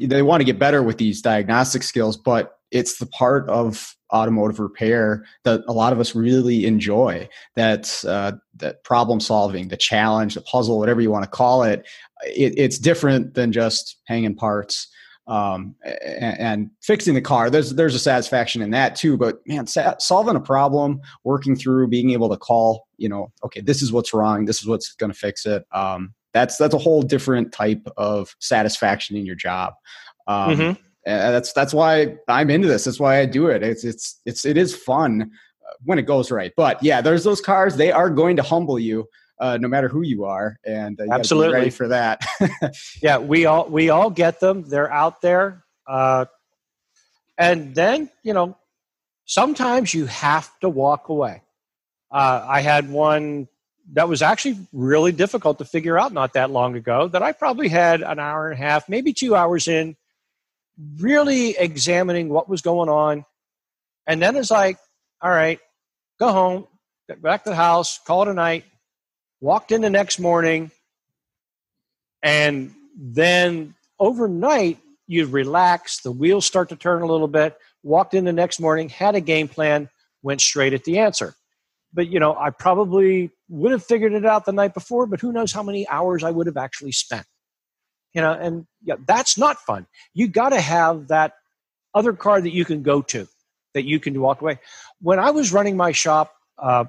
they 0.01 0.23
want 0.23 0.41
to 0.41 0.45
get 0.45 0.59
better 0.59 0.83
with 0.83 0.99
these 0.99 1.21
diagnostic 1.21 1.83
skills 1.83 2.17
but 2.17 2.57
it's 2.71 2.99
the 2.99 3.07
part 3.07 3.49
of 3.49 3.97
automotive 4.13 4.61
repair 4.61 5.25
that 5.45 5.63
a 5.67 5.73
lot 5.73 5.93
of 5.93 6.01
us 6.01 6.15
really 6.15 6.67
enjoy. 6.67 7.29
That 7.55 8.05
uh, 8.07 8.33
that 8.57 8.85
problem 8.85 9.21
solving 9.21 9.69
the 9.69 9.77
challenge 9.77 10.35
the 10.35 10.41
puzzle 10.43 10.79
whatever 10.79 11.01
you 11.01 11.11
want 11.11 11.25
to 11.25 11.31
call 11.31 11.63
it, 11.63 11.87
it 12.25 12.55
it's 12.57 12.79
different 12.79 13.35
than 13.35 13.53
just 13.53 13.97
hanging 14.05 14.35
parts 14.35 14.89
um, 15.27 15.75
and, 15.85 16.41
and, 16.41 16.71
fixing 16.83 17.15
the 17.15 17.21
car 17.21 17.51
there's 17.51 17.75
there's 17.75 17.95
a 17.95 17.99
satisfaction 17.99 18.63
in 18.63 18.71
that 18.71 18.95
too 18.95 19.17
but 19.17 19.41
man 19.47 19.67
sa- 19.67 19.97
solving 19.99 20.37
a 20.37 20.41
problem 20.41 21.01
working 21.25 21.57
through 21.57 21.89
being 21.89 22.11
able 22.11 22.29
to 22.29 22.37
call 22.37 22.87
you 22.97 23.09
know 23.09 23.33
okay 23.45 23.61
this 23.61 23.83
is 23.83 23.93
what's 23.93 24.15
wrong 24.15 24.45
this 24.45 24.61
is 24.61 24.67
what's 24.69 24.95
going 24.95 25.13
to 25.13 25.19
fix 25.19 25.45
it 25.45 25.65
um, 25.73 26.15
that's 26.33 26.57
that's 26.57 26.75
a 26.75 26.79
whole 26.79 27.03
different 27.03 27.53
type 27.53 27.87
of 27.97 28.35
satisfaction 28.41 29.17
in 29.17 29.27
your 29.27 29.37
job 29.37 29.75
um, 30.29 30.57
mm-hmm 30.57 30.83
that's 31.07 31.53
that's 31.53 31.73
why 31.73 32.17
I'm 32.29 32.51
into 32.51 32.69
this. 32.69 32.85
That's 32.85 32.99
why 32.99 33.21
I 33.21 33.27
do 33.27 33.47
it. 33.47 33.63
It's 33.63 33.85
it's 33.85 34.21
it's 34.27 34.45
it 34.45 34.57
is 34.57 34.75
fun 34.75 35.23
uh, 35.23 35.73
when 35.85 35.99
it 35.99 36.03
goes 36.03 36.31
right. 36.31 36.53
But 36.57 36.83
yeah, 36.83 37.01
there's 37.01 37.25
those 37.25 37.41
cars. 37.41 37.77
They 37.77 37.93
are 37.93 38.11
going 38.11 38.37
to 38.37 38.43
humble 38.43 38.79
you. 38.79 39.07
Uh, 39.39 39.59
no 39.61 39.69
matter 39.69 39.89
who 39.89 40.01
you 40.03 40.25
are, 40.25 40.59
and 40.65 40.99
uh, 40.99 41.05
you 41.05 41.13
absolutely 41.13 41.53
ready 41.53 41.71
for 41.71 41.89
that. 41.89 42.25
yeah, 43.03 43.19
we 43.19 43.45
all 43.45 43.69
we 43.69 43.91
all 43.91 44.09
get 44.09 44.41
them. 44.41 44.67
They're 44.67 44.91
out 44.91 45.21
there, 45.21 45.63
uh, 45.87 46.25
and 47.37 47.75
then 47.75 48.09
you 48.23 48.33
know, 48.33 48.57
sometimes 49.27 49.93
you 49.93 50.07
have 50.07 50.51
to 50.61 50.71
walk 50.71 51.11
away. 51.11 51.43
Uh, 52.11 52.47
I 52.49 52.63
had 52.63 52.89
one 52.89 53.49
that 53.93 54.09
was 54.09 54.23
actually 54.23 54.59
really 54.73 55.13
difficult 55.13 55.59
to 55.59 55.65
figure 55.65 55.99
out 55.99 56.13
not 56.13 56.33
that 56.33 56.51
long 56.51 56.75
ago. 56.75 57.09
That 57.09 57.23
I 57.23 57.33
probably 57.33 57.69
had 57.69 58.03
an 58.03 58.19
hour 58.19 58.51
and 58.51 58.59
a 58.59 58.63
half, 58.63 58.89
maybe 58.89 59.13
two 59.13 59.35
hours 59.35 59.69
in 59.69 59.97
really 60.99 61.57
examining 61.57 62.29
what 62.29 62.49
was 62.49 62.63
going 62.63 62.89
on. 62.89 63.25
And 64.07 64.21
then 64.21 64.37
it's 64.37 64.51
like, 64.51 64.79
all 65.21 65.31
right, 65.31 65.59
go 66.19 66.33
home, 66.33 66.67
get 67.09 67.23
back 67.23 67.45
to 67.45 67.51
the 67.51 67.57
house, 67.57 67.99
call 68.07 68.23
it 68.23 68.29
a 68.29 68.35
night. 68.35 68.65
Walked 69.41 69.73
in 69.73 69.81
the 69.81 69.91
next 69.91 70.19
morning, 70.19 70.71
and 72.23 72.75
then 72.97 73.75
overnight, 73.99 74.79
you 75.07 75.27
relax, 75.27 76.01
the 76.01 76.11
wheels 76.11 76.47
start 76.47 76.71
to 76.71 76.77
turn 76.77 77.03
a 77.03 77.07
little 77.07 77.29
bit. 77.29 77.57
Walked 77.83 78.15
in 78.15 78.25
the 78.25 78.33
next 78.33 78.59
morning, 78.59 78.89
had 78.89 79.15
a 79.15 79.21
game 79.21 79.49
plan, 79.49 79.89
went 80.23 80.41
straight 80.41 80.73
at 80.73 80.85
the 80.85 80.99
answer. 80.99 81.35
But 81.93 82.09
you 82.09 82.19
know, 82.19 82.35
I 82.35 82.51
probably 82.51 83.31
would 83.49 83.73
have 83.73 83.85
figured 83.85 84.13
it 84.13 84.27
out 84.27 84.45
the 84.45 84.53
night 84.53 84.75
before, 84.75 85.07
but 85.07 85.21
who 85.21 85.33
knows 85.33 85.53
how 85.53 85.63
many 85.63 85.87
hours 85.89 86.25
I 86.25 86.31
would 86.31 86.47
have 86.47 86.57
actually 86.57 86.93
spent 86.93 87.27
you 88.17 88.23
know 88.23 88.33
and 88.33 88.67
yeah, 88.83 88.95
that's 89.07 89.39
not 89.39 89.59
fun 89.59 89.87
you 90.15 90.27
got 90.27 90.49
to 90.49 90.61
have 90.61 91.09
that 91.09 91.35
other 91.95 92.15
car 92.15 92.41
that 92.41 92.53
you 92.53 92.65
can 92.65 92.83
go 92.83 93.03
to 93.03 93.29
that 93.75 93.85
you 93.85 94.01
can 94.01 94.21
walk 94.21 94.41
away 94.41 94.59
when 95.01 95.21
i 95.21 95.31
was 95.31 95.53
running 95.53 95.77
my 95.77 95.93
shop 95.93 96.33
uh, 96.59 96.85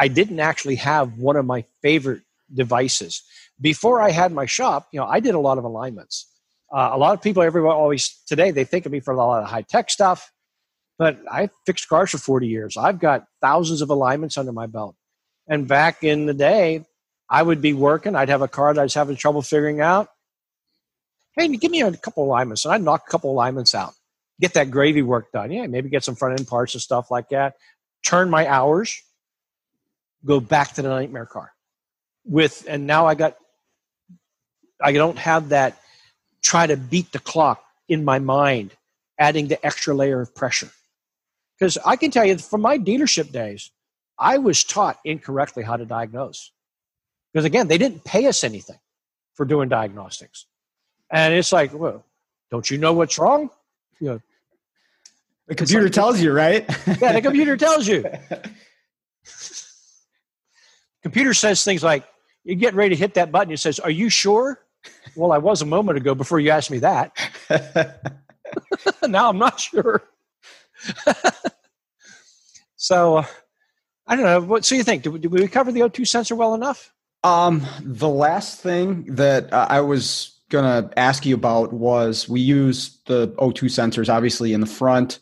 i 0.00 0.08
didn't 0.08 0.40
actually 0.40 0.74
have 0.74 1.16
one 1.18 1.36
of 1.36 1.46
my 1.46 1.64
favorite 1.82 2.22
devices 2.52 3.22
before 3.60 4.00
i 4.00 4.10
had 4.10 4.32
my 4.32 4.46
shop 4.46 4.88
you 4.92 4.98
know 4.98 5.06
i 5.06 5.20
did 5.20 5.34
a 5.34 5.38
lot 5.38 5.58
of 5.58 5.64
alignments 5.64 6.26
uh, 6.72 6.90
a 6.92 6.98
lot 6.98 7.14
of 7.14 7.22
people 7.22 7.42
everyone 7.42 7.72
always 7.72 8.20
today 8.26 8.50
they 8.50 8.64
think 8.64 8.86
of 8.86 8.92
me 8.92 9.00
for 9.00 9.14
a 9.14 9.16
lot 9.16 9.42
of 9.42 9.48
high 9.48 9.62
tech 9.62 9.90
stuff 9.90 10.32
but 10.98 11.18
i 11.30 11.48
fixed 11.66 11.88
cars 11.88 12.10
for 12.10 12.18
40 12.18 12.48
years 12.48 12.76
i've 12.76 12.98
got 12.98 13.26
thousands 13.40 13.80
of 13.80 13.90
alignments 13.90 14.36
under 14.36 14.52
my 14.52 14.66
belt 14.66 14.96
and 15.46 15.68
back 15.68 16.02
in 16.02 16.26
the 16.26 16.34
day 16.34 16.84
I 17.30 17.42
would 17.42 17.62
be 17.62 17.72
working. 17.72 18.16
I'd 18.16 18.28
have 18.28 18.42
a 18.42 18.48
car 18.48 18.74
that 18.74 18.80
I 18.80 18.82
was 18.82 18.94
having 18.94 19.14
trouble 19.16 19.40
figuring 19.40 19.80
out. 19.80 20.08
Hey, 21.36 21.46
give 21.56 21.70
me 21.70 21.80
a 21.80 21.92
couple 21.92 22.24
alignments, 22.24 22.64
and 22.64 22.74
I'd 22.74 22.82
knock 22.82 23.04
a 23.06 23.10
couple 23.10 23.30
alignments 23.30 23.74
out. 23.74 23.92
Get 24.40 24.54
that 24.54 24.70
gravy 24.70 25.02
work 25.02 25.30
done. 25.32 25.52
Yeah, 25.52 25.66
maybe 25.68 25.88
get 25.88 26.02
some 26.02 26.16
front 26.16 26.38
end 26.38 26.48
parts 26.48 26.74
and 26.74 26.82
stuff 26.82 27.10
like 27.10 27.28
that. 27.28 27.54
Turn 28.04 28.28
my 28.30 28.48
hours. 28.48 29.00
Go 30.24 30.40
back 30.40 30.74
to 30.74 30.82
the 30.82 30.88
nightmare 30.88 31.26
car. 31.26 31.52
With 32.24 32.66
and 32.68 32.86
now 32.86 33.06
I 33.06 33.14
got. 33.14 33.36
I 34.82 34.92
don't 34.92 35.18
have 35.18 35.50
that. 35.50 35.78
Try 36.42 36.66
to 36.66 36.76
beat 36.76 37.12
the 37.12 37.18
clock 37.18 37.62
in 37.88 38.04
my 38.04 38.18
mind, 38.18 38.72
adding 39.18 39.48
the 39.48 39.64
extra 39.64 39.94
layer 39.94 40.20
of 40.20 40.34
pressure. 40.34 40.70
Because 41.58 41.76
I 41.84 41.96
can 41.96 42.10
tell 42.10 42.24
you 42.24 42.38
from 42.38 42.62
my 42.62 42.78
dealership 42.78 43.32
days, 43.32 43.70
I 44.18 44.38
was 44.38 44.64
taught 44.64 44.98
incorrectly 45.04 45.62
how 45.62 45.76
to 45.76 45.84
diagnose. 45.84 46.50
Because 47.32 47.44
again, 47.44 47.68
they 47.68 47.78
didn't 47.78 48.04
pay 48.04 48.26
us 48.26 48.42
anything 48.44 48.78
for 49.34 49.44
doing 49.44 49.68
diagnostics. 49.68 50.46
And 51.10 51.34
it's 51.34 51.52
like, 51.52 51.72
well, 51.74 52.04
don't 52.50 52.70
you 52.70 52.78
know 52.78 52.92
what's 52.92 53.18
wrong? 53.18 53.50
You 54.00 54.06
know, 54.06 54.20
the 55.48 55.54
computer 55.54 55.84
like, 55.84 55.92
tells 55.92 56.20
you, 56.20 56.32
right? 56.32 56.64
yeah, 57.00 57.12
the 57.12 57.22
computer 57.22 57.56
tells 57.56 57.86
you. 57.86 58.04
computer 61.02 61.34
says 61.34 61.64
things 61.64 61.82
like, 61.82 62.04
you 62.44 62.54
get 62.54 62.74
ready 62.74 62.94
to 62.94 62.96
hit 62.96 63.14
that 63.14 63.30
button. 63.30 63.52
It 63.52 63.58
says, 63.58 63.78
Are 63.78 63.90
you 63.90 64.08
sure? 64.08 64.60
Well, 65.14 65.32
I 65.32 65.38
was 65.38 65.62
a 65.62 65.66
moment 65.66 65.98
ago 65.98 66.14
before 66.14 66.40
you 66.40 66.50
asked 66.50 66.70
me 66.70 66.78
that. 66.78 67.16
now 69.08 69.28
I'm 69.28 69.38
not 69.38 69.60
sure. 69.60 70.02
so, 72.76 73.24
I 74.06 74.16
don't 74.16 74.24
know. 74.24 74.40
What 74.40 74.64
so 74.64 74.74
you 74.74 74.84
think? 74.84 75.02
Did, 75.02 75.26
we 75.26 75.46
cover 75.48 75.70
the 75.70 75.80
O2 75.80 76.06
sensor 76.06 76.34
well 76.34 76.54
enough? 76.54 76.92
Um, 77.22 77.66
the 77.82 78.08
last 78.08 78.60
thing 78.60 79.04
that 79.14 79.52
I 79.52 79.82
was 79.82 80.40
gonna 80.48 80.90
ask 80.96 81.26
you 81.26 81.34
about 81.34 81.72
was 81.72 82.28
we 82.28 82.40
use 82.40 82.98
the 83.06 83.28
O2 83.38 83.64
sensors 83.64 84.12
obviously 84.12 84.52
in 84.52 84.60
the 84.60 84.66
front 84.66 85.20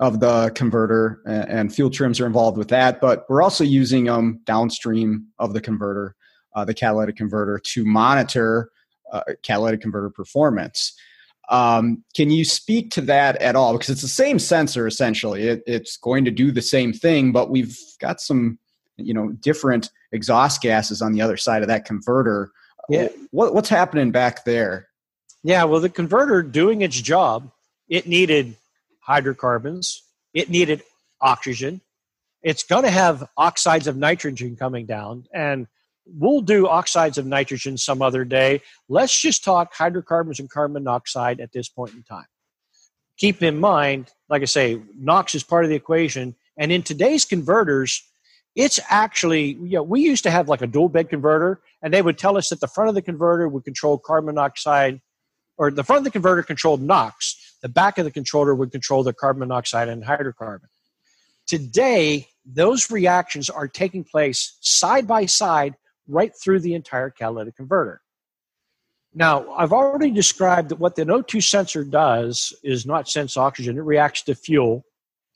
of 0.00 0.20
the 0.20 0.50
converter, 0.54 1.22
and 1.26 1.74
fuel 1.74 1.90
trims 1.90 2.20
are 2.20 2.26
involved 2.26 2.58
with 2.58 2.68
that. 2.68 3.00
But 3.00 3.24
we're 3.28 3.42
also 3.42 3.64
using 3.64 4.04
them 4.04 4.40
downstream 4.44 5.26
of 5.38 5.54
the 5.54 5.60
converter, 5.60 6.14
uh, 6.54 6.64
the 6.64 6.74
catalytic 6.74 7.16
converter, 7.16 7.58
to 7.58 7.84
monitor 7.84 8.70
uh, 9.12 9.22
catalytic 9.42 9.80
converter 9.80 10.10
performance. 10.10 10.94
Um, 11.48 12.02
can 12.14 12.30
you 12.30 12.44
speak 12.44 12.90
to 12.90 13.00
that 13.02 13.36
at 13.36 13.54
all? 13.54 13.72
Because 13.72 13.90
it's 13.90 14.02
the 14.02 14.08
same 14.08 14.38
sensor 14.38 14.86
essentially. 14.86 15.44
It, 15.44 15.62
it's 15.66 15.96
going 15.96 16.24
to 16.24 16.30
do 16.30 16.50
the 16.50 16.62
same 16.62 16.92
thing, 16.92 17.32
but 17.32 17.50
we've 17.50 17.78
got 18.00 18.20
some, 18.20 18.58
you 18.96 19.14
know, 19.14 19.30
different 19.40 19.90
exhaust 20.12 20.60
gases 20.60 21.00
on 21.00 21.12
the 21.12 21.22
other 21.22 21.36
side 21.36 21.62
of 21.62 21.68
that 21.68 21.84
converter. 21.84 22.50
Yeah. 22.88 23.08
What, 23.30 23.54
what's 23.54 23.68
happening 23.68 24.10
back 24.10 24.44
there? 24.44 24.88
Yeah, 25.44 25.64
well, 25.64 25.80
the 25.80 25.88
converter 25.88 26.42
doing 26.42 26.82
its 26.82 27.00
job, 27.00 27.52
it 27.88 28.08
needed 28.08 28.56
hydrocarbons, 29.06 30.02
it 30.34 30.50
needed 30.50 30.82
oxygen. 31.20 31.80
It's 32.42 32.64
going 32.64 32.84
to 32.84 32.90
have 32.90 33.28
oxides 33.36 33.86
of 33.86 33.96
nitrogen 33.96 34.56
coming 34.56 34.86
down, 34.86 35.26
and 35.32 35.66
we'll 36.06 36.40
do 36.40 36.68
oxides 36.68 37.18
of 37.18 37.26
nitrogen 37.26 37.78
some 37.78 38.02
other 38.02 38.24
day. 38.24 38.62
Let's 38.88 39.18
just 39.18 39.44
talk 39.44 39.74
hydrocarbons 39.74 40.38
and 40.38 40.50
carbon 40.50 40.74
monoxide 40.74 41.40
at 41.40 41.52
this 41.52 41.68
point 41.68 41.94
in 41.94 42.02
time. 42.02 42.26
Keep 43.16 43.42
in 43.42 43.58
mind, 43.58 44.12
like 44.28 44.42
I 44.42 44.46
say, 44.46 44.80
NOx 44.98 45.34
is 45.34 45.42
part 45.42 45.64
of 45.64 45.70
the 45.70 45.76
equation. 45.76 46.34
And 46.58 46.70
in 46.70 46.82
today's 46.82 47.24
converters, 47.24 48.02
it's 48.54 48.78
actually, 48.88 49.52
you 49.54 49.76
know, 49.76 49.82
we 49.82 50.00
used 50.00 50.22
to 50.24 50.30
have 50.30 50.48
like 50.48 50.62
a 50.62 50.66
dual 50.66 50.88
bed 50.88 51.08
converter, 51.08 51.60
and 51.82 51.94
they 51.94 52.02
would 52.02 52.18
tell 52.18 52.36
us 52.36 52.50
that 52.50 52.60
the 52.60 52.66
front 52.66 52.88
of 52.88 52.94
the 52.94 53.02
converter 53.02 53.48
would 53.48 53.64
control 53.64 53.98
carbon 53.98 54.34
monoxide, 54.34 55.00
or 55.56 55.70
the 55.70 55.84
front 55.84 55.98
of 55.98 56.04
the 56.04 56.10
converter 56.10 56.42
controlled 56.42 56.82
NOx, 56.82 57.45
the 57.62 57.68
back 57.68 57.98
of 57.98 58.04
the 58.04 58.10
controller 58.10 58.54
would 58.54 58.72
control 58.72 59.02
the 59.02 59.12
carbon 59.12 59.40
monoxide 59.40 59.88
and 59.88 60.04
hydrocarbon. 60.04 60.68
Today, 61.46 62.28
those 62.44 62.90
reactions 62.90 63.48
are 63.48 63.68
taking 63.68 64.04
place 64.04 64.56
side 64.60 65.06
by 65.06 65.26
side 65.26 65.74
right 66.08 66.32
through 66.40 66.60
the 66.60 66.74
entire 66.74 67.10
catalytic 67.10 67.56
converter. 67.56 68.00
Now, 69.14 69.50
I've 69.54 69.72
already 69.72 70.10
described 70.10 70.68
that 70.68 70.78
what 70.78 70.94
the 70.94 71.04
O2 71.04 71.42
sensor 71.42 71.84
does 71.84 72.52
is 72.62 72.84
not 72.84 73.08
sense 73.08 73.36
oxygen, 73.36 73.78
it 73.78 73.82
reacts 73.82 74.22
to 74.22 74.34
fuel 74.34 74.84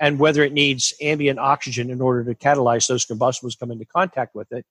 and 0.00 0.18
whether 0.18 0.42
it 0.42 0.52
needs 0.52 0.94
ambient 1.00 1.38
oxygen 1.38 1.90
in 1.90 2.00
order 2.00 2.24
to 2.24 2.34
catalyze 2.34 2.88
those 2.88 3.04
combustibles 3.04 3.56
come 3.56 3.70
into 3.70 3.84
contact 3.84 4.34
with 4.34 4.50
it. 4.50 4.64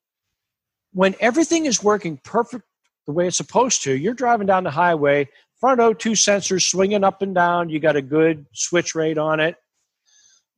When 0.91 1.16
everything 1.20 1.68
is 1.68 1.84
working 1.84 2.18
perfect 2.24 2.66
the 3.06 3.14
way 3.14 3.28
it's 3.28 3.38
supposed 3.38 3.84
to, 3.84 3.95
you're 3.95 4.16
driving 4.16 4.47
down 4.47 4.64
the 4.64 4.72
highway, 4.72 5.30
front 5.60 5.80
O2 5.80 6.18
sensor 6.18 6.60
swinging 6.60 7.03
up 7.03 7.22
and 7.22 7.36
down, 7.36 7.70
you 7.70 7.80
got 7.80 7.95
a 7.95 8.01
good 8.01 8.45
switch 8.53 8.95
rate 8.95 9.18
on 9.18 9.39
it. 9.39 9.57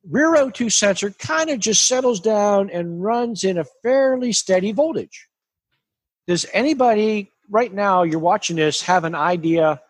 Rear 0.08 0.34
O2 0.34 0.72
sensor 0.72 1.10
kind 1.10 1.50
of 1.50 1.60
just 1.60 1.86
settles 1.86 2.20
down 2.20 2.70
and 2.70 3.02
runs 3.02 3.44
in 3.44 3.58
a 3.58 3.64
fairly 3.82 4.32
steady 4.32 4.72
voltage. 4.72 5.28
Does 6.26 6.46
anybody 6.52 7.30
right 7.50 7.72
now 7.72 8.02
you're 8.02 8.18
watching 8.18 8.56
this 8.56 8.82
have 8.82 9.04
an 9.04 9.14
idea 9.14 9.80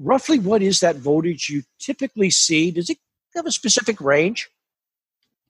roughly 0.00 0.38
what 0.38 0.62
is 0.62 0.80
that 0.80 0.96
voltage 0.96 1.48
you 1.48 1.62
typically 1.78 2.30
see? 2.30 2.70
Does 2.70 2.90
it 2.90 2.98
have 3.34 3.46
a 3.46 3.52
specific 3.52 4.00
range? 4.00 4.50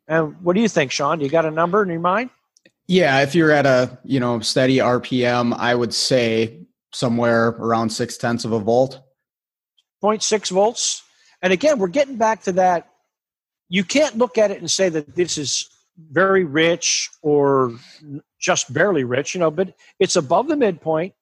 And 0.08 0.42
what 0.42 0.54
do 0.54 0.60
you 0.60 0.68
think, 0.68 0.90
Sean? 0.90 1.20
You 1.20 1.28
got 1.28 1.46
a 1.46 1.50
number 1.50 1.82
in 1.82 1.88
your 1.88 2.00
mind? 2.00 2.30
Yeah, 2.88 3.20
if 3.20 3.36
you're 3.36 3.52
at 3.52 3.66
a 3.66 3.98
you 4.04 4.18
know 4.18 4.40
steady 4.40 4.78
RPM, 4.78 5.56
I 5.56 5.74
would 5.74 5.94
say 5.94 6.66
somewhere 6.92 7.48
around 7.48 7.90
six 7.90 8.16
tenths 8.16 8.44
of 8.44 8.52
a 8.52 8.58
volt. 8.58 9.00
0.6 10.02 10.50
volts. 10.50 11.02
And 11.42 11.52
again, 11.52 11.78
we're 11.78 11.88
getting 11.88 12.16
back 12.16 12.42
to 12.42 12.52
that. 12.52 12.88
You 13.68 13.84
can't 13.84 14.18
look 14.18 14.38
at 14.38 14.50
it 14.50 14.58
and 14.58 14.70
say 14.70 14.88
that 14.88 15.14
this 15.14 15.38
is 15.38 15.68
very 16.10 16.44
rich 16.44 17.08
or 17.22 17.72
just 18.40 18.72
barely 18.72 19.04
rich, 19.04 19.34
you 19.34 19.40
know, 19.40 19.50
but 19.50 19.74
it's 19.98 20.16
above 20.16 20.48
the 20.48 20.56
midpoint. 20.56 21.14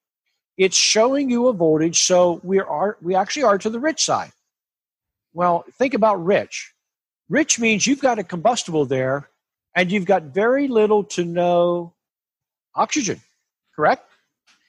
It's 0.57 0.77
showing 0.77 1.31
you 1.31 1.49
a 1.49 1.53
voltage, 1.53 2.03
so 2.03 2.41
we 2.43 2.59
are 2.59 2.97
we 3.01 3.15
actually 3.15 3.45
are 3.45 3.59
to 3.59 3.71
the 3.71 3.79
rich 3.79 4.05
side. 4.05 4.33
Well, 5.33 5.65
think 5.79 5.95
about 5.95 6.25
rich. 6.25 6.73
Rich 7.29 7.61
means 7.61 7.87
you've 7.87 8.01
got 8.01 8.19
a 8.19 8.25
combustible 8.25 8.87
there 8.87 9.29
and 9.77 9.93
you've 9.93 10.07
got 10.07 10.23
very 10.25 10.67
little 10.67 11.05
to 11.05 11.25
no 11.25 11.95
oxygen, 12.75 13.21
correct? 13.77 14.08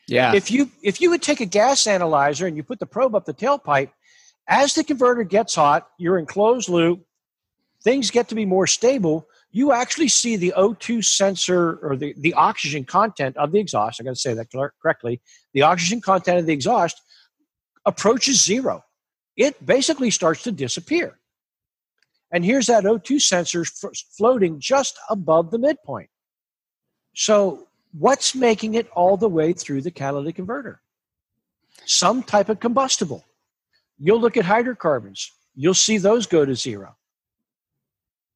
Yeah. 0.09 0.33
If 0.33 0.51
you 0.51 0.69
if 0.81 1.01
you 1.01 1.09
would 1.09 1.21
take 1.21 1.39
a 1.39 1.45
gas 1.45 1.87
analyzer 1.87 2.47
and 2.47 2.57
you 2.57 2.63
put 2.63 2.79
the 2.79 2.85
probe 2.85 3.15
up 3.15 3.25
the 3.25 3.33
tailpipe, 3.33 3.91
as 4.47 4.73
the 4.73 4.83
converter 4.83 5.23
gets 5.23 5.55
hot, 5.55 5.87
you're 5.97 6.17
in 6.17 6.25
closed 6.25 6.69
loop, 6.69 7.05
things 7.83 8.11
get 8.11 8.27
to 8.29 8.35
be 8.35 8.45
more 8.45 8.67
stable, 8.67 9.27
you 9.51 9.71
actually 9.71 10.07
see 10.07 10.35
the 10.35 10.53
O2 10.57 11.03
sensor 11.03 11.79
or 11.81 11.95
the, 11.95 12.13
the 12.17 12.33
oxygen 12.33 12.83
content 12.83 13.37
of 13.37 13.51
the 13.51 13.59
exhaust. 13.59 13.99
I 13.99 14.03
got 14.03 14.11
to 14.11 14.15
say 14.15 14.33
that 14.33 14.47
correctly. 14.81 15.21
The 15.53 15.63
oxygen 15.63 16.01
content 16.01 16.39
of 16.39 16.45
the 16.45 16.53
exhaust 16.53 17.01
approaches 17.85 18.43
zero. 18.43 18.83
It 19.35 19.65
basically 19.65 20.11
starts 20.11 20.43
to 20.43 20.51
disappear. 20.51 21.19
And 22.31 22.45
here's 22.45 22.67
that 22.67 22.83
O2 22.83 23.21
sensor 23.21 23.65
floating 24.17 24.59
just 24.59 24.99
above 25.09 25.49
the 25.49 25.57
midpoint. 25.57 26.09
So, 27.15 27.68
what's 27.91 28.35
making 28.35 28.75
it 28.75 28.89
all 28.91 29.17
the 29.17 29.29
way 29.29 29.53
through 29.53 29.81
the 29.81 29.91
catalytic 29.91 30.35
converter? 30.35 30.81
Some 31.85 32.23
type 32.23 32.49
of 32.49 32.59
combustible. 32.59 33.25
You'll 33.97 34.21
look 34.21 34.37
at 34.37 34.45
hydrocarbons, 34.45 35.31
you'll 35.55 35.73
see 35.73 35.97
those 35.97 36.25
go 36.25 36.45
to 36.45 36.55
zero. 36.55 36.95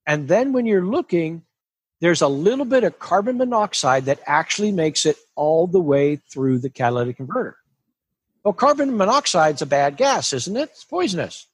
And 0.06 0.28
then 0.28 0.52
when 0.52 0.66
you're 0.66 0.86
looking, 0.86 1.44
there's 2.02 2.22
a 2.22 2.28
little 2.28 2.66
bit 2.66 2.84
of 2.84 3.00
carbon 3.00 3.38
monoxide 3.38 4.06
that 4.06 4.20
actually 4.26 4.74
makes 4.74 5.06
it 5.06 5.16
all 5.36 5.68
the 5.68 5.80
way 5.80 6.18
through 6.18 6.60
the 6.60 6.70
catalytic 6.70 7.18
converter. 7.18 7.56
Well, 8.44 8.54
carbon 8.54 8.98
monoxide's 8.98 9.62
a 9.62 9.66
bad 9.66 9.96
gas, 9.96 10.34
isn't 10.34 10.58
it? 10.58 10.70
It's 10.72 10.84
poisonous. 10.84 11.48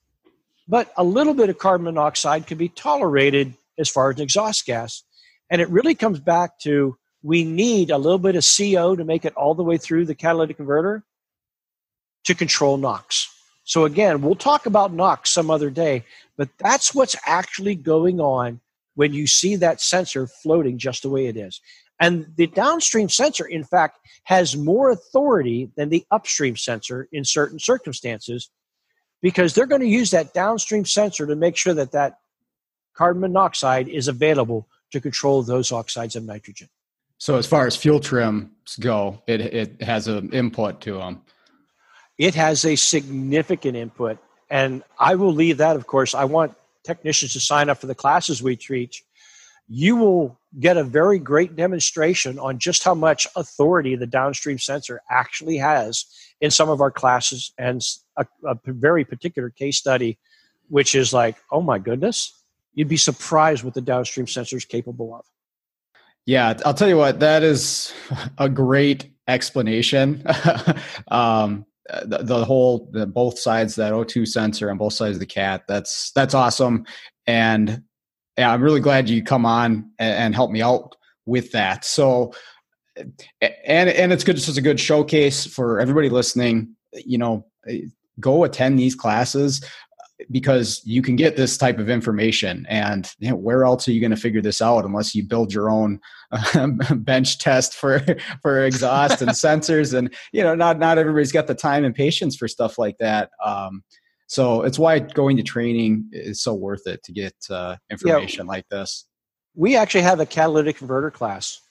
But 0.67 0.91
a 0.97 1.03
little 1.03 1.35
bit 1.35 1.49
of 1.49 1.59
carbon 1.59 1.85
monoxide 1.85 2.47
can 2.47 2.57
be 2.57 2.69
tolerated 2.69 3.53
as 3.77 3.89
far 3.89 4.09
as 4.09 4.15
an 4.15 4.23
exhaust 4.23 4.65
gas. 4.65 5.03
And 5.51 5.61
it 5.61 5.69
really 5.69 5.93
comes 5.93 6.19
back 6.19 6.59
to 6.61 6.97
we 7.23 7.43
need 7.43 7.91
a 7.91 7.97
little 7.97 8.19
bit 8.19 8.35
of 8.35 8.45
CO 8.45 8.95
to 8.95 9.03
make 9.03 9.25
it 9.25 9.35
all 9.35 9.53
the 9.53 9.63
way 9.63 9.77
through 9.77 10.05
the 10.05 10.15
catalytic 10.15 10.57
converter 10.57 11.03
to 12.25 12.35
control 12.35 12.77
NOx. 12.77 13.33
So 13.63 13.85
again, 13.85 14.21
we'll 14.21 14.35
talk 14.35 14.65
about 14.65 14.93
NOx 14.93 15.29
some 15.29 15.51
other 15.51 15.69
day, 15.69 16.05
but 16.37 16.49
that's 16.57 16.95
what's 16.95 17.15
actually 17.25 17.75
going 17.75 18.19
on 18.19 18.61
when 18.95 19.13
you 19.13 19.27
see 19.27 19.55
that 19.57 19.81
sensor 19.81 20.27
floating 20.27 20.77
just 20.77 21.03
the 21.03 21.09
way 21.09 21.27
it 21.27 21.37
is. 21.37 21.61
And 21.99 22.27
the 22.37 22.47
downstream 22.47 23.09
sensor, 23.09 23.45
in 23.45 23.63
fact, 23.63 23.99
has 24.23 24.55
more 24.55 24.89
authority 24.89 25.69
than 25.75 25.89
the 25.89 26.05
upstream 26.11 26.55
sensor 26.55 27.07
in 27.11 27.25
certain 27.25 27.59
circumstances 27.59 28.49
because 29.21 29.53
they're 29.53 29.65
going 29.65 29.81
to 29.81 29.87
use 29.87 30.11
that 30.11 30.33
downstream 30.33 30.85
sensor 30.85 31.27
to 31.27 31.35
make 31.35 31.57
sure 31.57 31.73
that 31.73 31.91
that 31.91 32.19
carbon 32.95 33.21
monoxide 33.21 33.87
is 33.89 34.07
available 34.07 34.67
to 34.91 35.01
control 35.01 35.43
those 35.43 35.71
oxides 35.71 36.15
of 36.15 36.23
nitrogen. 36.23 36.69
So, 37.19 37.35
as 37.37 37.45
far 37.45 37.67
as 37.67 37.75
fuel 37.75 37.99
trims 37.99 38.49
go, 38.79 39.21
it, 39.27 39.41
it 39.41 39.81
has 39.81 40.07
an 40.07 40.33
input 40.33 40.81
to 40.81 40.93
them 40.97 41.21
it 42.19 42.35
has 42.35 42.65
a 42.65 42.75
significant 42.75 43.77
input. 43.77 44.19
And 44.51 44.83
I 44.99 45.15
will 45.15 45.33
leave 45.33 45.57
that, 45.57 45.75
of 45.75 45.87
course. 45.87 46.13
I 46.13 46.25
want 46.25 46.55
technicians 46.83 47.33
to 47.33 47.39
sign 47.39 47.69
up 47.69 47.79
for 47.79 47.87
the 47.87 47.95
classes 47.95 48.43
we 48.43 48.57
teach. 48.57 49.03
You 49.69 49.95
will 49.95 50.37
get 50.59 50.77
a 50.77 50.83
very 50.83 51.17
great 51.17 51.55
demonstration 51.55 52.37
on 52.39 52.59
just 52.59 52.83
how 52.83 52.93
much 52.93 53.27
authority 53.35 53.95
the 53.95 54.07
downstream 54.07 54.59
sensor 54.59 55.01
actually 55.09 55.57
has 55.57 56.05
in 56.41 56.51
some 56.51 56.69
of 56.69 56.81
our 56.81 56.91
classes 56.91 57.53
and 57.57 57.81
a, 58.17 58.25
a 58.45 58.57
very 58.65 59.05
particular 59.05 59.49
case 59.49 59.77
study, 59.77 60.17
which 60.67 60.95
is 60.95 61.13
like, 61.13 61.37
oh 61.51 61.61
my 61.61 61.79
goodness, 61.79 62.43
you'd 62.73 62.89
be 62.89 62.97
surprised 62.97 63.63
what 63.63 63.75
the 63.75 63.81
downstream 63.81 64.27
sensor 64.27 64.57
is 64.57 64.65
capable 64.65 65.15
of. 65.15 65.23
Yeah, 66.29 66.53
I'll 66.63 66.75
tell 66.75 66.87
you 66.87 66.95
what, 66.95 67.19
that 67.21 67.41
is 67.41 67.91
a 68.37 68.47
great 68.47 69.11
explanation. 69.27 70.23
um, 71.07 71.65
the, 72.05 72.19
the 72.21 72.45
whole 72.45 72.87
the 72.91 73.07
both 73.07 73.39
sides 73.39 73.73
that 73.77 73.93
O2 73.93 74.27
sensor 74.27 74.69
on 74.69 74.77
both 74.77 74.93
sides 74.93 75.15
of 75.15 75.21
the 75.21 75.25
cat. 75.25 75.63
That's 75.67 76.11
that's 76.11 76.35
awesome, 76.35 76.85
and 77.25 77.81
yeah, 78.37 78.53
I'm 78.53 78.61
really 78.61 78.79
glad 78.79 79.09
you 79.09 79.23
come 79.23 79.43
on 79.43 79.89
and, 79.97 80.15
and 80.17 80.35
help 80.35 80.51
me 80.51 80.61
out 80.61 80.95
with 81.25 81.51
that. 81.53 81.83
So, 81.83 82.31
and 82.95 83.89
and 83.89 84.13
it's 84.13 84.23
good. 84.23 84.35
It's 84.35 84.45
just 84.45 84.59
a 84.59 84.61
good 84.61 84.79
showcase 84.79 85.47
for 85.47 85.79
everybody 85.79 86.09
listening. 86.09 86.75
You 86.93 87.17
know, 87.17 87.47
go 88.19 88.43
attend 88.43 88.77
these 88.77 88.93
classes 88.93 89.65
because 90.31 90.81
you 90.85 91.01
can 91.01 91.15
get 91.15 91.37
this 91.37 91.57
type 91.57 91.79
of 91.79 91.89
information 91.89 92.65
and 92.69 93.11
you 93.19 93.29
know, 93.29 93.35
where 93.35 93.63
else 93.63 93.87
are 93.87 93.91
you 93.91 94.01
going 94.01 94.11
to 94.11 94.17
figure 94.17 94.41
this 94.41 94.61
out 94.61 94.85
unless 94.85 95.15
you 95.15 95.23
build 95.23 95.53
your 95.53 95.69
own 95.69 95.99
uh, 96.31 96.67
bench 96.95 97.39
test 97.39 97.73
for 97.73 98.05
for 98.41 98.65
exhaust 98.65 99.21
and 99.21 99.31
sensors 99.45 99.97
and 99.97 100.13
you 100.33 100.43
know 100.43 100.55
not 100.55 100.77
not 100.77 100.97
everybody's 100.97 101.31
got 101.31 101.47
the 101.47 101.55
time 101.55 101.85
and 101.85 101.95
patience 101.95 102.35
for 102.35 102.47
stuff 102.47 102.77
like 102.77 102.97
that 102.97 103.29
um, 103.43 103.81
So 104.29 104.61
it's 104.61 104.77
why 104.77 104.99
going 104.99 105.37
to 105.37 105.43
training 105.43 106.07
is 106.11 106.41
so 106.41 106.53
worth 106.53 106.85
it 106.85 107.01
to 107.03 107.11
get 107.11 107.33
uh, 107.49 107.77
information 107.89 108.45
yeah, 108.45 108.51
like 108.51 108.69
this. 108.69 109.05
We 109.55 109.75
actually 109.75 110.03
have 110.03 110.19
a 110.19 110.25
catalytic 110.25 110.77
converter 110.77 111.09
class. 111.09 111.61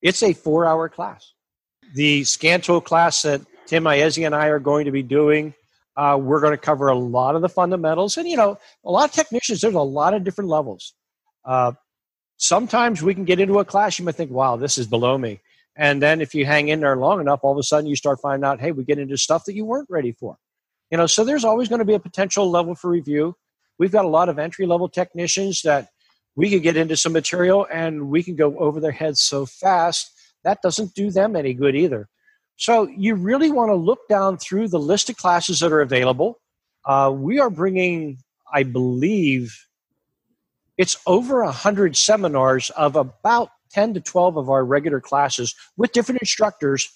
It's 0.00 0.22
a 0.22 0.32
four-hour 0.32 0.88
class. 0.88 1.34
The 1.94 2.24
scan 2.24 2.62
tool 2.62 2.80
class 2.80 3.20
that 3.22 3.42
Tim 3.66 3.84
Iezzi 3.84 4.24
and 4.24 4.34
I 4.34 4.46
are 4.46 4.58
going 4.58 4.86
to 4.86 4.90
be 4.90 5.02
doing, 5.02 5.52
uh, 5.96 6.18
we're 6.20 6.40
going 6.40 6.52
to 6.52 6.58
cover 6.58 6.88
a 6.88 6.98
lot 6.98 7.34
of 7.34 7.42
the 7.42 7.48
fundamentals. 7.48 8.16
And 8.16 8.28
you 8.28 8.36
know, 8.36 8.58
a 8.84 8.90
lot 8.90 9.08
of 9.08 9.12
technicians, 9.14 9.60
there's 9.60 9.74
a 9.74 9.80
lot 9.80 10.14
of 10.14 10.24
different 10.24 10.50
levels. 10.50 10.94
Uh, 11.44 11.72
sometimes 12.36 13.02
we 13.02 13.14
can 13.14 13.24
get 13.24 13.40
into 13.40 13.58
a 13.58 13.64
class, 13.64 13.98
you 13.98 14.04
might 14.04 14.14
think, 14.14 14.30
"Wow, 14.30 14.56
this 14.56 14.78
is 14.78 14.86
below 14.86 15.16
me." 15.16 15.40
And 15.76 16.02
then 16.02 16.20
if 16.20 16.34
you 16.34 16.46
hang 16.46 16.68
in 16.68 16.80
there 16.80 16.96
long 16.96 17.20
enough, 17.20 17.40
all 17.42 17.52
of 17.52 17.58
a 17.58 17.62
sudden 17.62 17.88
you 17.88 17.96
start 17.96 18.20
finding 18.20 18.46
out, 18.46 18.60
hey, 18.60 18.72
we 18.72 18.82
get 18.82 18.98
into 18.98 19.18
stuff 19.18 19.44
that 19.44 19.54
you 19.54 19.66
weren't 19.66 19.90
ready 19.90 20.12
for. 20.12 20.38
You 20.90 20.96
know, 20.96 21.06
so 21.06 21.22
there's 21.22 21.44
always 21.44 21.68
going 21.68 21.80
to 21.80 21.84
be 21.84 21.94
a 21.94 22.00
potential 22.00 22.50
level 22.50 22.74
for 22.74 22.88
review. 22.88 23.36
We've 23.78 23.92
got 23.92 24.06
a 24.06 24.08
lot 24.08 24.30
of 24.30 24.38
entry 24.38 24.64
level 24.64 24.88
technicians 24.88 25.60
that 25.62 25.90
we 26.34 26.48
could 26.48 26.62
get 26.62 26.78
into 26.78 26.96
some 26.96 27.12
material 27.12 27.66
and 27.70 28.08
we 28.08 28.22
can 28.22 28.36
go 28.36 28.56
over 28.58 28.80
their 28.80 28.90
heads 28.90 29.20
so 29.20 29.44
fast 29.44 30.12
that 30.44 30.62
doesn't 30.62 30.94
do 30.94 31.10
them 31.10 31.34
any 31.34 31.52
good 31.52 31.74
either. 31.74 32.08
So 32.56 32.88
you 32.88 33.14
really 33.14 33.50
want 33.50 33.70
to 33.70 33.74
look 33.74 34.08
down 34.08 34.38
through 34.38 34.68
the 34.68 34.78
list 34.78 35.10
of 35.10 35.16
classes 35.16 35.60
that 35.60 35.72
are 35.72 35.80
available. 35.80 36.40
Uh, 36.84 37.12
we 37.14 37.38
are 37.38 37.50
bringing, 37.50 38.18
I 38.52 38.62
believe, 38.62 39.66
it's 40.78 40.96
over 41.06 41.42
a 41.42 41.52
hundred 41.52 41.96
seminars 41.96 42.70
of 42.70 42.96
about 42.96 43.50
10 43.72 43.94
to 43.94 44.00
12 44.00 44.36
of 44.36 44.48
our 44.48 44.64
regular 44.64 45.00
classes 45.00 45.54
with 45.76 45.92
different 45.92 46.20
instructors 46.20 46.88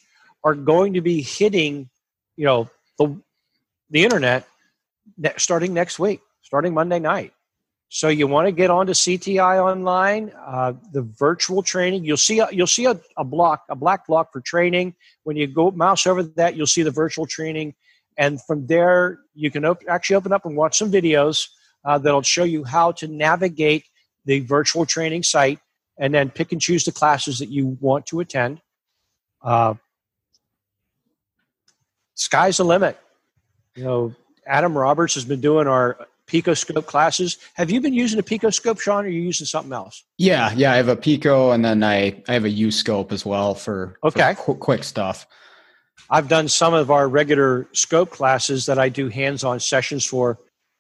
are 0.45 0.55
going 0.55 0.95
to 0.95 1.01
be 1.01 1.21
hitting, 1.21 1.91
you 2.37 2.45
know, 2.47 2.71
the 2.99 3.21
the 3.91 4.05
internet 4.05 4.47
starting 5.37 5.75
next 5.75 5.99
week, 5.99 6.21
starting 6.43 6.73
Monday 6.73 6.99
night. 6.99 7.33
So 7.93 8.07
you 8.07 8.29
want 8.29 8.47
to 8.47 8.53
get 8.53 8.71
onto 8.71 8.93
CTI 8.93 9.61
online, 9.61 10.33
uh, 10.47 10.75
the 10.93 11.03
virtual 11.03 11.61
training. 11.61 12.05
You'll 12.05 12.17
see 12.17 12.39
a, 12.39 12.49
you'll 12.53 12.69
see 12.69 12.85
a, 12.85 12.99
a 13.17 13.25
block, 13.25 13.65
a 13.69 13.75
black 13.75 14.07
block 14.07 14.33
for 14.33 14.41
training. 14.41 14.95
When 15.25 15.37
you 15.37 15.49
go 15.49 15.73
mouse 15.73 16.07
over 16.07 16.23
that, 16.23 16.55
you'll 16.55 16.69
see 16.69 16.85
the 16.85 16.93
virtual 16.93 17.27
training, 17.27 17.75
and 18.17 18.41
from 18.45 18.69
there 18.69 19.19
you 19.35 19.51
can 19.51 19.65
op- 19.65 19.83
actually 19.89 20.15
open 20.15 20.33
up 20.33 20.47
and 20.47 20.57
watch 20.57 20.79
some 20.79 20.93
videos 20.93 21.49
uh, 21.85 21.99
that'll 21.99 22.23
show 22.23 22.45
you 22.45 22.63
how 22.63 22.93
to 22.93 23.09
navigate 23.09 23.87
the 24.25 24.39
virtual 24.39 24.87
training 24.87 25.25
site, 25.25 25.59
and 25.99 26.15
then 26.15 26.31
pick 26.31 26.53
and 26.53 26.61
choose 26.61 26.85
the 26.85 26.93
classes 26.93 27.41
that 27.41 27.49
you 27.49 27.77
want 27.81 28.07
to 28.07 28.21
attend. 28.21 28.61
Uh, 29.43 29.75
sky's 32.15 32.59
the 32.59 32.65
limit. 32.65 32.97
You 33.75 33.83
know, 33.83 34.15
Adam 34.47 34.79
Roberts 34.79 35.15
has 35.15 35.25
been 35.25 35.41
doing 35.41 35.67
our 35.67 35.99
Picoscope 36.31 36.87
classes. 36.87 37.39
Have 37.55 37.73
you 37.73 37.81
been 37.81 37.93
using 37.93 38.21
a 38.21 38.23
Picoscope, 38.23 38.79
Sean, 38.79 39.05
or 39.05 39.09
are 39.09 39.11
you 39.11 39.21
using 39.21 39.47
something 39.47 39.73
else? 39.73 40.05
Yeah, 40.17 40.53
yeah, 40.55 40.73
I 40.73 40.77
have 40.77 40.87
a 40.87 40.95
Pico, 40.95 41.51
and 41.51 41.65
then 41.65 41.83
I 41.83 42.23
I 42.29 42.35
have 42.35 42.45
a 42.45 42.51
U 42.51 42.71
scope 42.71 43.11
as 43.11 43.27
well 43.27 43.55
for 43.55 43.99
okay 44.05 44.35
for 44.35 44.55
qu- 44.55 44.61
quick 44.61 44.85
stuff. 44.85 45.27
I've 46.09 46.29
done 46.29 46.47
some 46.47 46.73
of 46.73 46.91
our 46.91 47.09
regular 47.09 47.67
scope 47.73 48.11
classes 48.11 48.67
that 48.67 48.79
I 48.79 48.89
do 48.89 49.09
hands-on 49.09 49.59
sessions 49.59 50.05
for, 50.05 50.39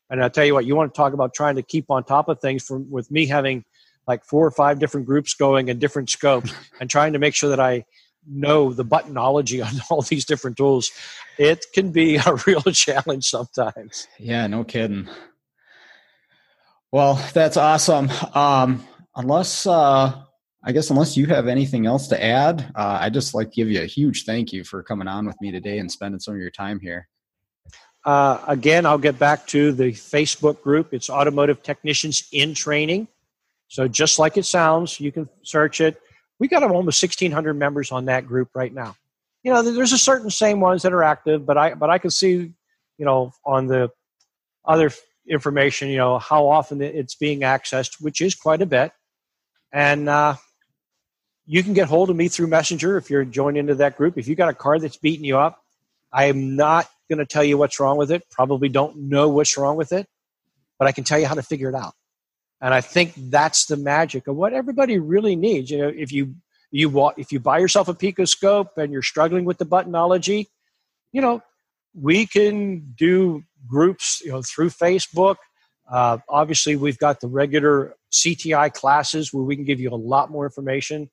and 0.08 0.22
I'll 0.22 0.30
tell 0.30 0.44
you 0.44 0.54
what, 0.54 0.66
you 0.66 0.76
want 0.76 0.94
to 0.94 0.96
talk 0.96 1.14
about 1.14 1.34
trying 1.34 1.56
to 1.56 1.62
keep 1.62 1.90
on 1.90 2.04
top 2.04 2.28
of 2.28 2.40
things. 2.40 2.62
From 2.62 2.88
with 2.88 3.10
me 3.10 3.26
having 3.26 3.64
like 4.06 4.24
four 4.24 4.46
or 4.46 4.52
five 4.52 4.78
different 4.78 5.06
groups 5.06 5.34
going 5.34 5.68
and 5.68 5.80
different 5.80 6.10
scopes, 6.10 6.54
and 6.80 6.88
trying 6.88 7.12
to 7.14 7.18
make 7.18 7.34
sure 7.34 7.50
that 7.50 7.60
I 7.60 7.84
know 8.24 8.72
the 8.72 8.84
buttonology 8.84 9.64
on 9.64 9.80
all 9.90 10.02
these 10.02 10.24
different 10.24 10.56
tools, 10.56 10.92
it 11.38 11.66
can 11.74 11.90
be 11.90 12.16
a 12.26 12.34
real 12.46 12.62
challenge 12.62 13.28
sometimes. 13.28 14.06
Yeah, 14.18 14.46
no 14.46 14.62
kidding. 14.62 15.08
Well, 16.92 17.14
that's 17.32 17.56
awesome. 17.56 18.10
Um, 18.34 18.84
unless, 19.16 19.66
uh, 19.66 20.22
I 20.64 20.72
guess, 20.72 20.90
unless 20.90 21.16
you 21.16 21.26
have 21.26 21.46
anything 21.46 21.86
else 21.86 22.08
to 22.08 22.22
add, 22.22 22.72
uh, 22.74 22.98
I 23.00 23.10
just 23.10 23.34
like 23.34 23.50
to 23.50 23.56
give 23.56 23.70
you 23.70 23.82
a 23.82 23.86
huge 23.86 24.24
thank 24.24 24.52
you 24.52 24.64
for 24.64 24.82
coming 24.82 25.08
on 25.08 25.26
with 25.26 25.40
me 25.40 25.50
today 25.52 25.78
and 25.78 25.90
spending 25.90 26.20
some 26.20 26.34
of 26.34 26.40
your 26.40 26.50
time 26.50 26.80
here. 26.80 27.08
Uh, 28.04 28.42
again, 28.48 28.86
I'll 28.86 28.98
get 28.98 29.18
back 29.18 29.46
to 29.48 29.72
the 29.72 29.92
Facebook 29.92 30.62
group. 30.62 30.92
It's 30.92 31.10
Automotive 31.10 31.62
Technicians 31.62 32.26
in 32.32 32.54
Training. 32.54 33.08
So 33.68 33.86
just 33.86 34.18
like 34.18 34.36
it 34.36 34.46
sounds, 34.46 34.98
you 34.98 35.12
can 35.12 35.28
search 35.42 35.80
it 35.80 36.00
we 36.40 36.48
got 36.48 36.64
almost 36.64 37.00
1600 37.00 37.54
members 37.54 37.92
on 37.92 38.06
that 38.06 38.26
group 38.26 38.48
right 38.54 38.74
now 38.74 38.96
you 39.44 39.52
know 39.52 39.62
there's 39.62 39.92
a 39.92 39.98
certain 39.98 40.30
same 40.30 40.58
ones 40.58 40.82
that 40.82 40.92
are 40.92 41.04
active 41.04 41.46
but 41.46 41.56
i 41.56 41.74
but 41.74 41.88
i 41.90 41.98
can 41.98 42.10
see 42.10 42.52
you 42.98 43.04
know 43.04 43.32
on 43.44 43.68
the 43.68 43.88
other 44.64 44.90
information 45.30 45.88
you 45.88 45.96
know 45.96 46.18
how 46.18 46.48
often 46.48 46.82
it's 46.82 47.14
being 47.14 47.40
accessed 47.40 48.00
which 48.00 48.20
is 48.20 48.34
quite 48.34 48.62
a 48.62 48.66
bit. 48.66 48.92
And 49.72 50.08
uh, 50.08 50.34
you 51.46 51.62
can 51.62 51.74
get 51.74 51.86
hold 51.88 52.10
of 52.10 52.16
me 52.16 52.28
through 52.28 52.48
messenger 52.48 52.96
if 52.96 53.08
you're 53.08 53.24
joined 53.24 53.56
into 53.56 53.76
that 53.76 53.96
group. 53.96 54.18
If 54.18 54.26
you 54.26 54.34
got 54.34 54.48
a 54.48 54.54
car 54.54 54.78
that's 54.78 54.96
beating 54.96 55.24
you 55.24 55.38
up 55.38 55.58
i 56.12 56.24
am 56.24 56.56
not 56.56 56.88
going 57.08 57.20
to 57.20 57.26
tell 57.26 57.44
you 57.44 57.56
what's 57.56 57.78
wrong 57.78 57.96
with 57.96 58.10
it. 58.10 58.24
Probably 58.30 58.68
don't 58.68 58.96
know 58.96 59.28
what's 59.28 59.56
wrong 59.56 59.76
with 59.76 59.92
it 59.92 60.06
but 60.78 60.88
i 60.88 60.92
can 60.92 61.04
tell 61.04 61.18
you 61.18 61.26
how 61.26 61.34
to 61.34 61.42
figure 61.42 61.68
it 61.68 61.74
out. 61.74 61.94
And 62.60 62.74
I 62.74 62.80
think 62.80 63.12
that's 63.16 63.66
the 63.66 63.76
magic 63.76 64.26
of 64.26 64.36
what 64.36 64.52
everybody 64.52 64.98
really 64.98 65.36
needs. 65.36 65.70
You 65.70 65.78
know, 65.78 65.88
if 65.88 66.12
you 66.12 66.34
you 66.70 67.12
if 67.16 67.32
you 67.32 67.40
buy 67.40 67.58
yourself 67.58 67.88
a 67.88 67.94
Picoscope 67.94 68.76
and 68.76 68.92
you're 68.92 69.02
struggling 69.02 69.44
with 69.44 69.58
the 69.58 69.66
buttonology, 69.66 70.46
you 71.12 71.20
know, 71.20 71.42
we 71.94 72.26
can 72.26 72.92
do 72.96 73.42
groups, 73.66 74.20
you 74.24 74.30
know, 74.30 74.42
through 74.42 74.70
Facebook. 74.70 75.36
Uh, 75.90 76.18
obviously, 76.28 76.76
we've 76.76 76.98
got 76.98 77.20
the 77.20 77.28
regular 77.28 77.96
CTI 78.12 78.72
classes 78.72 79.32
where 79.32 79.44
we 79.44 79.56
can 79.56 79.64
give 79.64 79.80
you 79.80 79.90
a 79.90 79.96
lot 79.96 80.30
more 80.30 80.44
information. 80.44 81.10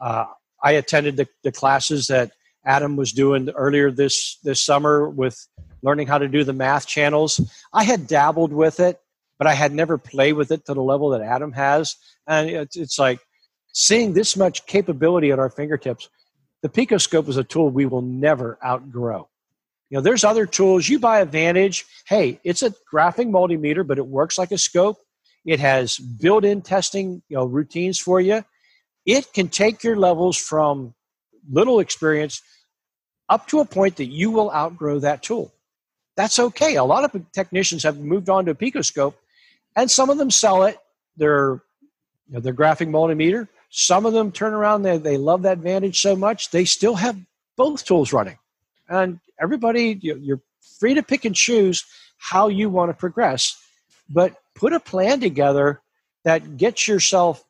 Uh, 0.00 0.26
I 0.62 0.72
attended 0.72 1.16
the, 1.16 1.28
the 1.42 1.52
classes 1.52 2.06
that 2.08 2.32
Adam 2.64 2.96
was 2.96 3.12
doing 3.12 3.50
earlier 3.50 3.90
this 3.90 4.38
this 4.42 4.60
summer 4.60 5.08
with 5.08 5.46
learning 5.82 6.06
how 6.06 6.18
to 6.18 6.28
do 6.28 6.44
the 6.44 6.52
math 6.52 6.86
channels. 6.86 7.40
I 7.72 7.84
had 7.84 8.06
dabbled 8.06 8.52
with 8.52 8.80
it, 8.80 8.98
but 9.38 9.46
I 9.46 9.52
had 9.52 9.72
never 9.72 9.98
played 9.98 10.32
with 10.32 10.50
it 10.50 10.64
to 10.66 10.74
the 10.74 10.82
level 10.82 11.10
that 11.10 11.20
Adam 11.20 11.52
has. 11.52 11.96
And 12.26 12.48
it's, 12.48 12.76
it's 12.76 12.98
like 12.98 13.20
seeing 13.74 14.14
this 14.14 14.36
much 14.36 14.66
capability 14.66 15.30
at 15.30 15.38
our 15.38 15.50
fingertips. 15.50 16.08
The 16.62 16.70
Picoscope 16.70 17.28
is 17.28 17.36
a 17.36 17.44
tool 17.44 17.68
we 17.68 17.84
will 17.84 18.00
never 18.00 18.58
outgrow. 18.64 19.28
You 19.90 19.98
know, 19.98 20.02
there's 20.02 20.24
other 20.24 20.46
tools. 20.46 20.88
You 20.88 20.98
buy 20.98 21.20
a 21.20 21.24
Vantage. 21.24 21.84
Hey, 22.06 22.40
it's 22.44 22.62
a 22.62 22.74
graphing 22.92 23.30
multimeter, 23.30 23.86
but 23.86 23.98
it 23.98 24.06
works 24.06 24.38
like 24.38 24.50
a 24.50 24.58
scope. 24.58 24.98
It 25.44 25.60
has 25.60 25.98
built-in 25.98 26.62
testing, 26.62 27.22
you 27.28 27.36
know, 27.36 27.44
routines 27.44 27.98
for 27.98 28.20
you. 28.20 28.44
It 29.04 29.32
can 29.32 29.48
take 29.48 29.84
your 29.84 29.96
levels 29.96 30.36
from 30.36 30.94
little 31.50 31.80
experience 31.80 32.40
up 33.28 33.46
to 33.48 33.60
a 33.60 33.64
point 33.64 33.96
that 33.96 34.06
you 34.06 34.30
will 34.30 34.50
outgrow 34.52 34.98
that 35.00 35.22
tool. 35.22 35.52
That's 36.16 36.38
okay. 36.38 36.76
A 36.76 36.84
lot 36.84 37.04
of 37.04 37.32
technicians 37.32 37.82
have 37.82 37.98
moved 37.98 38.30
on 38.30 38.44
to 38.46 38.52
a 38.52 38.54
Picoscope 38.54 39.18
and 39.76 39.90
some 39.90 40.10
of 40.10 40.18
them 40.18 40.30
sell 40.30 40.64
it. 40.64 40.78
They're 41.16 41.62
you 42.28 42.34
know, 42.34 42.40
their 42.40 42.54
graphing 42.54 42.90
multimeter. 42.90 43.48
Some 43.70 44.06
of 44.06 44.12
them 44.12 44.30
turn 44.30 44.54
around. 44.54 44.82
They 44.82 44.98
they 44.98 45.16
love 45.16 45.42
that 45.42 45.58
Vantage 45.58 46.00
so 46.00 46.14
much 46.14 46.50
they 46.50 46.64
still 46.64 46.94
have 46.94 47.18
both 47.56 47.84
tools 47.84 48.12
running. 48.12 48.38
And 48.88 49.20
everybody, 49.40 49.98
you're 50.00 50.40
free 50.78 50.94
to 50.94 51.02
pick 51.02 51.24
and 51.24 51.34
choose 51.34 51.84
how 52.18 52.48
you 52.48 52.70
want 52.70 52.90
to 52.90 52.94
progress, 52.94 53.60
but 54.08 54.34
put 54.54 54.72
a 54.72 54.80
plan 54.80 55.20
together 55.20 55.80
that 56.24 56.56
gets 56.56 56.88
yourself 56.88 57.44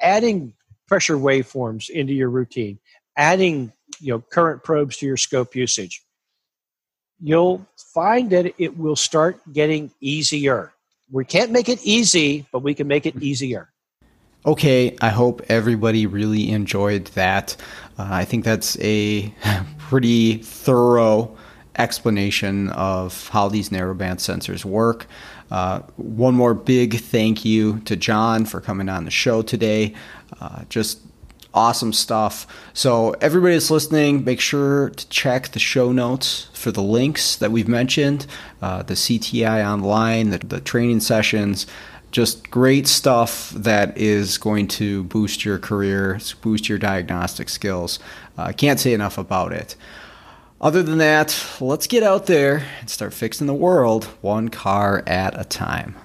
adding 0.00 0.54
pressure 0.88 1.16
waveforms 1.16 1.90
into 1.90 2.12
your 2.12 2.30
routine, 2.30 2.78
adding 3.16 3.72
you 4.00 4.12
know 4.12 4.20
current 4.20 4.62
probes 4.64 4.96
to 4.98 5.06
your 5.06 5.16
scope 5.16 5.54
usage. 5.54 6.02
You'll 7.20 7.66
find 7.76 8.30
that 8.30 8.54
it 8.58 8.76
will 8.76 8.96
start 8.96 9.40
getting 9.52 9.90
easier 10.00 10.72
we 11.12 11.26
can't 11.26 11.52
make 11.52 11.68
it 11.68 11.84
easy, 11.84 12.46
but 12.50 12.60
we 12.60 12.74
can 12.74 12.88
make 12.88 13.04
it 13.04 13.22
easier. 13.22 13.71
Okay, 14.44 14.96
I 15.00 15.10
hope 15.10 15.40
everybody 15.48 16.04
really 16.04 16.50
enjoyed 16.50 17.04
that. 17.14 17.56
Uh, 17.96 18.08
I 18.10 18.24
think 18.24 18.44
that's 18.44 18.76
a 18.80 19.32
pretty 19.78 20.38
thorough 20.38 21.36
explanation 21.78 22.68
of 22.70 23.28
how 23.28 23.48
these 23.48 23.70
narrowband 23.70 24.16
sensors 24.16 24.64
work. 24.64 25.06
Uh, 25.52 25.80
one 25.96 26.34
more 26.34 26.54
big 26.54 26.98
thank 26.98 27.44
you 27.44 27.78
to 27.80 27.94
John 27.94 28.44
for 28.44 28.60
coming 28.60 28.88
on 28.88 29.04
the 29.04 29.12
show 29.12 29.42
today. 29.42 29.94
Uh, 30.40 30.64
just 30.68 30.98
awesome 31.54 31.92
stuff. 31.92 32.46
So, 32.72 33.12
everybody 33.20 33.54
that's 33.54 33.70
listening, 33.70 34.24
make 34.24 34.40
sure 34.40 34.90
to 34.90 35.08
check 35.08 35.52
the 35.52 35.60
show 35.60 35.92
notes 35.92 36.48
for 36.52 36.72
the 36.72 36.82
links 36.82 37.36
that 37.36 37.52
we've 37.52 37.68
mentioned 37.68 38.26
uh, 38.60 38.82
the 38.82 38.94
CTI 38.94 39.64
online, 39.64 40.30
the, 40.30 40.38
the 40.38 40.60
training 40.60 41.00
sessions. 41.00 41.66
Just 42.12 42.50
great 42.50 42.86
stuff 42.86 43.50
that 43.50 43.98
is 43.98 44.38
going 44.38 44.68
to 44.68 45.02
boost 45.04 45.44
your 45.44 45.58
career, 45.58 46.20
boost 46.42 46.68
your 46.68 46.78
diagnostic 46.78 47.48
skills. 47.48 47.98
I 48.38 48.50
uh, 48.50 48.52
can't 48.52 48.78
say 48.78 48.92
enough 48.92 49.18
about 49.18 49.52
it. 49.52 49.74
Other 50.60 50.84
than 50.84 50.98
that, 50.98 51.44
let's 51.60 51.88
get 51.88 52.04
out 52.04 52.26
there 52.26 52.64
and 52.78 52.88
start 52.88 53.12
fixing 53.12 53.48
the 53.48 53.54
world 53.54 54.04
one 54.20 54.48
car 54.48 55.02
at 55.08 55.38
a 55.38 55.44
time. 55.44 55.96